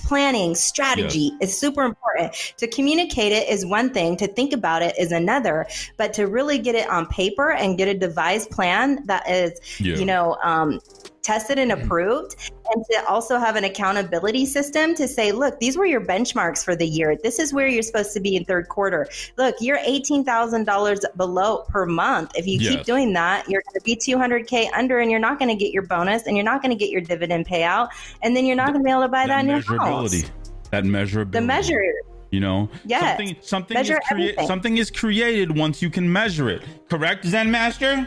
planning, 0.00 0.54
strategy 0.54 1.32
is 1.40 1.56
super 1.56 1.82
important. 1.82 2.34
To 2.58 2.66
communicate 2.66 3.32
it 3.32 3.48
is 3.48 3.66
one 3.66 3.92
thing, 3.92 4.16
to 4.18 4.26
think 4.26 4.52
about 4.52 4.82
it 4.82 4.94
is 4.98 5.12
another, 5.12 5.66
but 5.96 6.12
to 6.14 6.26
really 6.26 6.58
get 6.58 6.74
it 6.74 6.88
on 6.88 7.06
paper 7.06 7.52
and 7.52 7.76
get 7.76 7.88
a 7.88 7.94
devised 7.94 8.50
plan 8.50 9.04
that 9.06 9.28
is, 9.28 9.60
Yeah. 9.78 9.96
you 9.96 10.04
know, 10.04 10.36
um, 10.42 10.80
tested 11.28 11.58
and 11.58 11.70
mm. 11.70 11.82
approved 11.84 12.36
and 12.72 12.82
to 12.90 13.04
also 13.06 13.38
have 13.38 13.54
an 13.54 13.64
accountability 13.64 14.46
system 14.46 14.94
to 14.94 15.06
say 15.06 15.30
look 15.30 15.60
these 15.60 15.76
were 15.76 15.84
your 15.84 16.00
benchmarks 16.00 16.64
for 16.64 16.74
the 16.74 16.86
year 16.86 17.18
this 17.22 17.38
is 17.38 17.52
where 17.52 17.68
you're 17.68 17.82
supposed 17.82 18.14
to 18.14 18.20
be 18.20 18.34
in 18.34 18.46
third 18.46 18.66
quarter 18.70 19.06
look 19.36 19.54
you're 19.60 19.76
$18000 19.80 21.04
below 21.18 21.64
per 21.68 21.84
month 21.84 22.32
if 22.34 22.46
you 22.46 22.58
Yes. 22.58 22.76
keep 22.76 22.84
doing 22.84 23.12
that 23.12 23.46
you're 23.46 23.62
going 23.62 23.78
to 23.78 23.84
be 23.84 23.94
200k 23.94 24.68
under 24.72 25.00
and 25.00 25.10
you're 25.10 25.20
not 25.20 25.38
going 25.38 25.50
to 25.50 25.54
get 25.54 25.70
your 25.70 25.82
bonus 25.82 26.26
and 26.26 26.34
you're 26.34 26.44
not 26.46 26.62
going 26.62 26.70
to 26.70 26.76
get 26.82 26.88
your 26.88 27.02
dividend 27.02 27.46
payout 27.46 27.88
and 28.22 28.34
then 28.34 28.46
you're 28.46 28.56
not 28.56 28.68
going 28.68 28.80
to 28.80 28.84
be 28.84 28.90
able 28.90 29.02
to 29.02 29.08
buy 29.08 29.26
that, 29.26 29.44
that 29.44 29.44
new 29.44 29.60
measurability. 29.60 30.22
house 30.22 30.32
That 30.70 30.84
measurability. 30.84 31.32
the 31.32 31.40
measure 31.42 31.82
You 32.30 32.40
know, 32.40 32.68
Yes. 32.86 33.02
something 33.02 33.36
something 33.42 33.74
Measure 33.74 33.98
is 33.98 34.08
crea- 34.08 34.22
everything. 34.22 34.46
something 34.46 34.76
is 34.78 34.90
created 34.90 35.56
once 35.56 35.80
you 35.82 35.90
can 35.90 36.10
measure 36.10 36.48
it. 36.56 36.62
Correct, 36.88 37.24
Zen 37.26 37.50
Master? 37.50 38.06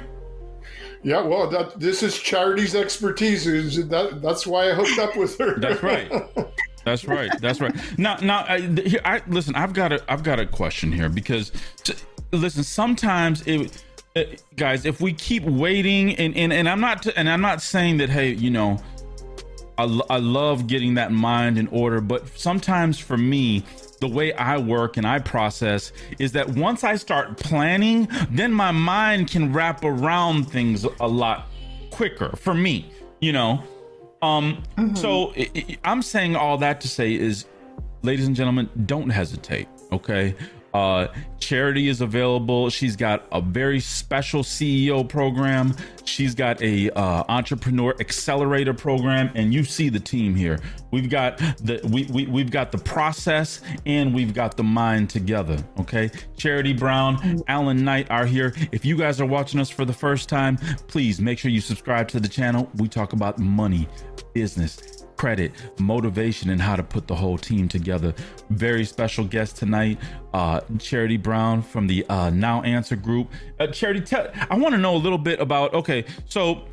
Yeah, 1.04 1.22
well, 1.22 1.50
that 1.50 1.80
this 1.80 2.04
is 2.04 2.18
Charity's 2.20 2.76
expertise. 2.76 3.46
That, 3.88 4.22
that's 4.22 4.46
why 4.46 4.70
I 4.70 4.74
hooked 4.74 5.00
up 5.00 5.16
with 5.18 5.38
her. 5.40 5.60
That's 5.60 5.82
right. 5.82 6.12
That's 6.86 7.06
right. 7.06 7.32
That's 7.42 7.60
right. 7.60 7.76
Now, 7.98 8.18
now, 8.18 8.46
I, 8.48 8.62
here, 8.62 9.02
I 9.04 9.22
listen. 9.28 9.56
I've 9.56 9.74
got 9.74 9.92
a, 9.92 10.04
I've 10.12 10.24
got 10.24 10.40
a 10.40 10.46
question 10.46 10.92
here 10.92 11.10
because, 11.10 11.52
t- 11.84 11.94
listen. 12.32 12.64
Sometimes 12.64 13.46
it, 13.48 13.84
uh, 14.16 14.24
guys, 14.56 14.86
if 14.86 15.02
we 15.02 15.14
keep 15.14 15.44
waiting, 15.44 16.16
and 16.16 16.36
and, 16.36 16.54
and 16.54 16.70
I'm 16.70 16.80
not, 16.80 17.06
and 17.16 17.30
I'm 17.30 17.42
not 17.42 17.62
saying 17.62 17.98
that. 17.98 18.10
Hey, 18.10 18.34
you 18.34 18.52
know, 18.52 18.80
I, 19.78 19.84
I 20.10 20.18
love 20.18 20.68
getting 20.68 20.96
that 20.96 21.12
mind 21.12 21.58
in 21.58 21.68
order, 21.68 22.02
but 22.02 22.28
sometimes 22.38 23.00
for 23.00 23.18
me, 23.18 23.64
the 24.00 24.08
way 24.08 24.34
I 24.34 24.58
work 24.58 24.98
and 24.98 25.06
I 25.06 25.20
process 25.20 25.92
is 26.20 26.32
that 26.34 26.50
once 26.50 26.84
I 26.84 26.96
start 26.96 27.38
planning, 27.38 28.08
then 28.32 28.52
my 28.52 28.72
mind 28.72 29.30
can 29.30 29.54
wrap 29.54 29.84
around 29.84 30.46
things 30.50 30.86
a 31.00 31.08
lot 31.08 31.48
quicker 31.92 32.36
for 32.36 32.54
me, 32.54 32.92
you 33.20 33.32
know. 33.32 33.64
Um, 34.22 34.64
so 34.96 35.34
I, 35.38 35.50
I- 35.56 35.78
I'm 35.84 36.02
saying 36.02 36.36
all 36.36 36.58
that 36.60 36.82
to 36.82 36.88
say 36.88 37.14
is, 37.14 37.46
ladies 38.02 38.28
and 38.28 38.36
gentlemen, 38.36 38.70
don't 38.86 39.10
hesitate. 39.10 39.68
Okay. 39.92 40.36
Uh, 40.74 41.08
charity 41.40 41.90
is 41.90 42.02
available. 42.02 42.70
She's 42.70 42.96
got 42.96 43.26
a 43.32 43.42
very 43.42 43.80
special 43.80 44.44
CEO 44.44 45.08
program. 45.08 45.76
She's 46.06 46.34
got 46.34 46.62
a 46.62 46.90
uh, 46.92 47.24
entrepreneur 47.30 47.96
accelerator 48.00 48.74
program, 48.74 49.32
and 49.36 49.54
you 49.54 49.64
see 49.64 49.90
the 49.90 50.00
team 50.00 50.36
here. 50.36 50.60
We've 50.92 51.10
got 51.10 51.38
the 51.38 51.80
we, 51.92 52.06
we 52.06 52.26
we've 52.28 52.52
got 52.52 52.72
the 52.72 52.78
process 52.78 53.62
and 53.86 54.14
we've 54.14 54.34
got 54.34 54.58
the 54.58 54.64
mind 54.64 55.10
together. 55.10 55.58
Okay, 55.80 56.10
Charity 56.38 56.74
Brown, 56.74 57.42
Alan 57.48 57.84
Knight 57.84 58.10
are 58.10 58.26
here. 58.26 58.54
If 58.72 58.86
you 58.86 58.98
guys 58.98 59.20
are 59.22 59.26
watching 59.26 59.60
us 59.60 59.70
for 59.70 59.86
the 59.86 59.94
first 59.94 60.30
time, 60.30 60.58
please 60.88 61.20
make 61.20 61.40
sure 61.40 61.52
you 61.52 61.62
subscribe 61.62 62.08
to 62.10 62.20
the 62.20 62.28
channel. 62.28 62.70
We 62.76 62.88
talk 62.88 63.14
about 63.14 63.40
money, 63.40 63.88
business, 64.34 65.01
credit, 65.22 65.52
motivation, 65.78 66.50
and 66.50 66.60
how 66.60 66.76
to 66.76 66.82
put 66.82 67.06
the 67.06 67.14
whole 67.14 67.38
team 67.38 67.68
together. 67.68 68.12
Very 68.50 68.84
special 68.84 69.24
guest 69.24 69.56
tonight, 69.56 70.00
uh, 70.34 70.62
Charity 70.80 71.18
Brown 71.18 71.62
from 71.62 71.86
the 71.86 72.04
uh, 72.10 72.32
Now 72.32 72.64
Answer 72.64 72.96
Group. 72.96 73.32
Uh, 73.60 73.68
Charity, 73.68 74.02
tell, 74.02 74.32
I 74.50 74.58
want 74.58 74.74
to 74.74 74.80
know 74.80 74.96
a 74.96 74.98
little 74.98 75.20
bit 75.20 75.40
about. 75.40 75.76
Okay, 75.76 76.06
so 76.26 76.64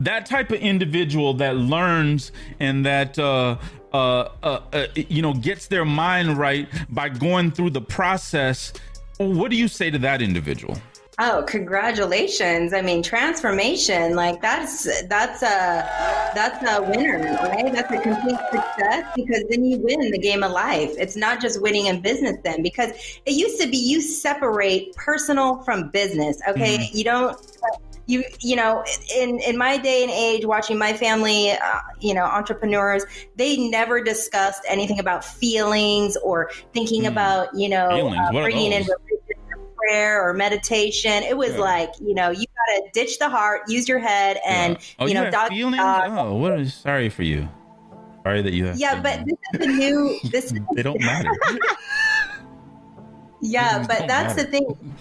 that 0.00 0.26
type 0.26 0.50
of 0.50 0.58
individual 0.58 1.32
that 1.34 1.54
learns 1.54 2.32
and 2.58 2.84
that 2.84 3.16
uh, 3.20 3.56
uh, 3.92 4.30
uh, 4.42 4.60
uh, 4.72 4.86
you 4.96 5.22
know 5.22 5.32
gets 5.32 5.68
their 5.68 5.84
mind 5.84 6.38
right 6.38 6.66
by 6.88 7.08
going 7.08 7.52
through 7.52 7.70
the 7.70 7.80
process. 7.80 8.72
What 9.18 9.52
do 9.52 9.56
you 9.56 9.68
say 9.68 9.92
to 9.92 9.98
that 9.98 10.22
individual? 10.22 10.76
Oh, 11.20 11.42
congratulations. 11.48 12.72
I 12.72 12.80
mean, 12.80 13.02
transformation, 13.02 14.14
like 14.14 14.40
that's 14.40 14.84
that's 15.08 15.42
a 15.42 16.30
that's 16.32 16.62
a 16.62 16.80
winner, 16.82 17.18
right? 17.18 17.72
That's 17.72 17.90
a 17.90 18.00
complete 18.00 18.38
success 18.52 19.12
because 19.16 19.42
then 19.50 19.64
you 19.64 19.78
win 19.78 20.12
the 20.12 20.18
game 20.18 20.44
of 20.44 20.52
life. 20.52 20.94
It's 20.96 21.16
not 21.16 21.40
just 21.40 21.60
winning 21.60 21.86
in 21.86 22.00
business 22.02 22.36
then 22.44 22.62
because 22.62 22.92
it 23.26 23.32
used 23.32 23.60
to 23.60 23.68
be 23.68 23.76
you 23.76 24.00
separate 24.00 24.94
personal 24.94 25.60
from 25.64 25.90
business, 25.90 26.40
okay? 26.48 26.88
You 26.92 27.02
don't 27.02 27.36
you 28.06 28.24
you 28.40 28.56
know 28.56 28.84
in 29.14 29.38
in 29.40 29.56
my 29.56 29.76
day 29.76 30.02
and 30.02 30.10
age 30.10 30.44
watching 30.44 30.78
my 30.78 30.92
family 30.92 31.50
uh, 31.50 31.80
you 32.00 32.14
know 32.14 32.24
entrepreneurs 32.24 33.04
they 33.36 33.68
never 33.68 34.02
discussed 34.02 34.62
anything 34.66 34.98
about 34.98 35.22
feelings 35.24 36.16
or 36.24 36.50
thinking 36.72 37.06
about 37.06 37.48
you 37.54 37.68
know 37.68 37.88
uh, 37.88 38.32
bringing 38.32 38.72
in 38.72 38.86
those? 38.86 38.88
religion 38.88 39.08
or 39.10 39.17
prayer 39.78 40.26
or 40.28 40.32
meditation 40.34 41.22
it 41.22 41.36
was 41.36 41.52
Yeah. 41.54 41.60
like 41.60 41.90
you 42.00 42.14
know 42.14 42.30
you 42.30 42.44
gotta 42.66 42.82
ditch 42.92 43.18
the 43.18 43.28
heart 43.28 43.62
use 43.68 43.88
your 43.88 43.98
head 43.98 44.38
and 44.46 44.74
Yeah. 44.74 44.80
oh, 44.98 45.06
you 45.06 45.14
know 45.14 45.30
dog 45.30 45.50
dog. 45.50 46.10
Oh, 46.12 46.34
what? 46.36 46.58
Is, 46.60 46.74
sorry 46.74 47.08
for 47.08 47.22
you. 47.22 47.48
Sorry 48.24 48.42
that 48.42 48.52
you 48.52 48.66
have. 48.66 48.76
yeah 48.76 49.00
but 49.00 49.24
this 49.24 49.38
is 49.54 49.60
the 49.60 49.66
new 49.66 50.18
this 50.30 50.52
they 50.74 50.82
don't 50.82 51.00
matter. 51.00 51.30
Yeah, 53.40 53.84
but 53.86 54.08
that's 54.08 54.34
matter. 54.36 54.42
the 54.42 54.50
thing. 54.50 54.94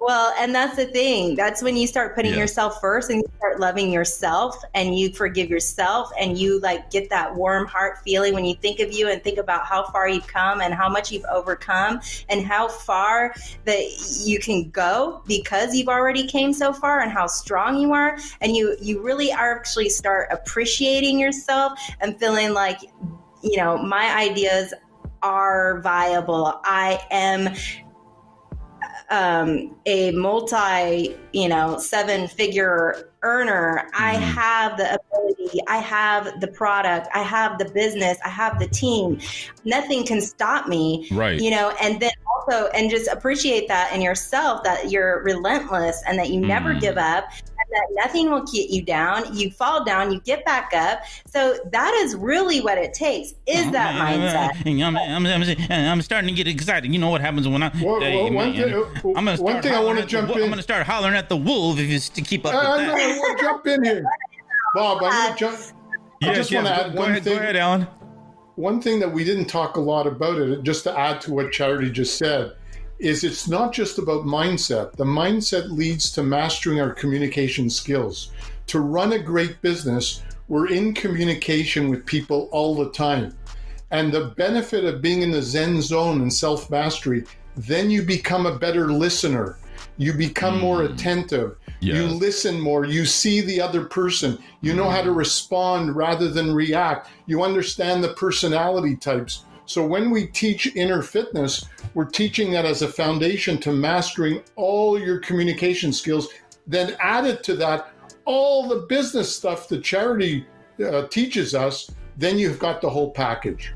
Well, 0.00 0.32
and 0.38 0.54
that's 0.54 0.76
the 0.76 0.86
thing. 0.86 1.34
That's 1.34 1.60
when 1.62 1.76
you 1.76 1.86
start 1.86 2.14
putting 2.14 2.32
Yeah. 2.32 2.38
yourself 2.38 2.80
first 2.80 3.10
and 3.10 3.18
you 3.18 3.28
start 3.38 3.58
loving 3.58 3.92
yourself 3.92 4.62
and 4.74 4.96
you 4.96 5.12
forgive 5.12 5.50
yourself 5.50 6.10
and 6.18 6.38
you 6.38 6.60
like 6.60 6.90
get 6.90 7.10
that 7.10 7.34
warm 7.34 7.66
heart 7.66 7.98
feeling 8.04 8.32
when 8.32 8.44
you 8.44 8.54
think 8.54 8.78
of 8.78 8.92
you 8.92 9.08
and 9.08 9.22
think 9.24 9.38
about 9.38 9.66
how 9.66 9.84
far 9.86 10.08
you've 10.08 10.26
come 10.26 10.60
and 10.60 10.72
how 10.72 10.88
much 10.88 11.10
you've 11.10 11.24
overcome 11.24 12.00
and 12.28 12.46
how 12.46 12.68
far 12.68 13.34
that 13.64 13.84
you 14.24 14.38
can 14.38 14.70
go 14.70 15.20
because 15.26 15.74
you've 15.74 15.88
already 15.88 16.26
came 16.26 16.52
so 16.52 16.72
far 16.72 17.00
and 17.00 17.10
how 17.10 17.26
strong 17.26 17.78
you 17.78 17.92
are 17.92 18.16
and 18.40 18.56
you 18.56 18.76
you 18.80 19.02
really 19.02 19.32
are 19.32 19.56
actually 19.58 19.88
start 19.88 20.28
appreciating 20.30 21.18
yourself 21.18 21.78
and 22.00 22.18
feeling 22.20 22.52
like 22.52 22.80
you 23.42 23.56
know, 23.56 23.78
my 23.78 24.16
ideas 24.16 24.74
are 25.22 25.80
viable. 25.80 26.60
I 26.64 27.00
am 27.10 27.54
um, 29.10 29.74
a 29.86 30.10
multi, 30.12 31.16
you 31.32 31.48
know, 31.48 31.78
seven 31.78 32.28
figure 32.28 33.10
earner. 33.22 33.88
I 33.94 34.14
Mhm. 34.14 34.20
have 34.20 34.76
the 34.76 34.94
ability, 34.94 35.60
I 35.66 35.78
have 35.78 36.40
the 36.40 36.48
product, 36.48 37.08
I 37.14 37.22
have 37.22 37.58
the 37.58 37.64
business, 37.66 38.18
I 38.24 38.28
have 38.28 38.58
the 38.58 38.68
team. 38.68 39.18
Nothing 39.64 40.06
can 40.06 40.20
stop 40.20 40.68
me, 40.68 41.08
right. 41.10 41.40
you 41.40 41.50
know, 41.50 41.72
and 41.80 41.98
then 42.00 42.12
also, 42.36 42.68
and 42.68 42.90
just 42.90 43.08
appreciate 43.08 43.66
that 43.68 43.92
in 43.92 44.02
yourself 44.02 44.62
that 44.64 44.90
you're 44.90 45.22
relentless 45.24 46.02
and 46.06 46.18
that 46.18 46.30
you 46.30 46.40
never 46.40 46.74
Mhm. 46.74 46.80
give 46.80 46.98
up 46.98 47.24
that 47.70 47.86
nothing 47.92 48.30
will 48.30 48.44
get 48.44 48.70
you 48.70 48.82
down. 48.82 49.36
You 49.36 49.50
fall 49.50 49.84
down, 49.84 50.12
you 50.12 50.20
get 50.20 50.44
back 50.44 50.72
up. 50.74 51.02
So 51.26 51.58
that 51.72 51.94
is 51.94 52.14
really 52.16 52.60
what 52.60 52.78
it 52.78 52.92
takes 52.94 53.34
is 53.46 53.70
that 53.72 53.94
mindset. 54.00 54.66
I'm, 54.84 54.96
I'm, 54.96 55.26
I'm, 55.26 55.72
I'm 55.72 56.02
starting 56.02 56.28
to 56.28 56.34
get 56.34 56.48
excited. 56.48 56.92
You 56.92 56.98
know 56.98 57.10
what 57.10 57.20
happens 57.20 57.46
when 57.48 57.62
I. 57.62 57.70
Well, 57.82 58.00
Hey, 58.00 58.16
well, 58.16 58.24
one 58.32 58.52
man, 58.52 58.54
thing- 58.54 58.74
uh, 58.74 59.18
I'm 59.18 59.24
gonna 59.24 59.42
one 59.42 59.62
thing 59.62 59.72
I 59.74 59.82
wanna 59.82 60.00
at 60.00 60.04
the 60.04 60.10
jump 60.10 60.30
in- 60.30 60.42
I'm 60.42 60.48
gonna 60.50 60.62
start 60.62 60.86
hollering 60.86 61.14
at 61.14 61.28
the 61.28 61.36
wolf 61.36 61.78
if 61.78 61.88
you 61.88 61.98
to 61.98 62.22
keep 62.22 62.44
up 62.46 62.54
I, 62.54 62.58
I 62.58 62.76
with 62.76 62.86
know. 62.86 62.94
that. 62.94 63.00
I 63.00 63.18
want 63.18 63.38
to 63.38 63.44
jump 63.44 63.66
in 63.66 63.84
here, 63.84 64.04
Bob. 64.74 65.02
I'm 65.02 65.10
going 65.10 65.32
to 65.32 65.38
jump. 65.38 65.56
I 66.22 66.26
Yes, 66.26 66.36
just 66.36 66.50
yes, 66.50 66.64
want 66.64 66.76
to 66.76 66.84
add 66.86 66.92
go 66.94 67.00
one 67.00 67.10
ahead, 67.10 67.24
thing. 67.24 67.36
Go 67.36 67.42
ahead, 67.42 67.56
Alan. 67.56 67.86
One 68.56 68.80
thing 68.82 68.98
that 68.98 69.12
we 69.12 69.22
didn't 69.22 69.44
talk 69.46 69.76
a 69.76 69.80
lot 69.80 70.06
about 70.08 70.38
it, 70.38 70.64
just 70.64 70.82
to 70.84 70.98
add 70.98 71.20
to 71.22 71.32
what 71.32 71.52
Charity 71.52 71.90
just 71.90 72.18
said, 72.18 72.54
is 72.98 73.24
it's 73.24 73.48
not 73.48 73.72
just 73.72 73.98
about 73.98 74.24
mindset. 74.24 74.92
The 74.92 75.04
mindset 75.04 75.70
leads 75.70 76.10
to 76.12 76.22
mastering 76.22 76.80
our 76.80 76.92
communication 76.92 77.70
skills. 77.70 78.32
To 78.68 78.80
run 78.80 79.12
a 79.12 79.18
great 79.18 79.62
business, 79.62 80.22
we're 80.48 80.68
in 80.68 80.94
communication 80.94 81.88
with 81.88 82.06
people 82.06 82.48
all 82.52 82.74
the 82.74 82.90
time. 82.90 83.36
And 83.90 84.12
the 84.12 84.32
benefit 84.36 84.84
of 84.84 85.00
being 85.00 85.22
in 85.22 85.30
the 85.30 85.42
Zen 85.42 85.80
zone 85.80 86.20
and 86.20 86.32
self 86.32 86.70
mastery, 86.70 87.24
then 87.56 87.90
you 87.90 88.02
become 88.02 88.46
a 88.46 88.58
better 88.58 88.92
listener. 88.92 89.58
You 89.96 90.12
become 90.12 90.60
more 90.60 90.84
hmm. 90.84 90.92
attentive. 90.92 91.56
You 91.80 92.04
listen 92.06 92.60
more. 92.60 92.84
You 92.84 93.04
see 93.04 93.40
the 93.40 93.60
other 93.60 93.84
person. 93.84 94.38
You 94.60 94.74
know 94.74 94.90
how 94.90 95.02
to 95.02 95.12
hmm. 95.12 95.18
respond 95.18 95.96
rather 95.96 96.28
than 96.28 96.54
react. 96.54 97.08
You 97.26 97.42
understand 97.42 98.02
the 98.02 98.14
personality 98.14 98.96
types. 98.96 99.44
So 99.68 99.84
when 99.84 100.10
we 100.10 100.26
teach 100.28 100.74
inner 100.76 101.02
fitness, 101.02 101.66
we're 101.92 102.06
teaching 102.06 102.50
that 102.52 102.64
as 102.64 102.80
a 102.80 102.88
foundation 102.88 103.58
to 103.58 103.70
mastering 103.70 104.40
all 104.56 104.98
your 104.98 105.18
communication 105.18 105.92
skills. 105.92 106.28
Then 106.66 106.96
added 107.00 107.44
to 107.44 107.54
that, 107.56 107.92
all 108.24 108.66
the 108.66 108.86
business 108.86 109.34
stuff 109.34 109.68
that 109.68 109.84
charity 109.84 110.46
uh, 110.82 111.06
teaches 111.08 111.54
us. 111.54 111.90
Then 112.16 112.38
you've 112.38 112.58
got 112.58 112.80
the 112.80 112.88
whole 112.88 113.10
package. 113.10 113.74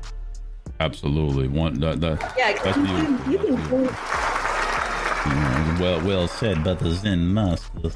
Absolutely. 0.79 1.47
One. 1.47 1.79
That, 1.79 2.01
that, 2.01 2.33
Yeah, 2.35 2.53
that's 2.63 2.75
you 2.75 2.83
beautiful. 2.85 3.05
can, 3.05 3.31
you 3.31 3.37
That's 3.37 3.67
can 3.69 3.85
beautiful. 3.85 5.79
Well, 5.79 6.01
well 6.07 6.27
said, 6.27 6.63
but 6.63 6.79
the 6.79 6.91
Zen 6.91 7.31
master. 7.31 7.91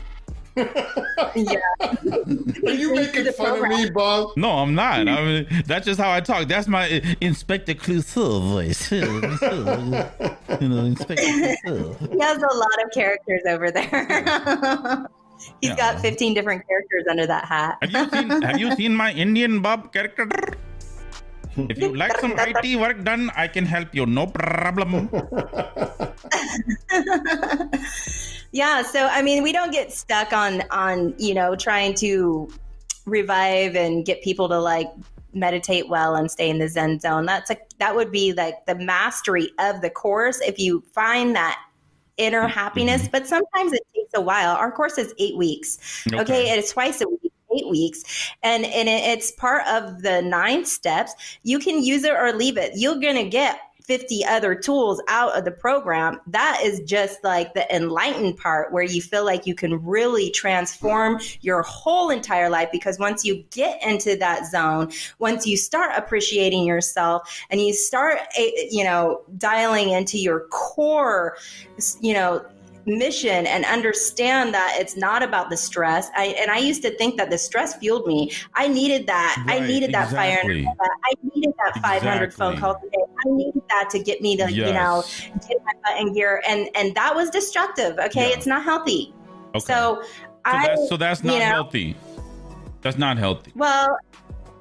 Yeah. 0.58 1.60
Are 2.66 2.74
you 2.74 2.96
making 2.96 3.24
the 3.26 3.34
fun 3.38 3.64
of 3.64 3.70
me, 3.70 3.90
Bob? 3.92 4.32
No, 4.38 4.50
I'm 4.60 4.74
not. 4.76 5.08
I 5.08 5.24
mean, 5.26 5.48
that's 5.66 5.86
just 5.86 6.00
how 6.00 6.12
I 6.12 6.20
talk. 6.22 6.48
That's 6.48 6.68
my 6.68 6.90
uh, 6.90 7.00
Inspector 7.22 7.74
Clouseau 7.76 8.42
voice. 8.54 8.92
you 10.62 10.68
know, 10.70 10.86
Inspector 10.86 11.24
Clouseau. 11.24 12.12
He 12.12 12.20
has 12.20 12.38
a 12.38 12.54
lot 12.54 12.84
of 12.84 12.92
characters 12.94 13.42
over 13.48 13.72
there. 13.72 13.88
He's 15.62 15.70
Yeah. 15.70 15.76
got 15.78 16.00
15 16.02 16.34
different 16.34 16.66
characters 16.68 17.06
under 17.10 17.26
that 17.28 17.46
hat. 17.46 17.78
Have 17.82 17.92
you 17.94 18.10
seen 18.10 18.42
Have 18.42 18.60
you 18.60 18.76
seen 18.76 18.96
my 18.96 19.12
Indian 19.14 19.62
Bob 19.62 19.94
character? 19.94 20.28
If 21.58 21.78
you 21.80 21.96
like 21.96 22.18
some 22.20 22.34
IT 22.38 22.76
work 22.80 23.04
done, 23.04 23.32
I 23.36 23.48
can 23.48 23.66
help 23.66 23.94
you. 23.94 24.06
No 24.06 24.28
problem. 24.28 25.10
yeah, 28.52 28.82
so 28.82 29.08
I 29.08 29.22
mean, 29.22 29.44
we 29.44 29.52
don't 29.52 29.72
get 29.72 29.92
stuck 29.92 30.34
on 30.34 30.64
on, 30.72 31.14
you 31.18 31.34
know, 31.34 31.56
trying 31.56 31.94
to 31.96 32.50
revive 33.06 33.76
and 33.76 34.06
get 34.06 34.22
people 34.22 34.50
to 34.50 34.60
like 34.60 34.88
meditate 35.34 35.88
well 35.88 36.16
and 36.16 36.30
stay 36.30 36.50
in 36.50 36.60
the 36.60 36.68
zen 36.68 37.00
zone. 37.00 37.26
That's 37.26 37.50
like 37.50 37.70
that 37.80 37.96
would 37.96 38.12
be 38.12 38.34
like 38.34 38.66
the 38.66 38.76
mastery 38.76 39.52
of 39.60 39.82
the 39.82 39.90
course 39.90 40.40
if 40.42 40.60
you 40.60 40.84
find 40.94 41.36
that 41.36 41.60
inner 42.18 42.42
mm-hmm. 42.42 42.52
happiness, 42.52 43.08
but 43.08 43.28
sometimes 43.28 43.74
it 43.74 43.86
takes 43.96 44.12
a 44.16 44.22
while. 44.22 44.56
Our 44.56 44.72
course 44.72 44.98
is 44.98 45.14
8 45.20 45.38
weeks. 45.38 46.06
Okay. 46.08 46.20
okay 46.20 46.58
it's 46.58 46.72
twice 46.72 47.02
a 47.02 47.08
week 47.08 47.32
eight 47.56 47.70
weeks 47.70 48.34
and 48.44 48.66
and 48.66 48.90
it's 48.90 49.32
part 49.32 49.66
of 49.68 50.02
the 50.02 50.22
nine 50.22 50.66
steps 50.66 51.16
you 51.44 51.60
can 51.60 51.82
use 51.82 52.04
it 52.04 52.12
or 52.12 52.34
leave 52.34 52.58
it 52.58 52.74
you're 52.76 53.00
gonna 53.00 53.24
get 53.24 53.60
50 53.88 54.26
other 54.26 54.54
tools 54.54 55.02
out 55.08 55.38
of 55.38 55.46
the 55.46 55.52
program 55.52 56.20
that 56.28 56.60
is 56.62 56.82
just 56.82 57.24
like 57.24 57.54
the 57.54 57.74
enlightened 57.74 58.38
part 58.38 58.74
where 58.74 58.84
you 58.84 59.02
feel 59.02 59.26
like 59.26 59.48
you 59.48 59.56
can 59.56 59.84
really 59.86 60.30
transform 60.30 61.20
your 61.42 61.62
whole 61.62 62.10
entire 62.10 62.50
life 62.50 62.70
because 62.72 63.00
once 63.00 63.24
you 63.24 63.44
get 63.52 63.82
into 63.82 64.18
that 64.18 64.46
zone 64.46 64.92
once 65.20 65.48
you 65.48 65.56
start 65.56 65.92
appreciating 65.96 66.66
yourself 66.66 67.46
and 67.50 67.62
you 67.62 67.74
start 67.74 68.20
eh, 68.38 68.52
you 68.70 68.84
know 68.84 69.22
dialing 69.38 69.90
into 69.90 70.18
your 70.18 70.42
core 70.50 71.38
you 72.02 72.14
know 72.14 72.46
mission 72.88 73.46
and 73.46 73.66
understand 73.66 74.54
that 74.54 74.78
it's 74.80 74.96
not 74.96 75.22
about 75.22 75.50
the 75.50 75.58
stress. 75.58 76.10
I, 76.16 76.28
and 76.40 76.50
I 76.50 76.58
used 76.58 76.82
to 76.84 76.92
think 76.98 77.18
that 77.18 77.30
the 77.30 77.38
stress 77.38 77.76
fueled 77.76 78.08
me. 78.08 78.32
I 78.56 78.68
needed 78.68 79.06
that. 79.08 79.44
I 79.48 79.60
Right, 79.60 79.68
needed 79.68 79.92
that 79.94 80.10
fire. 80.10 80.40
exactly. 80.42 80.66
I 80.68 81.14
needed 81.36 81.54
that 81.66 81.82
500 81.82 82.34
phone 82.34 82.54
Exactly. 82.54 82.60
calls 82.62 82.78
a 82.88 82.90
day. 82.90 83.04
I 83.26 83.30
needed 83.30 83.62
that 83.70 83.90
to 83.92 84.00
get 84.00 84.22
me 84.22 84.38
to, 84.38 84.52
you 84.52 84.72
know, 84.74 85.04
get 85.48 85.58
my 85.66 85.74
butt 85.84 86.00
in 86.02 86.14
gear. 86.14 86.42
And, 86.48 86.70
and 86.76 86.96
that 86.96 87.14
was 87.14 87.30
destructive. 87.30 88.00
Okay. 88.00 88.30
Yeah. 88.30 88.36
It's 88.38 88.48
not 88.48 88.64
healthy. 88.64 89.14
Okay. 89.54 89.60
So, 89.60 90.02
So 90.02 90.04
I, 90.46 90.68
that's 90.68 90.90
so 90.90 90.96
that's 90.98 91.22
you 91.24 91.32
not 91.32 91.40
know- 91.40 91.46
healthy. 91.46 91.96
That's 92.82 92.98
not 92.98 93.18
healthy. 93.18 93.52
well, 93.56 93.98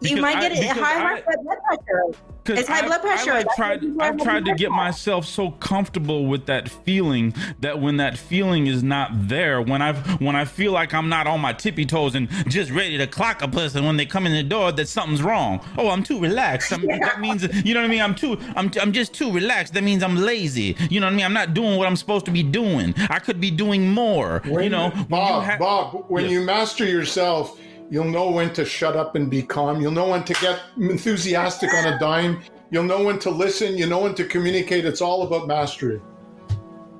you 0.00 0.16
might 0.20 0.40
get 0.40 0.50
because 0.52 0.76
high, 0.76 0.96
I- 0.96 1.20
high 1.20 1.22
blood 1.42 1.58
pressure. 1.64 2.18
'Cause 2.46 2.58
It's 2.60 2.68
high 2.68 2.78
I've- 2.78 2.86
blood 2.86 3.02
pressure. 3.02 3.32
I've 3.32 3.44
That's 3.44 3.56
tried. 3.56 3.84
I've 4.00 4.14
have 4.14 4.22
tried 4.22 4.44
to 4.46 4.54
get 4.54 4.68
pressure. 4.68 4.70
myself 4.70 5.26
so 5.26 5.50
comfortable 5.50 6.26
with 6.26 6.46
that 6.46 6.68
feeling 6.68 7.34
that 7.60 7.80
when 7.80 7.96
that 7.98 8.16
feeling 8.16 8.66
is 8.66 8.82
not 8.82 9.10
there, 9.28 9.60
when 9.60 9.82
I've 9.82 10.20
when 10.20 10.36
I 10.36 10.44
feel 10.44 10.72
like 10.72 10.94
I'm 10.94 11.08
not 11.08 11.26
on 11.26 11.40
my 11.40 11.52
tippy 11.52 11.84
toes 11.84 12.14
and 12.14 12.28
just 12.48 12.70
ready 12.70 12.96
to 12.98 13.06
clock 13.06 13.42
a 13.42 13.48
person 13.48 13.84
when 13.84 13.96
they 13.96 14.06
come 14.06 14.26
in 14.26 14.32
the 14.32 14.42
door, 14.42 14.72
that 14.72 14.88
something's 14.88 15.22
wrong. 15.22 15.60
Oh, 15.76 15.90
I'm 15.90 16.02
too 16.02 16.18
relaxed. 16.20 16.72
I'm, 16.72 16.86
That 16.86 17.20
means 17.20 17.42
you 17.64 17.74
know 17.74 17.80
what 17.80 17.86
I 17.86 17.90
mean. 17.90 18.00
I'm 18.02 18.14
too. 18.14 18.38
I'm 18.54 18.70
I'm 18.80 18.92
just 18.92 19.12
too 19.12 19.30
relaxed. 19.32 19.74
That 19.74 19.82
means 19.84 20.02
I'm 20.02 20.16
lazy. 20.16 20.76
You 20.90 21.00
know 21.00 21.06
what 21.06 21.12
I 21.12 21.16
mean. 21.16 21.24
I'm 21.26 21.32
not 21.34 21.52
doing 21.54 21.76
what 21.76 21.86
I'm 21.88 21.96
supposed 21.96 22.24
to 22.26 22.30
be 22.30 22.42
doing. 22.42 22.94
I 23.10 23.18
could 23.18 23.40
be 23.40 23.50
doing 23.50 23.90
more. 23.92 24.42
When- 24.46 24.64
you 24.64 24.70
know, 24.70 24.88
when 24.90 24.98
you 25.00 25.04
Bob, 25.06 25.44
ha- 25.44 25.56
Bob, 25.58 26.04
when 26.08 26.24
Yes. 26.24 26.32
you 26.32 26.40
master 26.42 26.84
yourself, 26.84 27.58
you'll 27.90 28.04
know 28.10 28.30
when 28.30 28.52
to 28.54 28.64
shut 28.64 28.96
up 28.96 29.14
and 29.16 29.30
be 29.30 29.42
calm. 29.42 29.80
You'll 29.80 29.92
know 29.92 30.08
when 30.08 30.24
to 30.24 30.34
get 30.34 30.60
enthusiastic 30.78 31.72
on 31.74 31.92
a 31.92 31.98
dime. 31.98 32.42
You'll 32.70 32.84
know 32.84 33.04
when 33.04 33.18
to 33.20 33.30
listen. 33.30 33.76
You 33.76 33.86
know 33.86 34.00
when 34.00 34.14
to 34.16 34.24
communicate. 34.24 34.84
It's 34.84 35.00
all 35.00 35.22
about 35.26 35.46
mastery. 35.46 36.00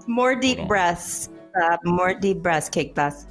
More 0.06 0.34
deep 0.34 0.66
breaths. 0.68 1.28
Uh, 1.60 1.76
more 1.84 2.14
deep 2.14 2.38
breaths, 2.42 2.68
cake 2.68 2.94
boss. 2.94 3.26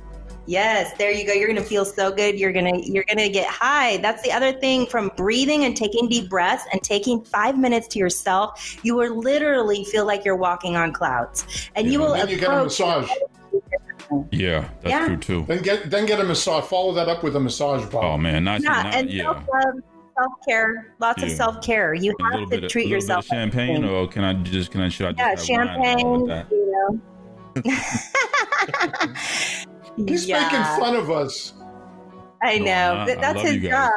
Yes, 0.47 0.95
there 0.97 1.11
you 1.11 1.25
go. 1.25 1.33
You're 1.33 1.47
gonna 1.47 1.63
feel 1.63 1.85
so 1.85 2.11
good. 2.11 2.39
You're 2.39 2.51
gonna 2.51 2.77
you're 2.77 3.05
gonna 3.07 3.29
get 3.29 3.47
high. 3.47 3.97
That's 3.97 4.21
the 4.21 4.31
other 4.31 4.51
thing 4.51 4.85
from 4.85 5.09
breathing 5.17 5.63
and 5.65 5.75
taking 5.75 6.07
deep 6.07 6.29
breaths 6.29 6.63
and 6.71 6.83
taking 6.83 7.23
five 7.23 7.57
minutes 7.57 7.87
to 7.89 7.99
yourself. 7.99 8.77
You 8.83 8.95
will 8.95 9.17
literally 9.17 9.83
feel 9.85 10.05
like 10.05 10.23
you're 10.23 10.35
walking 10.35 10.75
on 10.75 10.93
clouds, 10.93 11.69
and 11.75 11.91
you 11.91 11.99
Yeah. 11.99 12.05
will 12.05 12.13
Then 12.13 12.27
you 12.29 12.35
get 12.37 12.49
a 12.49 12.51
approach. 12.51 12.79
massage. 12.79 13.09
Yeah, 14.31 14.69
that's 14.81 14.91
Yeah. 14.91 15.05
true 15.07 15.17
too. 15.17 15.45
Then 15.47 15.61
get 15.63 15.89
then 15.89 16.05
get 16.05 16.19
a 16.19 16.23
massage. 16.23 16.65
Follow 16.65 16.93
that 16.93 17.07
up 17.09 17.23
with 17.23 17.35
a 17.35 17.39
massage, 17.39 17.83
Bob. 17.85 18.03
Oh 18.03 18.17
man, 18.17 18.43
not, 18.43 18.61
Yeah, 18.61 18.69
not 18.69 18.85
and 18.95 19.09
yeah. 19.09 19.23
self 19.23 19.37
love, 19.53 19.75
self 20.17 20.33
care, 20.47 20.93
lots 20.99 21.23
of 21.23 21.31
self 21.31 21.61
care. 21.61 21.93
You 21.93 22.15
a 22.19 22.23
little 22.23 22.39
have 22.51 22.61
to 22.61 22.67
treat 22.69 22.83
a 22.83 22.85
little 22.85 23.01
yourself. 23.01 23.25
bit 23.29 23.37
of 23.37 23.41
champagne, 23.41 23.83
or 23.85 24.07
can 24.07 24.23
I 24.23 24.33
just 24.43 24.71
can 24.71 24.81
I 24.81 24.89
should 24.89 25.19
I 25.19 25.35
just 25.35 25.49
yeah, 25.49 25.65
have 25.65 25.79
wine 25.79 25.99
along 25.99 26.21
with 26.21 26.29
champagne. 26.29 26.45
You 26.51 27.01
know. 27.55 27.55
He's 30.07 30.27
Yeah. 30.27 30.43
making 30.43 30.63
fun 30.79 30.95
of 30.95 31.09
us. 31.09 31.53
I 32.43 32.59
know. 32.59 32.71
I'm 32.71 33.07
not. 33.07 33.09
I 33.09 33.15
That's 33.33 33.41
his 33.41 33.63
job. 33.63 33.91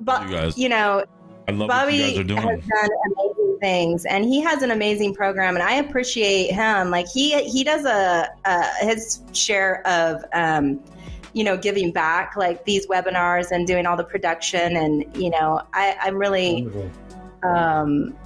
But 0.00 0.28
You 0.28 0.34
guys. 0.34 0.58
you 0.58 0.68
know, 0.68 1.04
I 1.46 1.52
love 1.52 1.68
Bobby 1.68 1.92
what 1.92 1.94
you 1.94 2.00
guys 2.10 2.18
are 2.18 2.24
doing. 2.24 2.40
has 2.42 2.60
done 2.66 2.88
amazing 3.06 3.27
things, 3.58 4.04
and 4.04 4.24
he 4.24 4.40
has 4.40 4.62
an 4.62 4.70
amazing 4.70 5.14
program, 5.14 5.54
and 5.54 5.62
I 5.62 5.74
appreciate 5.74 6.52
him. 6.52 6.90
Like 6.90 7.06
he 7.08 7.42
he 7.44 7.64
does 7.64 7.84
a, 7.84 8.28
a 8.44 8.64
his 8.80 9.22
share 9.32 9.86
of. 9.86 10.24
Um, 10.32 10.80
you 11.34 11.44
know, 11.44 11.58
giving 11.58 11.92
back 11.92 12.36
like 12.36 12.64
these 12.64 12.86
webinars 12.86 13.52
and 13.52 13.66
doing 13.66 13.84
all 13.86 13.98
the 13.98 14.02
production, 14.02 14.76
and 14.76 15.04
you 15.14 15.28
know, 15.28 15.60
I, 15.74 15.94
I'm 16.00 16.16
really 16.16 16.62
Wonderful. 16.62 16.90
um, 17.44 18.16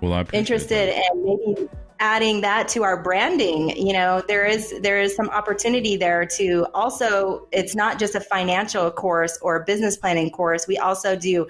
well, 0.00 0.26
interested 0.32 0.88
that. 0.88 1.12
in 1.12 1.24
maybe 1.24 1.68
adding 2.00 2.40
that 2.42 2.68
to 2.68 2.82
our 2.84 3.02
branding 3.02 3.76
you 3.76 3.92
know 3.92 4.22
there 4.28 4.46
is 4.46 4.72
there 4.82 5.00
is 5.00 5.16
some 5.16 5.28
opportunity 5.30 5.96
there 5.96 6.24
to 6.24 6.66
also 6.74 7.46
it's 7.50 7.74
not 7.74 7.98
just 7.98 8.14
a 8.14 8.20
financial 8.20 8.90
course 8.90 9.38
or 9.42 9.56
a 9.56 9.64
business 9.64 9.96
planning 9.96 10.30
course 10.30 10.68
we 10.68 10.78
also 10.78 11.16
do 11.16 11.46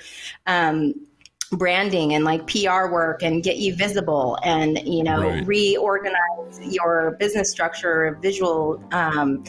um, 0.47 0.95
branding 1.53 2.15
and 2.15 2.25
like 2.25 2.47
PR 2.47 2.87
work 2.93 3.23
and 3.23 3.43
get 3.43 3.57
you 3.57 3.75
visible 3.75 4.39
and 4.43 4.79
you 4.85 5.03
know 5.03 5.21
Right. 5.21 5.47
reorganize 5.47 6.15
your 6.61 7.17
business 7.19 7.51
structure 7.51 8.19
visual 8.21 8.81
um, 8.93 9.43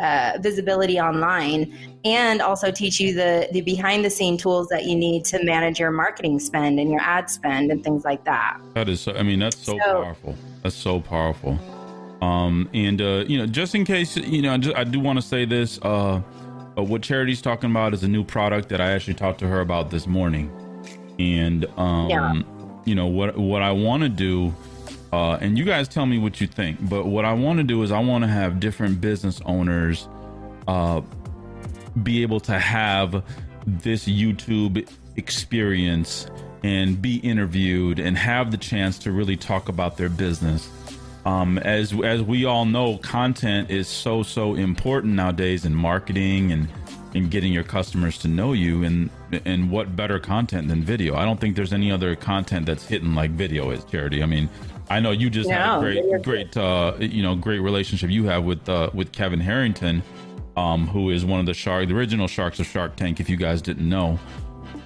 uh, 0.00 0.38
visibility 0.40 0.98
online 1.00 1.72
and 2.04 2.40
also 2.42 2.70
teach 2.70 3.00
you 3.00 3.14
the 3.14 3.48
the 3.52 3.60
behind 3.62 4.04
the 4.04 4.10
scene 4.10 4.36
tools 4.36 4.68
that 4.68 4.84
you 4.84 4.94
need 4.94 5.24
to 5.26 5.42
manage 5.44 5.78
your 5.80 5.90
marketing 5.90 6.38
spend 6.38 6.78
and 6.78 6.90
your 6.90 7.00
ad 7.00 7.28
spend 7.30 7.70
and 7.70 7.82
things 7.82 8.04
like 8.04 8.24
that 8.24 8.58
That 8.74 8.88
is, 8.88 9.00
so, 9.00 9.12
I 9.14 9.22
mean, 9.22 9.38
that's 9.40 9.56
so, 9.58 9.78
So- 9.78 10.02
powerful. 10.02 10.34
That's 10.62 10.76
so 10.76 10.98
powerful. 11.00 11.58
Um, 12.22 12.70
and 12.72 13.02
uh, 13.02 13.24
you 13.28 13.36
know, 13.36 13.44
just 13.46 13.74
in 13.74 13.84
case, 13.84 14.16
you 14.16 14.40
know, 14.40 14.54
I, 14.54 14.56
ju- 14.56 14.72
I 14.74 14.84
do 14.84 14.98
want 14.98 15.18
to 15.18 15.22
say 15.22 15.44
this. 15.44 15.78
Uh, 15.82 16.22
uh, 16.76 16.82
what 16.82 17.02
Charity's 17.02 17.42
talking 17.42 17.70
about 17.70 17.92
is 17.92 18.02
a 18.02 18.08
new 18.08 18.24
product 18.24 18.70
that 18.70 18.80
I 18.80 18.92
actually 18.92 19.14
talked 19.14 19.38
to 19.40 19.46
her 19.46 19.60
about 19.60 19.90
this 19.90 20.06
morning, 20.06 20.50
and 21.18 21.64
um, 21.76 22.08
Yeah. 22.10 22.34
you 22.84 22.94
know 22.94 23.06
what 23.06 23.36
what 23.36 23.62
I 23.62 23.72
want 23.72 24.02
to 24.02 24.08
do. 24.08 24.54
Uh, 25.12 25.38
and 25.40 25.56
you 25.56 25.64
guys 25.64 25.86
tell 25.86 26.06
me 26.06 26.18
what 26.18 26.40
you 26.40 26.46
think. 26.48 26.88
But 26.88 27.06
what 27.06 27.24
I 27.24 27.34
want 27.34 27.58
to 27.58 27.62
do 27.64 27.82
is 27.84 27.92
I 27.92 28.00
want 28.00 28.24
to 28.24 28.28
have 28.28 28.58
different 28.58 29.00
business 29.00 29.40
owners 29.46 30.08
uh, 30.66 31.02
be 32.02 32.22
able 32.22 32.40
to 32.40 32.58
have 32.58 33.22
this 33.66 34.06
YouTube 34.06 34.88
experience 35.16 36.26
and 36.64 37.00
be 37.00 37.16
interviewed 37.18 37.98
and 38.00 38.16
have 38.18 38.50
the 38.50 38.56
chance 38.56 38.98
to 39.00 39.12
really 39.12 39.36
talk 39.36 39.68
about 39.68 39.96
their 39.96 40.08
business. 40.08 40.68
Um, 41.24 41.58
as 41.58 41.92
as 42.02 42.20
we 42.22 42.44
all 42.44 42.64
know, 42.64 42.98
content 42.98 43.70
is 43.70 43.86
so 43.88 44.22
so 44.24 44.54
important 44.54 45.14
nowadays 45.14 45.64
in 45.64 45.74
marketing 45.74 46.52
and 46.52 46.68
in 47.14 47.28
getting 47.28 47.52
your 47.52 47.64
customers 47.64 48.18
to 48.18 48.28
know 48.28 48.52
you. 48.52 48.84
And 48.84 49.10
and 49.44 49.70
what 49.70 49.96
better 49.96 50.18
content 50.18 50.68
than 50.68 50.82
video? 50.82 51.16
I 51.16 51.24
don't 51.24 51.40
think 51.40 51.56
there's 51.56 51.72
any 51.72 51.90
other 51.90 52.14
content 52.14 52.66
that's 52.66 52.84
hitting 52.86 53.14
like 53.14 53.30
video 53.30 53.70
is. 53.70 53.84
Charity. 53.84 54.22
I 54.22 54.26
mean, 54.26 54.48
I 54.90 55.00
know 55.00 55.12
you 55.12 55.30
just 55.30 55.48
had 55.48 55.78
a 55.78 55.80
great 55.80 56.22
great 56.22 56.56
uh, 56.56 56.94
you 57.00 57.22
know 57.22 57.34
great 57.34 57.60
relationship 57.60 58.10
you 58.10 58.24
have 58.24 58.44
with 58.44 58.68
uh, 58.68 58.90
with 58.92 59.12
Kevin 59.12 59.40
Harrington, 59.40 60.02
um, 60.56 60.86
who 60.86 61.10
is 61.10 61.24
one 61.24 61.40
of 61.40 61.46
the 61.46 61.54
shark 61.54 61.88
the 61.88 61.94
original 61.94 62.28
sharks 62.28 62.60
of 62.60 62.66
Shark 62.66 62.96
Tank. 62.96 63.20
If 63.20 63.30
you 63.30 63.36
guys 63.36 63.62
didn't 63.62 63.88
know, 63.88 64.18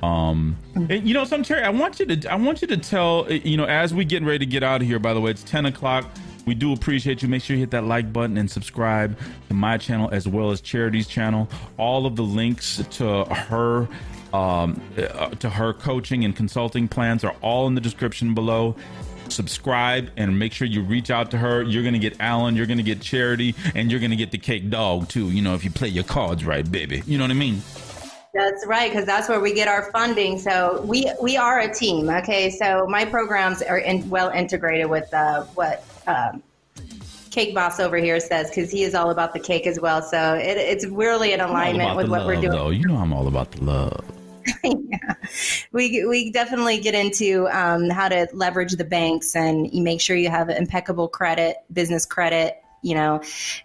Um, 0.02 0.56
and, 0.74 1.08
you 1.08 1.12
know, 1.12 1.24
some 1.24 1.42
Terry, 1.42 1.64
I 1.64 1.70
want 1.70 1.98
you 1.98 2.06
to, 2.06 2.32
I 2.32 2.36
want 2.36 2.62
you 2.62 2.68
to 2.68 2.76
tell, 2.76 3.26
you 3.30 3.56
know, 3.56 3.64
as 3.64 3.92
we 3.92 4.04
getting 4.04 4.28
ready 4.28 4.38
to 4.38 4.46
get 4.46 4.62
out 4.62 4.80
of 4.80 4.86
here. 4.86 5.00
By 5.00 5.12
the 5.12 5.20
way, 5.20 5.30
it's 5.32 5.42
ten 5.42 5.66
o'clock. 5.66 6.08
We 6.49 6.55
do 6.55 6.72
appreciate 6.72 7.20
you. 7.20 7.28
Make 7.28 7.42
sure 7.42 7.57
you 7.57 7.61
hit 7.61 7.72
that 7.72 7.84
like 7.84 8.11
button 8.11 8.38
and 8.38 8.51
subscribe 8.51 9.18
to 9.49 9.55
my 9.55 9.76
channel 9.76 10.09
as 10.12 10.26
well 10.26 10.51
as 10.51 10.62
Charity's 10.62 11.07
channel. 11.07 11.46
All 11.76 12.07
of 12.07 12.16
the 12.16 12.22
links 12.22 12.82
to 12.92 13.24
her 13.26 13.86
um, 14.32 14.80
uh, 14.96 15.28
to 15.28 15.51
her 15.51 15.74
coaching 15.74 16.24
and 16.24 16.34
consulting 16.34 16.88
plans 16.88 17.22
are 17.22 17.36
all 17.42 17.66
in 17.66 17.74
the 17.74 17.82
description 17.82 18.32
below. 18.32 18.74
Subscribe 19.28 20.11
and 20.16 20.38
make 20.38 20.55
sure 20.55 20.66
you 20.66 20.80
reach 20.80 21.11
out 21.11 21.30
to 21.32 21.36
her. 21.36 21.62
You're 21.62 21.84
gonna 21.84 21.99
get 21.99 22.18
Alan, 22.18 22.57
you're 22.57 22.64
gonna 22.64 22.82
get 22.82 23.03
Charity, 23.03 23.55
and 23.74 23.90
you're 23.90 24.01
gonna 24.01 24.16
get 24.16 24.30
the 24.30 24.38
cake 24.38 24.70
dog 24.70 25.09
too. 25.09 25.30
You 25.30 25.42
know, 25.42 25.55
if 25.55 25.64
you 25.64 25.70
play 25.70 25.88
your 25.88 26.05
cards 26.05 26.46
right, 26.46 26.70
baby. 26.70 27.03
You 27.07 27.18
know 27.18 27.24
what 27.24 27.30
I 27.30 27.34
mean? 27.34 27.61
That's 28.32 28.66
right, 28.66 28.90
because 28.90 29.05
that's 29.05 29.28
where 29.28 29.40
we 29.40 29.53
get 29.53 29.68
our 29.68 29.90
funding. 29.90 30.38
So 30.38 30.82
we 30.86 31.11
we 31.20 31.36
are 31.36 31.61
a 31.61 31.74
team. 31.74 32.09
Okay, 32.09 32.49
so 32.51 32.86
my 32.86 33.05
programs 33.05 33.61
are 33.61 33.78
in, 33.78 34.09
well 34.09 34.30
integrated 34.30 34.88
with 34.88 35.12
uh, 35.12 35.44
what 35.55 35.84
um, 36.09 36.42
Cake 37.30 37.54
Boss 37.54 37.78
over 37.78 37.96
here 37.96 38.20
says, 38.20 38.48
because 38.48 38.70
he 38.70 38.82
is 38.82 38.94
all 38.94 39.11
about 39.11 39.32
the 39.32 39.40
cake 39.40 39.66
as 39.66 39.78
well. 39.78 40.02
So 40.02 40.34
it, 40.34 40.56
it's 40.56 40.86
really 40.86 41.32
in 41.32 41.40
alignment 41.40 41.96
with 41.96 42.09
what 42.09 42.20
love, 42.20 42.26
we're 42.26 42.40
doing. 42.40 42.50
Though. 42.50 42.70
You 42.70 42.86
know, 42.86 42.96
I'm 42.96 43.12
all 43.12 43.28
about 43.28 43.52
the 43.52 43.64
love. 43.64 44.04
yeah. 44.64 45.14
We 45.72 46.04
we 46.06 46.30
definitely 46.30 46.78
get 46.80 46.94
into 46.94 47.48
um, 47.48 47.90
how 47.90 48.09
to 48.09 48.28
leverage 48.32 48.72
the 48.72 48.84
banks 48.84 49.36
and 49.36 49.72
you 49.72 49.82
make 49.82 50.00
sure 50.00 50.16
you 50.16 50.30
have 50.30 50.48
impeccable 50.48 51.09
credit, 51.09 51.59
business 51.72 52.06
credit. 52.06 52.62
You 52.80 52.94
know, 52.94 53.20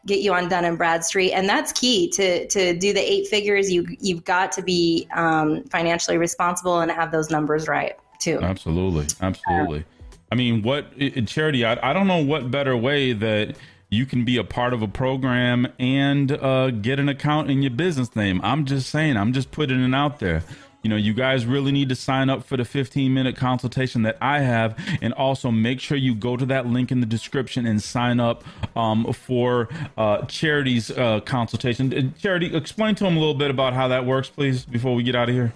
get 0.06 0.22
you 0.22 0.34
on 0.34 0.50
Dun 0.50 0.66
and 0.66 0.78
Bradstreet, 0.78 1.34
and 1.34 1.48
that's 1.48 1.72
key 1.72 2.10
to 2.12 2.48
to 2.48 2.78
do 2.78 2.94
the 2.94 3.00
eight 3.00 3.28
figures. 3.28 3.72
You 3.72 3.86
you've 4.00 4.24
got 4.24 4.52
to 4.54 4.62
be 4.62 5.08
um, 5.14 5.64
financially 5.66 6.18
responsible 6.18 6.80
and 6.80 6.91
have 6.91 7.12
those 7.12 7.30
numbers 7.30 7.68
right 7.68 7.96
too. 8.20 8.39
Absolutely, 8.41 9.06
absolutely. 9.22 9.86
I 10.34 10.36
mean, 10.36 10.64
what 10.64 10.88
charity? 11.28 11.64
I, 11.64 11.92
I 11.92 11.94
don't 11.94 12.08
know 12.08 12.24
what 12.24 12.50
better 12.50 12.76
way 12.76 13.14
that 13.14 13.56
you 13.92 14.08
can 14.08 14.26
be 14.26 14.38
a 14.38 14.44
part 14.44 14.74
of 14.74 14.82
a 14.82 14.88
program 14.88 15.68
and 15.78 16.32
uh, 16.32 16.72
get 16.72 17.00
an 17.00 17.08
account 17.08 17.52
in 17.52 17.62
your 17.62 17.70
business 17.70 18.16
name. 18.16 18.42
I'm 18.44 18.66
just 18.66 18.90
saying. 18.90 19.16
I'm 19.16 19.32
just 19.34 19.52
putting 19.52 19.80
it 19.84 19.94
out 19.94 20.18
there 20.18 20.44
you 20.82 20.90
know, 20.90 20.98
you 20.98 21.14
guys 21.14 21.46
really 21.46 21.72
need 21.72 21.88
to 21.90 21.96
sign 21.96 22.30
up 22.30 22.44
for 22.44 22.58
the 22.58 22.66
15 22.66 23.14
minute 23.14 23.38
consultation 23.38 24.02
that 24.02 24.18
I 24.20 24.40
have. 24.40 24.78
And 25.02 25.14
also 25.14 25.50
make 25.50 25.80
sure 25.80 25.96
you 25.96 26.14
go 26.14 26.36
to 26.36 26.46
that 26.48 26.66
link 26.68 26.92
in 26.92 27.00
the 27.00 27.06
description 27.06 27.66
and 27.66 27.82
sign 27.82 28.20
up 28.20 28.44
um, 28.76 29.14
for 29.14 29.70
uh, 29.98 30.26
Charity's 30.26 30.92
uh, 30.92 31.22
consultation. 31.22 32.14
Charity, 32.20 32.54
explain 32.54 32.96
to 32.96 33.06
them 33.06 33.16
a 33.16 33.20
little 33.20 33.34
bit 33.34 33.50
about 33.50 33.74
how 33.74 33.88
that 33.88 34.06
works, 34.06 34.28
please, 34.28 34.66
before 34.66 34.94
we 34.94 35.04
get 35.04 35.16
out 35.16 35.30
of 35.30 35.36
here. 35.36 35.54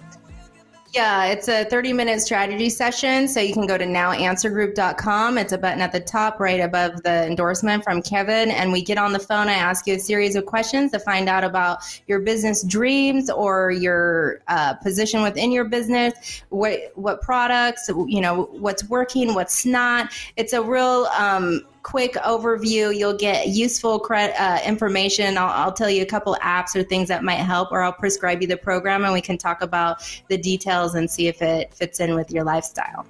Yeah, 0.94 1.26
it's 1.26 1.48
a 1.48 1.64
30 1.64 1.92
minute 1.92 2.20
strategy 2.22 2.70
session. 2.70 3.28
So 3.28 3.40
you 3.40 3.52
can 3.52 3.66
go 3.66 3.76
to 3.76 3.84
nowanswergroup.com. 3.84 5.36
It's 5.36 5.52
a 5.52 5.58
button 5.58 5.82
at 5.82 5.92
the 5.92 6.00
top 6.00 6.40
right 6.40 6.60
above 6.60 7.02
the 7.02 7.26
endorsement 7.26 7.84
from 7.84 8.00
Kevin. 8.00 8.50
And 8.50 8.72
we 8.72 8.82
get 8.82 8.96
on 8.96 9.12
the 9.12 9.18
phone. 9.18 9.48
I 9.48 9.54
ask 9.54 9.86
you 9.86 9.96
a 9.96 9.98
series 9.98 10.34
of 10.34 10.46
questions 10.46 10.90
to 10.92 10.98
find 10.98 11.28
out 11.28 11.44
about 11.44 11.80
your 12.06 12.20
business 12.20 12.62
dreams 12.62 13.28
or 13.28 13.70
your 13.70 14.40
uh, 14.48 14.74
position 14.74 15.22
within 15.22 15.52
your 15.52 15.64
business, 15.64 16.42
what, 16.48 16.80
what 16.94 17.20
products, 17.20 17.90
you 18.06 18.22
know, 18.22 18.48
what's 18.52 18.84
working, 18.84 19.34
what's 19.34 19.66
not. 19.66 20.10
It's 20.36 20.54
a 20.54 20.62
real, 20.62 21.06
um, 21.18 21.66
quick 21.88 22.12
overview. 22.16 22.94
You'll 22.94 23.16
get 23.16 23.48
useful 23.48 23.98
cre- 23.98 24.34
uh, 24.38 24.60
information. 24.62 25.38
I'll, 25.38 25.48
I'll, 25.48 25.72
tell 25.72 25.88
you 25.88 26.02
a 26.02 26.06
couple 26.06 26.36
apps 26.42 26.76
or 26.76 26.82
things 26.82 27.08
that 27.08 27.24
might 27.24 27.36
help, 27.36 27.72
or 27.72 27.80
I'll 27.80 27.94
prescribe 27.94 28.42
you 28.42 28.46
the 28.46 28.58
program 28.58 29.04
and 29.04 29.12
we 29.14 29.22
can 29.22 29.38
talk 29.38 29.62
about 29.62 30.02
the 30.28 30.36
details 30.36 30.96
and 30.96 31.10
see 31.10 31.28
if 31.28 31.40
it 31.40 31.72
fits 31.72 31.98
in 31.98 32.14
with 32.14 32.30
your 32.30 32.44
lifestyle. 32.44 33.06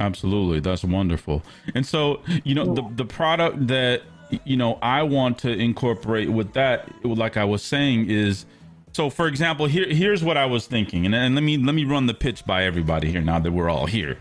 Absolutely. 0.00 0.58
That's 0.58 0.82
wonderful. 0.82 1.44
And 1.76 1.86
so, 1.86 2.20
you 2.42 2.56
know, 2.56 2.74
the, 2.74 2.82
the 2.96 3.04
product 3.04 3.68
that, 3.68 4.02
you 4.44 4.56
know, 4.56 4.80
I 4.82 5.04
want 5.04 5.38
to 5.38 5.52
incorporate 5.52 6.28
with 6.28 6.54
that, 6.54 6.90
like 7.04 7.36
I 7.36 7.44
was 7.44 7.62
saying, 7.62 8.10
is 8.10 8.46
so 8.90 9.10
for 9.10 9.28
example, 9.28 9.66
here 9.66 9.86
here's 9.88 10.24
what 10.24 10.36
I 10.36 10.46
was 10.46 10.66
thinking. 10.66 11.06
And, 11.06 11.14
and 11.14 11.36
let 11.36 11.44
me 11.44 11.56
let 11.56 11.76
me 11.76 11.84
run 11.84 12.06
the 12.06 12.14
pitch 12.14 12.44
by 12.44 12.64
everybody 12.64 13.12
here 13.12 13.20
now 13.20 13.38
that 13.38 13.52
we're 13.52 13.70
all 13.70 13.86
here. 13.86 14.18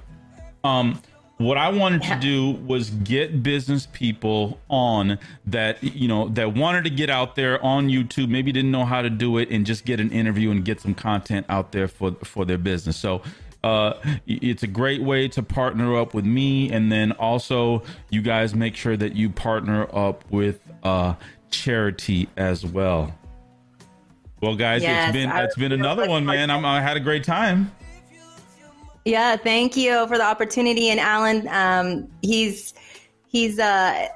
Um, 0.63 1.01
what 1.37 1.57
I 1.57 1.69
wanted 1.69 2.01
to 2.03 2.19
do 2.19 2.51
was 2.51 2.89
get 2.89 3.43
business 3.43 3.87
people 3.91 4.59
on 4.69 5.19
that, 5.45 5.83
you 5.83 6.07
know, 6.07 6.29
that 6.29 6.55
wanted 6.55 6.83
to 6.85 6.89
get 6.89 7.09
out 7.09 7.35
there 7.35 7.63
on 7.63 7.89
YouTube, 7.89 8.29
maybe 8.29 8.51
didn't 8.51 8.71
know 8.71 8.85
how 8.85 9.03
to 9.03 9.09
do 9.09 9.37
it, 9.37 9.49
and 9.51 9.65
just 9.65 9.85
get 9.85 9.99
an 9.99 10.11
interview 10.11 10.49
and 10.49 10.65
get 10.65 10.81
some 10.81 10.95
content 10.95 11.45
out 11.47 11.71
there 11.71 11.87
for 11.87 12.13
for 12.23 12.43
their 12.43 12.57
business. 12.57 12.97
So 12.97 13.21
uh, 13.63 13.93
it's 14.25 14.63
a 14.63 14.67
great 14.67 15.01
way 15.03 15.27
to 15.29 15.43
partner 15.43 15.95
up 15.95 16.13
with 16.13 16.25
me, 16.25 16.71
and 16.71 16.91
then 16.91 17.11
also 17.13 17.83
you 18.09 18.21
guys 18.23 18.55
make 18.55 18.75
sure 18.75 18.97
that 18.97 19.15
you 19.15 19.29
partner 19.29 19.87
up 19.95 20.23
with 20.31 20.59
uh, 20.83 21.13
charity 21.51 22.29
as 22.35 22.65
well. 22.65 23.13
Well, 24.41 24.55
guys, 24.55 24.83
yes, 24.83 25.09
it's 25.09 25.13
been 25.13 25.29
it's 25.31 25.55
been 25.55 25.71
another 25.71 26.07
one, 26.07 26.25
man. 26.25 26.49
I'm, 26.49 26.65
I 26.65 26.81
had 26.81 26.97
a 26.97 26.99
great 26.99 27.23
time. 27.23 27.71
Yeah, 29.07 29.37
thank 29.37 29.77
you 29.77 30.05
for 30.07 30.17
the 30.17 30.25
opportunity. 30.25 30.89
And 30.89 30.99
Alan, 30.99 31.47
um, 31.47 32.09
he's 32.21 32.73
he's 33.29 33.57
uh, 33.57 34.09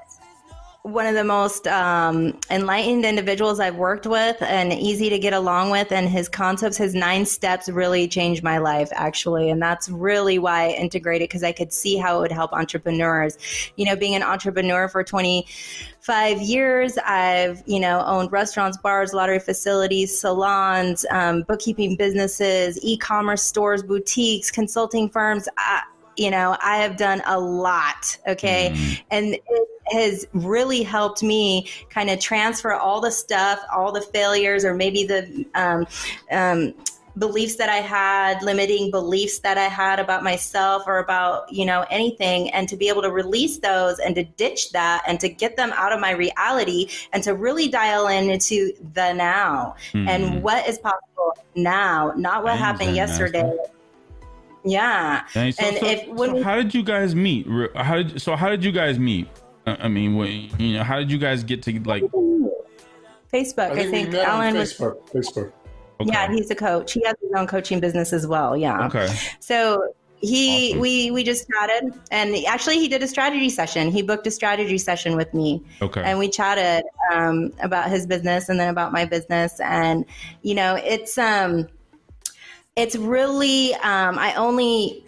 one 0.84 1.06
of 1.06 1.14
the 1.14 1.24
most 1.24 1.68
um, 1.68 2.40
enlightened 2.50 3.06
individuals 3.06 3.60
I've 3.60 3.76
worked 3.76 4.08
with 4.08 4.42
and 4.42 4.74
easy 4.74 5.10
to 5.12 5.20
get 5.20 5.32
along 5.32 5.70
with. 5.70 5.92
And 5.92 6.10
his 6.10 6.28
concepts, 6.28 6.76
his 6.76 6.96
nine 6.96 7.26
steps 7.26 7.70
really 7.70 8.08
changed 8.08 8.44
my 8.44 8.58
life, 8.58 8.90
actually. 8.94 9.52
And 9.52 9.62
that's 9.62 9.90
really 9.90 10.40
why 10.40 10.70
I 10.70 10.70
integrated 10.70 11.30
because 11.30 11.44
I 11.44 11.52
could 11.52 11.72
see 11.72 11.98
how 11.98 12.18
it 12.18 12.22
would 12.22 12.32
help 12.32 12.52
entrepreneurs. 12.52 13.38
You 13.76 13.86
know, 13.86 13.96
being 13.96 14.16
an 14.16 14.24
entrepreneur 14.24 14.88
for 14.88 15.04
25 15.04 16.42
years. 16.42 16.98
I've, 17.06 17.62
you 17.68 17.80
know, 17.80 18.04
owned 18.08 18.32
restaurants, 18.32 18.78
bars, 18.78 19.14
lottery 19.14 19.40
facilities, 19.40 20.20
salons, 20.20 21.06
um, 21.12 21.44
bookkeeping 21.44 21.96
businesses, 21.96 22.80
e-commerce 22.82 23.44
stores, 23.44 23.84
boutiques, 23.84 24.50
consulting 24.50 25.10
firms. 25.10 25.48
I, 25.60 25.84
you 26.22 26.30
know, 26.30 26.56
I 26.62 26.78
have 26.78 26.98
done 26.98 27.24
a 27.26 27.40
lot. 27.40 28.18
Okay. 28.28 28.72
Mm. 28.74 29.02
And 29.10 29.34
it 29.34 29.68
has 29.92 30.28
really 30.34 30.84
helped 30.84 31.24
me 31.24 31.68
kind 31.90 32.10
of 32.12 32.20
transfer 32.20 32.74
all 32.74 33.02
the 33.02 33.12
stuff, 33.12 33.60
all 33.76 33.92
the 33.92 34.02
failures, 34.02 34.64
or 34.64 34.76
maybe 34.76 35.04
the, 35.04 35.46
um, 35.56 35.88
um, 36.32 36.76
beliefs 37.18 37.56
that 37.56 37.68
I 37.68 37.78
had, 37.78 38.42
limiting 38.42 38.90
beliefs 38.90 39.40
that 39.40 39.58
I 39.58 39.66
had 39.66 40.00
about 40.00 40.24
myself 40.24 40.84
or 40.88 41.00
about, 41.00 41.52
you 41.52 41.66
know, 41.66 41.86
anything 41.90 42.50
and 42.52 42.70
to 42.70 42.78
be 42.78 42.88
able 42.88 43.02
to 43.02 43.12
release 43.12 43.58
those 43.58 44.00
and 44.00 44.16
to 44.16 44.24
ditch 44.24 44.72
that 44.72 45.04
and 45.08 45.20
to 45.20 45.28
get 45.28 45.58
them 45.58 45.74
out 45.76 45.92
of 45.92 46.00
my 46.00 46.12
reality 46.12 46.88
and 47.12 47.22
to 47.24 47.34
really 47.34 47.68
dial 47.68 48.08
in 48.08 48.30
into 48.30 48.72
the 48.94 49.12
now 49.12 49.76
mm-hmm. 49.92 50.08
and 50.08 50.42
what 50.42 50.66
is 50.70 50.78
possible 50.78 51.34
now, 51.56 52.14
not 52.16 52.44
what 52.44 52.58
happened 52.58 52.96
yesterday. 52.96 53.52
Yeah. 54.64 55.26
And, 55.36 55.54
so, 55.54 55.66
and 55.66 55.78
so, 55.78 55.86
if 55.86 56.06
so 56.06 56.34
we, 56.34 56.42
how 56.42 56.56
did 56.56 56.74
you 56.74 56.84
guys 56.84 57.16
meet? 57.16 57.48
How 57.76 57.98
did 57.98 58.22
so 58.22 58.36
how 58.36 58.50
did 58.50 58.64
you 58.64 58.72
guys 58.72 59.00
meet? 59.00 59.28
I 59.66 59.88
mean, 59.88 60.16
when, 60.16 60.50
you 60.60 60.78
know, 60.78 60.84
how 60.84 60.98
did 60.98 61.12
you 61.12 61.18
guys 61.18 61.44
get 61.44 61.62
to 61.64 61.80
like 61.82 62.04
Facebook? 63.32 63.72
I 63.72 63.90
think, 63.90 64.10
I 64.10 64.12
think 64.12 64.14
Alan 64.16 64.56
Facebook. 64.56 65.14
Was, 65.14 65.28
Facebook. 65.30 65.52
Okay. 66.00 66.10
Yeah, 66.12 66.32
he's 66.32 66.50
a 66.50 66.56
coach. 66.56 66.94
He 66.94 67.04
has 67.06 67.16
his 67.22 67.32
own 67.36 67.46
coaching 67.46 67.80
business 67.80 68.12
as 68.12 68.26
well. 68.26 68.58
Yeah. 68.58 68.88
Okay. 68.88 69.08
So 69.40 69.94
he 70.22 70.70
awesome. 70.70 70.80
we 70.80 71.12
we 71.12 71.24
just 71.24 71.48
chatted 71.50 71.94
and 72.12 72.36
actually 72.46 72.78
he 72.78 72.88
did 72.88 73.02
a 73.02 73.08
strategy 73.08 73.50
session 73.50 73.90
he 73.90 74.04
booked 74.04 74.28
a 74.28 74.32
strategy 74.32 74.78
session 74.78 75.16
with 75.16 75.34
me 75.34 75.64
okay 75.82 76.04
and 76.04 76.20
we 76.20 76.30
chatted 76.30 76.86
um, 77.12 77.52
about 77.62 77.90
his 77.90 78.06
business 78.06 78.48
and 78.48 78.60
then 78.60 78.70
about 78.70 78.92
my 78.92 79.04
business 79.04 79.60
and 79.62 80.06
you 80.44 80.54
know 80.54 80.76
it's 80.76 81.18
um 81.18 81.68
it's 82.76 82.96
really 82.96 83.74
um, 83.76 84.18
i 84.18 84.34
only 84.36 85.04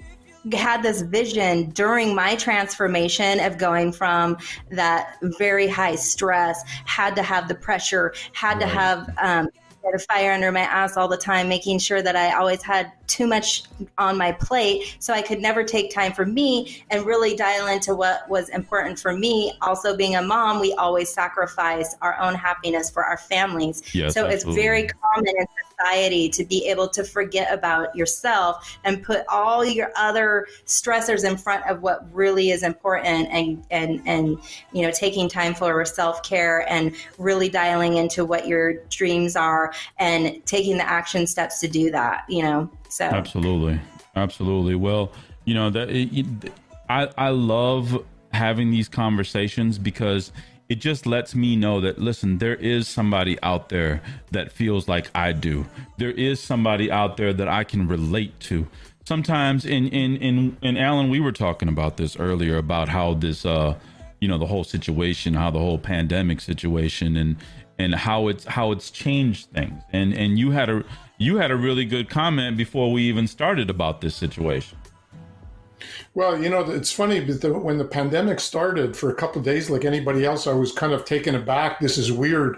had 0.51 0.83
this 0.83 1.01
vision 1.01 1.69
during 1.69 2.13
my 2.13 2.35
transformation 2.35 3.39
of 3.39 3.57
going 3.57 3.93
from 3.93 4.37
that 4.69 5.15
very 5.39 5.67
high 5.67 5.95
stress 5.95 6.61
had 6.85 7.15
to 7.15 7.23
have 7.23 7.47
the 7.47 7.55
pressure 7.55 8.13
had 8.33 8.55
right. 8.55 8.59
to 8.59 8.67
have 8.67 9.09
um, 9.21 9.49
a 9.93 9.99
fire 9.99 10.31
under 10.31 10.51
my 10.51 10.61
ass 10.61 10.97
all 10.97 11.07
the 11.07 11.17
time, 11.17 11.49
making 11.49 11.79
sure 11.79 12.01
that 12.01 12.15
I 12.15 12.35
always 12.35 12.63
had 12.63 12.91
too 13.07 13.27
much 13.27 13.63
on 13.97 14.17
my 14.17 14.31
plate. 14.31 14.95
So 14.99 15.13
I 15.13 15.21
could 15.21 15.39
never 15.39 15.63
take 15.63 15.93
time 15.93 16.13
for 16.13 16.25
me 16.25 16.83
and 16.89 17.05
really 17.05 17.35
dial 17.35 17.67
into 17.67 17.93
what 17.93 18.27
was 18.29 18.49
important 18.49 18.99
for 18.99 19.13
me. 19.13 19.53
Also, 19.61 19.95
being 19.95 20.15
a 20.15 20.21
mom, 20.21 20.59
we 20.59 20.73
always 20.73 21.09
sacrifice 21.09 21.95
our 22.01 22.19
own 22.19 22.33
happiness 22.33 22.89
for 22.89 23.03
our 23.03 23.17
families. 23.17 23.83
Yes, 23.93 24.13
so 24.13 24.25
absolutely. 24.25 24.35
it's 24.35 24.61
very 24.63 24.87
common 24.87 25.33
in 25.37 25.45
anxiety 25.83 26.29
to 26.29 26.43
be 26.45 26.67
able 26.67 26.87
to 26.87 27.03
forget 27.03 27.51
about 27.53 27.95
yourself 27.95 28.77
and 28.83 29.03
put 29.03 29.25
all 29.29 29.65
your 29.65 29.91
other 29.95 30.47
stressors 30.65 31.27
in 31.29 31.37
front 31.37 31.65
of 31.67 31.81
what 31.81 32.11
really 32.13 32.51
is 32.51 32.63
important 32.63 33.27
and 33.29 33.63
and 33.71 34.01
and 34.05 34.37
you 34.71 34.81
know 34.81 34.91
taking 34.91 35.27
time 35.27 35.53
for 35.53 35.83
self-care 35.85 36.69
and 36.71 36.95
really 37.17 37.49
dialing 37.49 37.97
into 37.97 38.25
what 38.25 38.47
your 38.47 38.73
dreams 38.89 39.35
are 39.35 39.73
and 39.97 40.43
taking 40.45 40.77
the 40.77 40.87
action 40.87 41.27
steps 41.27 41.59
to 41.59 41.67
do 41.67 41.91
that 41.91 42.23
you 42.29 42.41
know 42.41 42.69
so. 42.89 43.05
Absolutely. 43.05 43.79
Absolutely. 44.15 44.75
Well 44.75 45.11
you 45.45 45.53
know 45.53 45.69
that 45.71 45.89
it, 45.89 46.51
I 46.89 47.09
I 47.17 47.29
love 47.29 48.03
having 48.31 48.71
these 48.71 48.87
conversations 48.87 49.77
because 49.77 50.31
it 50.73 50.79
just 50.79 51.05
lets 51.05 51.35
me 51.35 51.55
know 51.55 51.79
that 51.81 51.99
listen 51.99 52.39
there 52.39 52.55
is 52.55 52.87
somebody 52.87 53.37
out 53.43 53.69
there 53.69 54.01
that 54.31 54.51
feels 54.51 54.87
like 54.87 55.07
i 55.13 55.31
do. 55.31 55.67
There 55.99 56.09
is 56.29 56.39
somebody 56.39 56.89
out 56.89 57.15
there 57.15 57.31
that 57.31 57.47
i 57.47 57.63
can 57.63 57.87
relate 57.87 58.39
to. 58.49 58.67
Sometimes 59.05 59.65
in 59.65 59.87
in 59.89 60.17
in, 60.17 60.57
in 60.63 60.75
alan 60.77 61.11
we 61.11 61.19
were 61.19 61.31
talking 61.31 61.69
about 61.69 61.97
this 61.97 62.17
earlier 62.17 62.57
about 62.57 62.89
how 62.89 63.13
this 63.13 63.45
uh 63.45 63.75
you 64.19 64.27
know 64.27 64.39
the 64.39 64.47
whole 64.47 64.63
situation 64.63 65.35
how 65.35 65.51
the 65.51 65.59
whole 65.59 65.77
pandemic 65.77 66.41
situation 66.41 67.17
and 67.17 67.35
and 67.77 67.93
how 67.93 68.27
it's 68.27 68.45
how 68.45 68.71
it's 68.71 68.89
changed 68.89 69.51
things. 69.51 69.83
And 69.91 70.11
and 70.15 70.39
you 70.39 70.49
had 70.49 70.69
a 70.71 70.83
you 71.19 71.37
had 71.37 71.51
a 71.51 71.55
really 71.55 71.85
good 71.85 72.09
comment 72.09 72.57
before 72.57 72.91
we 72.91 73.03
even 73.03 73.27
started 73.27 73.69
about 73.69 74.01
this 74.01 74.15
situation 74.15 74.79
well, 76.13 76.41
you 76.41 76.49
know, 76.49 76.61
it's 76.61 76.91
funny, 76.91 77.19
but 77.19 77.41
the, 77.41 77.53
when 77.53 77.77
the 77.77 77.85
pandemic 77.85 78.39
started 78.39 78.95
for 78.95 79.09
a 79.09 79.15
couple 79.15 79.39
of 79.39 79.45
days, 79.45 79.69
like 79.69 79.85
anybody 79.85 80.25
else, 80.25 80.47
I 80.47 80.53
was 80.53 80.71
kind 80.71 80.93
of 80.93 81.05
taken 81.05 81.35
aback. 81.35 81.79
This 81.79 81.97
is 81.97 82.11
weird. 82.11 82.57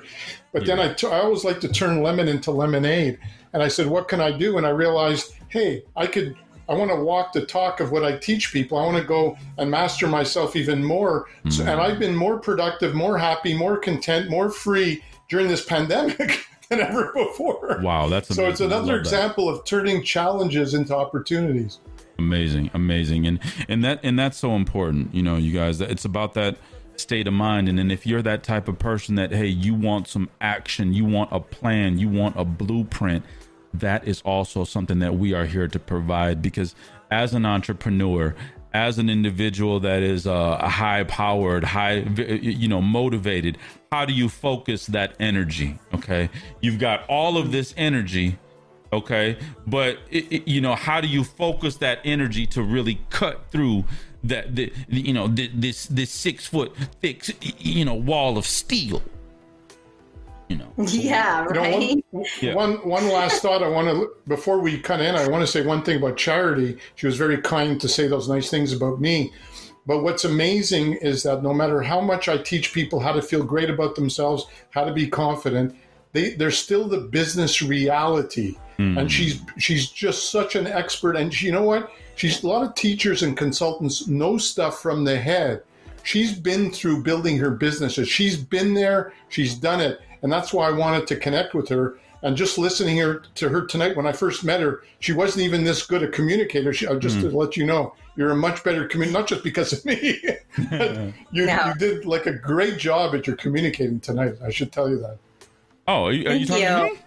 But 0.52 0.66
yeah. 0.66 0.76
then 0.76 0.90
I, 0.90 0.94
t- 0.94 1.08
I 1.08 1.20
always 1.20 1.44
like 1.44 1.60
to 1.62 1.68
turn 1.68 2.02
lemon 2.02 2.28
into 2.28 2.52
lemonade. 2.52 3.20
And 3.54 3.64
I 3.64 3.68
said, 3.68 3.88
what 3.88 4.08
can 4.08 4.20
I 4.20 4.38
do? 4.38 4.58
And 4.58 4.66
I 4.66 4.72
realized, 4.72 5.36
hey, 5.48 5.84
I 5.96 6.08
could, 6.08 6.36
I 6.68 6.74
want 6.74 6.92
to 6.92 6.98
walk 6.98 7.32
the 7.34 7.46
talk 7.46 7.80
of 7.80 7.92
what 7.92 8.04
I 8.04 8.18
teach 8.18 8.52
people. 8.52 8.78
I 8.78 8.86
want 8.86 8.98
to 8.98 9.04
go 9.04 9.38
and 9.58 9.72
master 9.72 10.08
myself 10.08 10.56
even 10.56 10.84
more. 10.84 11.28
Mm-hmm. 11.40 11.50
So, 11.52 11.64
and 11.64 11.80
I've 11.80 12.00
been 12.00 12.16
more 12.16 12.40
productive, 12.40 12.94
more 12.94 13.18
happy, 13.18 13.58
more 13.58 13.78
content, 13.78 14.30
more 14.30 14.50
free 14.50 15.04
during 15.30 15.48
this 15.48 15.64
pandemic. 15.64 16.46
than 16.70 16.80
ever 16.80 17.12
before. 17.14 17.80
Wow, 17.84 18.08
that's 18.08 18.30
amazing. 18.30 18.44
so. 18.44 18.50
It's 18.50 18.62
another 18.62 18.98
example 18.98 19.48
of 19.48 19.64
turning 19.66 20.02
challenges 20.04 20.74
into 20.74 20.96
opportunities 20.96 21.80
amazing 22.18 22.72
amazing. 22.74 23.28
And 23.28 23.40
and 23.68 23.84
that 23.84 24.00
and 24.04 24.18
that's 24.18 24.38
so 24.38 24.56
important 24.56 25.14
you 25.14 25.24
know 25.24 25.38
you 25.38 25.54
guys 25.54 25.82
it's 25.82 26.06
about 26.06 26.34
that 26.36 26.58
state 26.98 27.28
of 27.28 27.34
mind. 27.34 27.68
And 27.68 27.78
then 27.78 27.92
if 27.92 28.06
you're 28.06 28.22
that 28.22 28.44
type 28.44 28.68
of 28.68 28.80
person 28.80 29.16
that 29.16 29.32
hey 29.32 29.48
you 29.48 29.74
want 29.74 30.08
some 30.08 30.30
action 30.42 30.94
you 30.94 31.06
want 31.06 31.30
a 31.32 31.40
plan 31.40 31.98
you 31.98 32.10
want 32.10 32.36
a 32.38 32.46
blueprint 32.46 33.26
that 33.74 34.08
is 34.08 34.22
also 34.22 34.64
something 34.64 35.00
that 35.00 35.16
we 35.16 35.34
are 35.34 35.46
here 35.46 35.68
to 35.68 35.80
provide. 35.80 36.42
Because 36.42 36.76
as 37.12 37.34
an 37.34 37.46
entrepreneur 37.46 38.36
as 38.74 38.98
an 38.98 39.10
individual 39.10 39.80
that 39.80 40.04
is 40.04 40.28
uh, 40.28 40.58
high 40.68 41.04
powered 41.06 41.64
high 41.64 41.94
you 41.94 42.68
know 42.68 42.82
motivated 42.82 43.58
how 43.90 44.04
do 44.04 44.12
you 44.12 44.28
focus 44.28 44.88
that 44.88 45.16
energy 45.20 45.80
okay? 45.94 46.30
You've 46.62 46.80
got 46.80 47.06
all 47.08 47.38
of 47.38 47.52
this 47.52 47.74
energy 47.78 48.38
okay? 48.96 49.38
But 49.68 50.00
it, 50.10 50.32
it, 50.32 50.48
you 50.48 50.62
know 50.62 50.76
how 50.76 51.02
do 51.02 51.08
you 51.08 51.24
focus 51.24 51.78
that 51.78 52.00
energy 52.04 52.46
to 52.48 52.64
really 52.64 53.00
cut 53.10 53.52
through 53.52 53.86
that 54.24 54.56
the, 54.56 54.72
the, 54.90 55.02
you 55.02 55.14
know 55.14 55.28
the, 55.28 55.50
this 55.54 55.86
this 55.88 56.12
six 56.12 56.48
foot 56.48 56.76
thick 57.02 57.26
you 57.60 57.86
know 57.86 57.94
wall 57.94 58.38
of 58.38 58.46
steel? 58.46 59.02
You 60.50 60.58
know? 60.58 60.74
Yeah 60.78 61.46
right 61.46 61.82
you 61.82 61.96
know, 61.96 62.04
one, 62.12 62.26
yeah. 62.42 62.54
one 62.54 62.74
one 62.88 63.08
last 63.08 63.42
thought 63.42 63.64
i 63.64 63.68
want 63.68 63.88
to 63.88 64.12
before 64.28 64.60
we 64.60 64.80
cut 64.80 65.02
in 65.02 65.16
i 65.16 65.28
want 65.28 65.42
to 65.42 65.48
say 65.48 65.66
one 65.66 65.84
thing 65.84 65.98
about 65.98 66.18
charity. 66.18 66.78
She 66.96 67.08
was 67.08 67.18
very 67.18 67.38
kind 67.42 67.80
to 67.82 67.88
say 67.88 68.08
those 68.08 68.30
nice 68.30 68.50
things 68.50 68.74
about 68.74 69.02
me. 69.02 69.32
But 69.88 70.02
what's 70.02 70.26
amazing 70.26 70.94
is 70.94 71.22
that 71.24 71.44
no 71.44 71.54
matter 71.54 71.82
how 71.82 72.02
much 72.02 72.28
i 72.28 72.38
teach 72.38 72.74
people 72.74 73.00
how 73.00 73.14
to 73.14 73.22
feel 73.22 73.44
great 73.44 73.70
about 73.70 73.96
themselves 73.96 74.46
how 74.72 74.84
to 74.84 74.94
be 74.94 75.08
confident 75.08 75.76
they, 76.16 76.30
there's 76.30 76.58
still 76.58 76.88
the 76.88 77.02
business 77.02 77.62
reality 77.62 78.56
Mm. 78.78 79.00
And 79.00 79.12
she's 79.12 79.42
she's 79.58 79.90
just 79.90 80.32
such 80.32 80.56
an 80.56 80.68
expert. 80.68 81.16
And 81.16 81.42
you 81.42 81.52
know 81.52 81.64
what? 81.64 81.92
She's 82.16 82.44
a 82.44 82.48
lot 82.48 82.66
of 82.66 82.76
teachers 82.76 83.24
and 83.24 83.38
consultants 83.38 84.08
know 84.08 84.38
stuff 84.38 84.82
from 84.82 85.04
the 85.04 85.18
head. 85.18 85.64
She's 86.04 86.34
been 86.34 86.72
through 86.72 87.04
building 87.04 87.38
her 87.40 87.52
businesses. 87.52 88.08
She's 88.08 88.38
been 88.38 88.74
there. 88.74 89.14
She's 89.30 89.56
done 89.56 89.82
it, 89.82 90.02
and 90.22 90.32
that's 90.32 90.54
why 90.54 90.68
I 90.68 90.72
wanted 90.72 91.08
to 91.08 91.16
connect 91.16 91.54
with 91.54 91.68
her. 91.70 91.98
And 92.22 92.36
just 92.36 92.58
listening 92.58 92.96
here 92.96 93.24
to 93.36 93.50
her 93.50 93.66
tonight, 93.66 93.96
when 93.96 94.08
I 94.08 94.12
first 94.12 94.44
met 94.44 94.62
her, 94.62 94.84
she 95.00 95.14
wasn't 95.14 95.46
even 95.46 95.64
this 95.64 95.86
good 95.86 96.02
a 96.02 96.08
communicator. 96.08 96.74
She, 96.74 96.86
just 96.98 97.18
mm. 97.18 97.22
to 97.22 97.38
let 97.38 97.56
you 97.56 97.66
know, 97.66 97.94
you're 98.16 98.32
a 98.32 98.36
much 98.36 98.64
better 98.64 98.88
communicator, 98.88 99.20
not 99.20 99.28
just 99.28 99.44
because 99.44 99.74
of 99.74 99.86
me. 99.86 100.20
you, 101.32 101.46
no. 101.46 101.68
you 101.68 101.74
did 101.78 102.06
like 102.06 102.26
a 102.26 102.34
great 102.34 102.78
job 102.78 103.14
at 103.14 103.28
your 103.28 103.36
communicating 103.36 104.00
tonight. 104.00 104.36
I 104.44 104.50
should 104.50 104.72
tell 104.72 104.90
you 104.90 104.98
that. 105.00 105.18
Oh, 105.88 106.06
are 106.06 106.12
you, 106.12 106.28
are 106.28 106.34
you 106.34 106.46
talking 106.48 106.64
you. 106.64 106.70
to 106.70 106.84
me? 106.84 107.00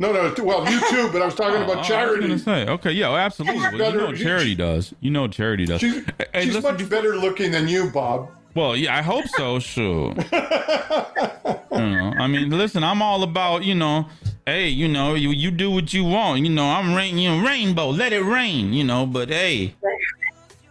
No, 0.00 0.12
no. 0.12 0.32
Well, 0.44 0.70
you 0.70 0.80
too, 0.90 1.10
but 1.12 1.20
I 1.20 1.24
was 1.26 1.34
talking 1.34 1.60
about 1.62 1.84
charity. 1.84 2.26
Oh, 2.26 2.30
I 2.30 2.32
was 2.32 2.44
gonna 2.44 2.66
say, 2.66 2.72
okay, 2.72 2.92
yeah, 2.92 3.12
absolutely. 3.12 3.60
Well, 3.60 3.78
better, 3.78 3.98
you 3.98 4.06
know 4.06 4.14
charity 4.14 4.54
does. 4.54 4.94
You 5.00 5.10
know 5.10 5.26
charity 5.26 5.66
does. 5.66 5.80
She's, 5.80 6.04
hey, 6.32 6.44
she's 6.44 6.62
much 6.62 6.88
better 6.88 7.16
looking 7.16 7.50
than 7.50 7.66
you, 7.66 7.90
Bob. 7.90 8.30
Well, 8.54 8.76
yeah, 8.76 8.96
I 8.96 9.02
hope 9.02 9.26
so. 9.36 9.58
Sure. 9.58 10.14
you 10.16 11.90
know, 11.90 12.12
I 12.18 12.26
mean, 12.28 12.50
listen, 12.50 12.84
I'm 12.84 13.02
all 13.02 13.22
about 13.22 13.64
you 13.64 13.74
know. 13.74 14.06
Hey, 14.46 14.68
you 14.68 14.88
know, 14.88 15.14
you 15.14 15.30
you 15.30 15.50
do 15.50 15.70
what 15.70 15.92
you 15.92 16.04
want. 16.04 16.42
You 16.44 16.50
know, 16.50 16.64
I'm 16.64 16.94
rain, 16.94 17.18
you 17.18 17.30
know, 17.30 17.46
rainbow, 17.46 17.90
let 17.90 18.12
it 18.12 18.22
rain. 18.22 18.72
You 18.72 18.84
know, 18.84 19.04
but 19.04 19.28
hey, 19.28 19.74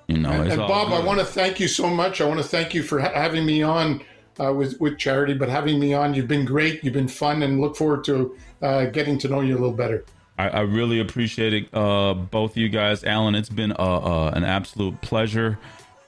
you 0.07 0.17
know. 0.17 0.31
And, 0.31 0.51
and 0.51 0.59
Bob, 0.59 0.89
good. 0.89 1.01
I 1.01 1.05
want 1.05 1.19
to 1.19 1.25
thank 1.25 1.59
you 1.59 1.67
so 1.67 1.87
much. 1.89 2.21
I 2.21 2.25
want 2.25 2.39
to 2.39 2.47
thank 2.47 2.73
you 2.73 2.81
for 2.81 2.99
ha- 2.99 3.13
having 3.13 3.45
me 3.45 3.61
on 3.61 4.01
uh, 4.39 4.53
with 4.53 4.79
with 4.79 4.97
charity, 4.97 5.33
but 5.33 5.49
having 5.49 5.79
me 5.79 5.93
on, 5.93 6.13
you've 6.13 6.27
been 6.27 6.45
great. 6.45 6.83
You've 6.83 6.93
been 6.93 7.07
fun, 7.07 7.43
and 7.43 7.59
look 7.59 7.75
forward 7.75 8.03
to 8.05 8.35
uh, 8.61 8.85
getting 8.85 9.17
to 9.19 9.27
know 9.27 9.41
you 9.41 9.53
a 9.53 9.59
little 9.59 9.71
better. 9.71 10.05
I, 10.37 10.49
I 10.49 10.59
really 10.61 10.99
appreciate 10.99 11.53
it, 11.53 11.73
uh, 11.73 12.13
both 12.13 12.55
you 12.55 12.69
guys. 12.69 13.03
Alan, 13.03 13.33
it's 13.33 13.49
been 13.49 13.71
an 13.71 14.43
absolute 14.43 15.01
pleasure 15.01 15.57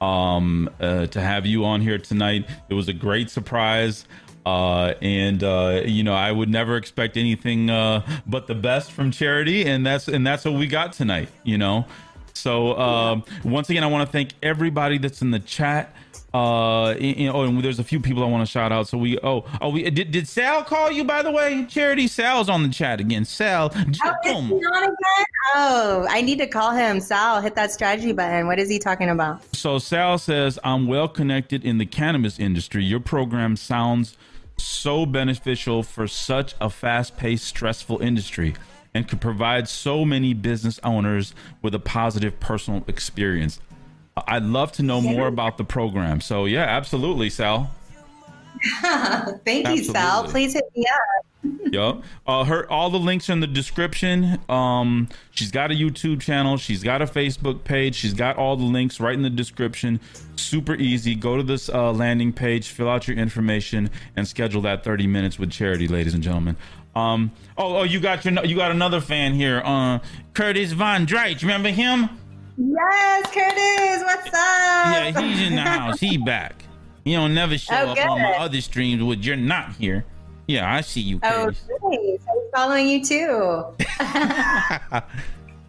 um, 0.02 0.70
uh, 0.80 1.08
to 1.08 1.22
have 1.22 1.46
you 1.46 1.66
on 1.66 1.82
here 1.82 1.98
tonight. 1.98 2.48
It 2.70 2.74
was 2.74 2.88
a 2.88 2.94
great 2.94 3.30
surprise. 3.30 4.06
Uh, 4.46 4.94
and 5.02 5.44
uh, 5.44 5.82
you 5.86 6.04
know, 6.04 6.14
I 6.14 6.32
would 6.32 6.50
never 6.50 6.78
expect 6.78 7.18
anything 7.18 7.70
uh, 7.70 8.02
but 8.26 8.48
the 8.48 8.56
best 8.56 8.92
from 8.92 9.12
charity, 9.12 9.66
and 9.66 9.86
that's 9.86 10.08
and 10.08 10.26
that's 10.26 10.46
what 10.46 10.56
we 10.56 10.66
got 10.66 10.94
tonight. 10.94 11.30
You 11.44 11.58
know, 11.58 11.86
so 12.34 12.78
um, 12.80 13.24
once 13.44 13.70
again, 13.70 13.84
I 13.84 13.88
want 13.88 14.08
to 14.08 14.12
thank 14.12 14.32
everybody 14.42 14.98
that's 14.98 15.22
in 15.22 15.32
the 15.32 15.40
chat. 15.40 15.94
Uh, 16.34 16.94
you 17.00 17.26
know, 17.26 17.34
oh, 17.34 17.44
and 17.44 17.64
there's 17.64 17.80
a 17.80 17.84
few 17.84 18.00
people 18.00 18.24
I 18.24 18.28
want 18.28 18.46
to 18.46 18.52
shout 18.52 18.72
out. 18.72 18.88
So 18.88 18.98
we, 19.00 19.18
oh, 19.24 19.46
oh, 19.62 19.70
we 19.70 19.90
did. 19.90 20.12
Did 20.12 20.28
Sal 20.28 20.64
call 20.64 20.92
you 20.92 21.04
by 21.04 21.24
the 21.24 21.32
way? 21.32 21.66
Charity 21.68 22.08
Sal's 22.08 22.50
on 22.50 22.62
the 22.62 22.70
chat 22.70 23.00
again. 23.00 23.26
Sal, 23.26 23.72
oh, 23.74 23.80
he 23.80 24.30
again? 24.30 24.60
Oh, 25.56 26.06
I 26.10 26.22
need 26.22 26.38
to 26.38 26.48
call 26.48 26.72
him. 26.72 27.00
Sal, 27.00 27.42
hit 27.42 27.56
that 27.56 27.72
strategy 27.72 28.12
button. 28.12 28.46
What 28.46 28.60
is 28.60 28.70
he 28.70 28.78
talking 28.78 29.10
about? 29.10 29.42
So 29.56 29.80
Sal 29.80 30.20
says, 30.20 30.60
"I'm 30.64 30.86
well 30.86 31.08
connected 31.08 31.66
in 31.66 31.80
the 31.80 31.86
cannabis 31.86 32.40
industry. 32.40 32.84
Your 32.84 33.00
program 33.00 33.56
sounds 33.56 34.16
so 34.58 35.08
beneficial 35.08 35.82
for 35.82 36.08
such 36.08 36.54
a 36.62 36.70
fast-paced, 36.70 37.46
stressful 37.46 38.02
industry." 38.02 38.54
And 38.92 39.08
could 39.08 39.22
provide 39.22 39.70
so 39.70 40.04
many 40.04 40.34
business 40.34 40.80
owners 40.84 41.36
with 41.62 41.76
a 41.76 41.80
positive 41.80 42.40
personal 42.40 42.84
experience. 42.88 43.62
I'd 44.28 44.44
love 44.44 44.72
to 44.74 44.84
know 44.84 45.02
more 45.02 45.28
about 45.28 45.58
the 45.58 45.64
program. 45.64 46.22
So 46.22 46.46
yeah, 46.46 46.64
absolutely, 46.64 47.30
Sal. 47.30 47.72
Thank 48.82 49.66
absolutely. 49.66 49.76
you, 49.76 49.84
Sal. 49.84 50.24
Please 50.26 50.54
hit 50.54 50.66
me 50.76 50.86
up. 50.86 51.26
yep. 51.72 52.04
Uh, 52.28 52.44
her 52.44 52.70
all 52.70 52.90
the 52.90 53.00
links 53.00 53.30
are 53.30 53.34
in 53.34 53.40
the 53.40 53.48
description. 53.48 54.40
Um, 54.50 55.08
she's 55.32 55.52
got 55.52 55.72
a 55.72 55.74
YouTube 55.74 56.22
channel. 56.22 56.58
She's 56.58 56.84
got 56.84 57.02
a 57.02 57.06
Facebook 57.06 57.64
page. 57.64 57.96
She's 57.96 58.14
got 58.14 58.38
all 58.38 58.58
the 58.58 58.66
links 58.66 59.00
right 59.00 59.14
in 59.14 59.22
the 59.22 59.30
description. 59.30 60.00
Super 60.36 60.76
easy. 60.76 61.16
Go 61.16 61.38
to 61.38 61.44
this 61.44 61.70
uh, 61.70 61.94
landing 61.94 62.34
page, 62.34 62.68
fill 62.70 62.90
out 62.90 63.08
your 63.08 63.18
information, 63.18 63.90
and 64.16 64.28
schedule 64.28 64.62
that 64.64 64.84
30 64.84 65.08
minutes 65.08 65.40
with 65.40 65.52
Charity, 65.52 65.88
ladies 65.88 66.14
and 66.14 66.24
gentlemen. 66.24 66.58
Um, 66.96 67.32
oh, 67.58 67.78
oh, 67.78 67.84
you 67.84 68.00
got 68.00 68.26
your 68.26 68.46
you 68.46 68.56
got 68.56 68.72
another 68.72 69.00
fan 69.00 69.34
here. 69.34 69.62
Uh, 69.64 70.00
Curtis 70.34 70.74
Von 70.74 71.06
Dreich. 71.06 71.42
Remember 71.42 71.70
him? 71.70 72.10
Yes, 72.62 73.32
Curtis, 73.32 74.04
what's 74.04 74.28
up? 74.28 74.34
Yeah, 74.34 75.22
he's 75.22 75.48
in 75.48 75.56
the 75.56 75.62
house. 75.62 75.98
He 75.98 76.18
back. 76.26 76.66
He 77.06 77.14
don't 77.14 77.34
never 77.34 77.58
show 77.58 77.74
oh, 77.74 77.92
up 77.92 77.96
good. 77.96 78.06
on 78.06 78.22
my 78.22 78.34
other 78.34 78.60
streams 78.60 79.02
when 79.02 79.24
you're 79.24 79.38
not 79.38 79.72
here. 79.76 80.04
Yeah, 80.46 80.70
I 80.70 80.82
see 80.82 81.00
you, 81.00 81.22
oh, 81.24 81.46
Curtis. 81.46 81.64
Oh, 81.82 81.90
nice. 81.90 82.20
I'm 82.30 82.52
following 82.54 82.90
you 82.90 83.06
too. 83.06 83.64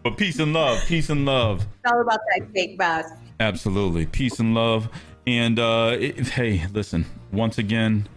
but 0.03 0.17
peace 0.17 0.39
and 0.39 0.51
love, 0.51 0.83
peace 0.85 1.09
and 1.09 1.25
love. 1.25 1.61
It's 1.61 1.93
all 1.93 2.01
about 2.01 2.19
that 2.35 2.53
cake 2.53 2.77
boss. 2.77 3.05
Absolutely, 3.39 4.05
peace 4.07 4.39
and 4.39 4.53
love. 4.53 4.89
And 5.25 5.59
uh, 5.59 5.95
it, 5.97 6.27
hey, 6.27 6.67
listen, 6.73 7.05
once 7.31 7.57
again, 7.57 8.09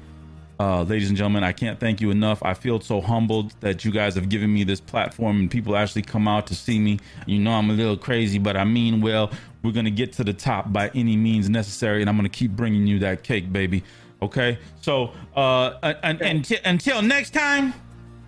Uh, 0.61 0.83
ladies 0.83 1.09
and 1.09 1.17
gentlemen, 1.17 1.43
I 1.43 1.53
can't 1.53 1.81
thank 1.81 2.01
you 2.01 2.11
enough. 2.11 2.43
I 2.43 2.55
feel 2.55 2.81
so 2.81 3.01
humbled 3.01 3.55
that 3.61 3.85
you 3.85 3.91
guys 3.91 4.15
have 4.15 4.29
given 4.29 4.53
me 4.53 4.63
this 4.63 4.81
platform 4.81 5.41
and 5.41 5.51
people 5.51 5.77
actually 5.77 6.03
come 6.03 6.29
out 6.29 6.47
to 6.49 6.55
see 6.55 6.79
me. 6.79 7.01
You 7.27 7.41
know, 7.41 7.53
I'm 7.53 7.71
a 7.71 7.73
little 7.73 7.97
crazy, 7.97 8.39
but 8.39 8.57
I 8.57 8.65
mean 8.65 9.01
well. 9.01 9.33
We're 9.63 9.73
going 9.73 9.87
to 9.87 9.91
get 9.91 10.13
to 10.15 10.25
the 10.25 10.35
top 10.35 10.73
by 10.73 10.91
any 10.95 11.17
means 11.17 11.49
necessary, 11.49 12.03
and 12.03 12.11
I'm 12.11 12.17
going 12.17 12.31
to 12.31 12.39
keep 12.39 12.51
bringing 12.51 12.87
you 12.87 12.99
that 12.99 13.23
cake, 13.23 13.51
baby. 13.51 13.83
Okay? 14.21 14.59
So, 14.83 15.13
uh, 15.35 15.95
and, 16.03 16.21
and, 16.21 16.61
until 16.67 17.01
next 17.01 17.31
time, 17.31 17.73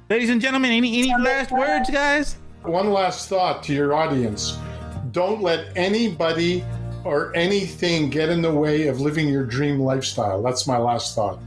ladies 0.09 0.31
and 0.31 0.41
gentlemen, 0.41 0.73
any, 0.73 0.99
any 0.99 1.23
last 1.23 1.53
words, 1.53 1.91
guys? 1.91 2.39
One 2.63 2.91
last 2.91 3.29
thought 3.29 3.63
to 3.65 3.75
your 3.75 3.93
audience 3.93 4.59
don't 5.13 5.43
let 5.43 5.77
anybody 5.77 6.65
or 7.05 7.37
anything 7.37 8.11
get 8.11 8.31
in 8.31 8.43
the 8.43 8.53
way 8.53 8.89
of 8.89 9.01
living 9.01 9.29
your 9.29 9.45
dream 9.45 9.79
lifestyle. 9.79 10.43
That's 10.43 10.67
my 10.67 10.79
last 10.79 11.15
thought 11.15 11.39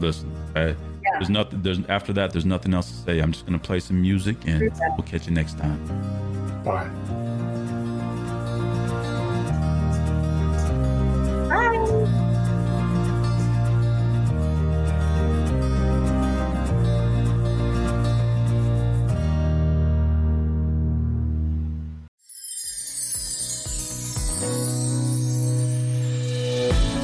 listen, 0.00 0.32
yeah. 0.56 0.74
there's 1.14 1.30
nothing. 1.30 1.62
There's 1.62 1.84
after 1.88 2.12
that. 2.14 2.32
There's 2.32 2.44
nothing 2.44 2.74
else 2.74 2.90
to 2.90 2.96
say. 2.96 3.18
I'm 3.20 3.32
just 3.32 3.46
gonna 3.46 3.58
play 3.58 3.80
some 3.80 4.00
music, 4.00 4.36
and 4.46 4.70
we'll 4.96 5.06
catch 5.06 5.26
you 5.26 5.32
next 5.32 5.58
time. 5.58 6.62
Bye. 6.64 6.88
Bye. 6.88 7.30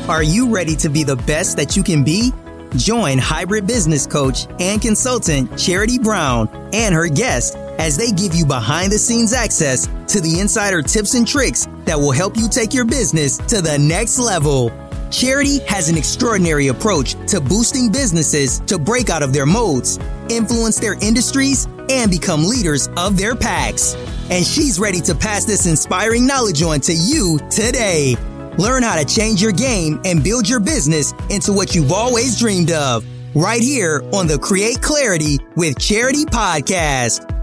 Are 0.09 0.23
you 0.23 0.55
ready 0.55 0.77
to 0.77 0.89
be 0.89 1.03
the 1.03 1.17
best 1.17 1.57
that 1.57 1.77
you 1.77 1.83
can 1.83 2.05
be? 2.05 2.33
Join 2.77 3.17
hybrid 3.19 3.67
business 3.67 4.07
coach 4.07 4.47
and 4.61 4.83
consultant 4.83 5.59
Charity 5.59 5.99
Brown 5.99 6.49
and 6.75 6.95
her 6.95 7.09
guest 7.09 7.57
as 7.79 7.97
they 7.97 8.11
give 8.11 8.35
you 8.35 8.45
behind 8.45 8.93
the 8.93 8.99
scenes 8.99 9.33
access 9.33 9.87
to 10.13 10.21
the 10.21 10.41
insider 10.41 10.83
tips 10.83 11.15
and 11.15 11.27
tricks 11.27 11.67
that 11.85 11.99
will 11.99 12.13
help 12.13 12.37
you 12.37 12.49
take 12.49 12.75
your 12.75 12.85
business 12.85 13.39
to 13.39 13.63
the 13.63 13.79
next 13.79 14.19
level. 14.19 14.71
Charity 15.11 15.61
has 15.61 15.89
an 15.89 15.97
extraordinary 15.97 16.69
approach 16.69 17.15
to 17.29 17.41
boosting 17.41 17.91
businesses 17.91 18.61
to 18.61 18.79
break 18.79 19.09
out 19.09 19.23
of 19.23 19.33
their 19.33 19.47
modes, 19.47 19.99
influence 20.29 20.79
their 20.79 20.95
industries, 21.01 21.67
and 21.89 22.11
become 22.11 22.45
leaders 22.45 22.89
of 22.97 23.17
their 23.17 23.35
packs. 23.35 23.95
And 24.31 24.45
she's 24.45 24.79
ready 24.79 25.01
to 25.03 25.15
pass 25.15 25.45
this 25.45 25.67
inspiring 25.67 26.27
knowledge 26.27 26.61
on 26.63 26.81
to 26.81 26.93
you 26.93 27.39
today. 27.49 28.17
Learn 28.59 28.83
how 28.83 28.97
to 28.97 29.05
change 29.05 29.43
your 29.43 29.53
game 29.53 30.01
and 30.05 30.23
build 30.23 30.49
your 30.49 30.61
business 30.61 31.13
into 31.31 31.53
what 31.53 31.75
you've 31.75 31.93
always 31.93 32.39
dreamed 32.39 32.71
of. 32.71 33.05
Right 33.35 33.61
here 33.61 34.03
on 34.13 34.27
the 34.27 34.39
Create 34.39 34.81
Clarity 34.81 35.39
with 35.57 35.79
Charity 35.79 36.25
podcast. 36.25 37.36